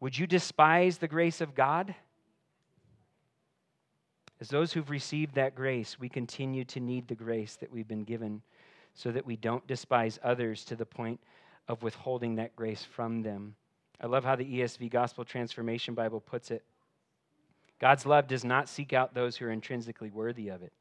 Would 0.00 0.18
you 0.18 0.26
despise 0.26 0.98
the 0.98 1.06
grace 1.06 1.40
of 1.40 1.54
God? 1.54 1.94
As 4.40 4.48
those 4.48 4.72
who've 4.72 4.90
received 4.90 5.36
that 5.36 5.54
grace, 5.54 6.00
we 6.00 6.08
continue 6.08 6.64
to 6.64 6.80
need 6.80 7.06
the 7.06 7.14
grace 7.14 7.54
that 7.60 7.70
we've 7.70 7.86
been 7.86 8.02
given 8.02 8.42
so 8.92 9.12
that 9.12 9.24
we 9.24 9.36
don't 9.36 9.64
despise 9.68 10.18
others 10.24 10.64
to 10.64 10.74
the 10.74 10.84
point 10.84 11.20
of 11.68 11.82
withholding 11.82 12.36
that 12.36 12.56
grace 12.56 12.84
from 12.84 13.22
them. 13.22 13.54
I 14.00 14.06
love 14.06 14.24
how 14.24 14.36
the 14.36 14.44
ESV 14.44 14.90
Gospel 14.90 15.24
Transformation 15.24 15.94
Bible 15.94 16.20
puts 16.20 16.50
it. 16.50 16.64
God's 17.80 18.06
love 18.06 18.26
does 18.28 18.44
not 18.44 18.68
seek 18.68 18.92
out 18.92 19.14
those 19.14 19.36
who 19.36 19.46
are 19.46 19.50
intrinsically 19.50 20.10
worthy 20.10 20.48
of 20.48 20.62
it. 20.62 20.72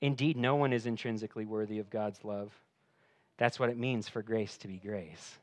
Indeed, 0.00 0.36
no 0.36 0.56
one 0.56 0.72
is 0.72 0.86
intrinsically 0.86 1.46
worthy 1.46 1.78
of 1.78 1.90
God's 1.90 2.24
love. 2.24 2.52
That's 3.38 3.58
what 3.58 3.70
it 3.70 3.78
means 3.78 4.08
for 4.08 4.22
grace 4.22 4.56
to 4.58 4.68
be 4.68 4.78
grace. 4.78 5.38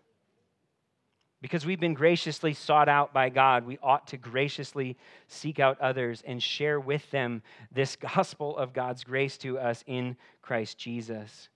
Because 1.42 1.66
we've 1.66 1.80
been 1.80 1.96
graciously 1.96 2.54
sought 2.54 2.88
out 2.88 3.14
by 3.14 3.30
God, 3.30 3.66
we 3.66 3.80
ought 3.82 4.08
to 4.08 4.18
graciously 4.18 4.96
seek 5.28 5.60
out 5.60 5.82
others 5.82 6.22
and 6.26 6.42
share 6.42 6.80
with 6.80 7.10
them 7.10 7.42
this 7.72 7.96
gospel 7.96 8.56
of 8.56 8.74
God's 8.74 9.04
grace 9.04 9.38
to 9.40 9.58
us 9.58 9.84
in 9.88 10.16
Christ 10.42 10.78
Jesus. 10.78 11.50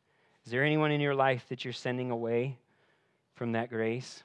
Is 0.45 0.51
there 0.51 0.63
anyone 0.63 0.91
in 0.91 1.01
your 1.01 1.15
life 1.15 1.45
that 1.49 1.63
you're 1.63 1.73
sending 1.73 2.09
away 2.09 2.57
from 3.35 3.51
that 3.53 3.69
grace? 3.69 4.23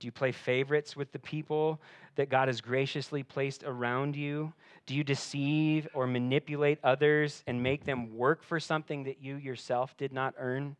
Do 0.00 0.06
you 0.06 0.12
play 0.12 0.32
favorites 0.32 0.96
with 0.96 1.12
the 1.12 1.18
people 1.18 1.78
that 2.16 2.30
God 2.30 2.48
has 2.48 2.60
graciously 2.60 3.22
placed 3.22 3.62
around 3.64 4.16
you? 4.16 4.52
Do 4.86 4.94
you 4.94 5.04
deceive 5.04 5.86
or 5.92 6.06
manipulate 6.06 6.78
others 6.82 7.44
and 7.46 7.62
make 7.62 7.84
them 7.84 8.16
work 8.16 8.42
for 8.42 8.58
something 8.58 9.04
that 9.04 9.22
you 9.22 9.36
yourself 9.36 9.94
did 9.98 10.12
not 10.12 10.34
earn? 10.38 10.74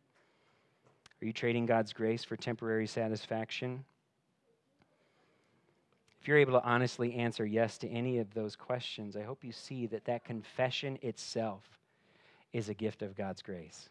Are 1.21 1.25
you 1.25 1.33
trading 1.33 1.67
God's 1.67 1.93
grace 1.93 2.23
for 2.23 2.35
temporary 2.35 2.87
satisfaction? 2.87 3.85
If 6.19 6.27
you're 6.27 6.37
able 6.37 6.59
to 6.59 6.63
honestly 6.63 7.13
answer 7.13 7.45
yes 7.45 7.77
to 7.79 7.89
any 7.89 8.17
of 8.17 8.33
those 8.33 8.55
questions, 8.55 9.15
I 9.15 9.21
hope 9.21 9.43
you 9.43 9.51
see 9.51 9.85
that 9.87 10.05
that 10.05 10.23
confession 10.23 10.97
itself 11.03 11.63
is 12.53 12.69
a 12.69 12.73
gift 12.73 13.03
of 13.03 13.15
God's 13.15 13.41
grace. 13.43 13.89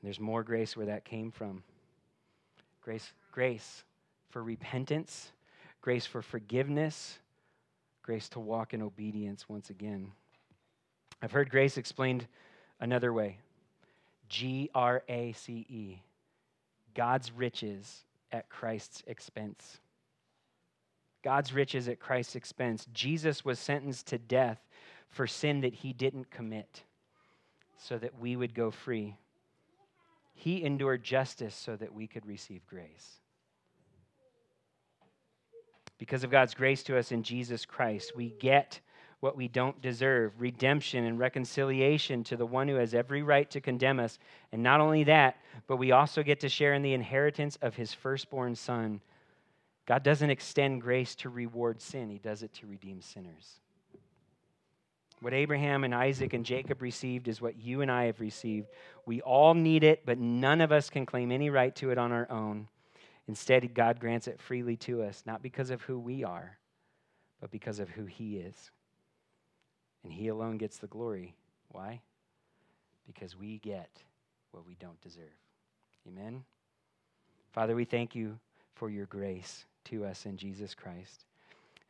And 0.00 0.06
there's 0.06 0.20
more 0.20 0.42
grace 0.42 0.76
where 0.76 0.86
that 0.86 1.04
came 1.04 1.30
from. 1.30 1.62
Grace, 2.88 3.12
grace 3.32 3.84
for 4.30 4.42
repentance, 4.42 5.32
grace 5.82 6.06
for 6.06 6.22
forgiveness, 6.22 7.18
grace 8.00 8.30
to 8.30 8.40
walk 8.40 8.72
in 8.72 8.80
obedience 8.80 9.46
once 9.46 9.68
again. 9.68 10.10
I've 11.20 11.32
heard 11.32 11.50
grace 11.50 11.76
explained 11.76 12.26
another 12.80 13.12
way 13.12 13.40
G 14.30 14.70
R 14.74 15.02
A 15.06 15.32
C 15.32 15.66
E. 15.68 16.00
God's 16.94 17.30
riches 17.30 18.04
at 18.32 18.48
Christ's 18.48 19.02
expense. 19.06 19.80
God's 21.22 21.52
riches 21.52 21.88
at 21.88 22.00
Christ's 22.00 22.36
expense. 22.36 22.86
Jesus 22.94 23.44
was 23.44 23.58
sentenced 23.58 24.06
to 24.06 24.16
death 24.16 24.66
for 25.10 25.26
sin 25.26 25.60
that 25.60 25.74
he 25.74 25.92
didn't 25.92 26.30
commit 26.30 26.84
so 27.76 27.98
that 27.98 28.18
we 28.18 28.34
would 28.34 28.54
go 28.54 28.70
free. 28.70 29.14
He 30.38 30.62
endured 30.62 31.02
justice 31.02 31.52
so 31.52 31.74
that 31.74 31.92
we 31.92 32.06
could 32.06 32.24
receive 32.24 32.64
grace. 32.64 33.16
Because 35.98 36.22
of 36.22 36.30
God's 36.30 36.54
grace 36.54 36.84
to 36.84 36.96
us 36.96 37.10
in 37.10 37.24
Jesus 37.24 37.66
Christ, 37.66 38.14
we 38.14 38.30
get 38.38 38.78
what 39.18 39.36
we 39.36 39.48
don't 39.48 39.82
deserve 39.82 40.40
redemption 40.40 41.06
and 41.06 41.18
reconciliation 41.18 42.22
to 42.22 42.36
the 42.36 42.46
one 42.46 42.68
who 42.68 42.76
has 42.76 42.94
every 42.94 43.24
right 43.24 43.50
to 43.50 43.60
condemn 43.60 43.98
us. 43.98 44.20
And 44.52 44.62
not 44.62 44.80
only 44.80 45.02
that, 45.04 45.38
but 45.66 45.78
we 45.78 45.90
also 45.90 46.22
get 46.22 46.38
to 46.40 46.48
share 46.48 46.72
in 46.72 46.82
the 46.82 46.94
inheritance 46.94 47.58
of 47.60 47.74
his 47.74 47.92
firstborn 47.92 48.54
son. 48.54 49.00
God 49.86 50.04
doesn't 50.04 50.30
extend 50.30 50.82
grace 50.82 51.16
to 51.16 51.30
reward 51.30 51.82
sin, 51.82 52.10
he 52.10 52.18
does 52.18 52.44
it 52.44 52.54
to 52.54 52.68
redeem 52.68 53.00
sinners. 53.00 53.58
What 55.20 55.34
Abraham 55.34 55.84
and 55.84 55.94
Isaac 55.94 56.32
and 56.32 56.44
Jacob 56.44 56.80
received 56.80 57.26
is 57.26 57.40
what 57.40 57.58
you 57.58 57.80
and 57.82 57.90
I 57.90 58.04
have 58.04 58.20
received. 58.20 58.68
We 59.04 59.20
all 59.20 59.54
need 59.54 59.82
it, 59.82 60.06
but 60.06 60.18
none 60.18 60.60
of 60.60 60.70
us 60.70 60.90
can 60.90 61.06
claim 61.06 61.32
any 61.32 61.50
right 61.50 61.74
to 61.76 61.90
it 61.90 61.98
on 61.98 62.12
our 62.12 62.30
own. 62.30 62.68
Instead, 63.26 63.74
God 63.74 64.00
grants 64.00 64.28
it 64.28 64.40
freely 64.40 64.76
to 64.76 65.02
us, 65.02 65.22
not 65.26 65.42
because 65.42 65.70
of 65.70 65.82
who 65.82 65.98
we 65.98 66.24
are, 66.24 66.56
but 67.40 67.50
because 67.50 67.78
of 67.78 67.90
who 67.90 68.06
He 68.06 68.36
is. 68.36 68.70
And 70.04 70.12
He 70.12 70.28
alone 70.28 70.56
gets 70.56 70.78
the 70.78 70.86
glory. 70.86 71.34
Why? 71.68 72.00
Because 73.06 73.36
we 73.36 73.58
get 73.58 73.90
what 74.52 74.66
we 74.66 74.76
don't 74.76 75.00
deserve. 75.00 75.24
Amen? 76.06 76.44
Father, 77.52 77.74
we 77.74 77.84
thank 77.84 78.14
you 78.14 78.38
for 78.74 78.88
your 78.88 79.06
grace 79.06 79.66
to 79.86 80.04
us 80.04 80.26
in 80.26 80.36
Jesus 80.36 80.74
Christ. 80.74 81.24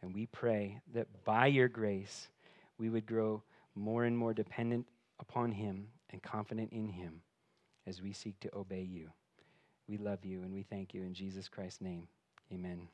And 0.02 0.14
we 0.14 0.26
pray 0.26 0.80
that 0.94 1.06
by 1.24 1.48
your 1.48 1.68
grace, 1.68 2.28
we 2.78 2.88
would 2.88 3.06
grow 3.06 3.42
more 3.74 4.04
and 4.04 4.16
more 4.16 4.34
dependent 4.34 4.86
upon 5.20 5.52
Him 5.52 5.88
and 6.10 6.22
confident 6.22 6.72
in 6.72 6.88
Him 6.88 7.22
as 7.86 8.02
we 8.02 8.12
seek 8.12 8.38
to 8.40 8.54
obey 8.54 8.82
you. 8.82 9.10
We 9.88 9.96
love 9.96 10.24
you 10.24 10.42
and 10.42 10.52
we 10.52 10.62
thank 10.62 10.94
you 10.94 11.02
in 11.02 11.14
Jesus 11.14 11.48
Christ's 11.48 11.80
name. 11.80 12.08
Amen. 12.52 12.88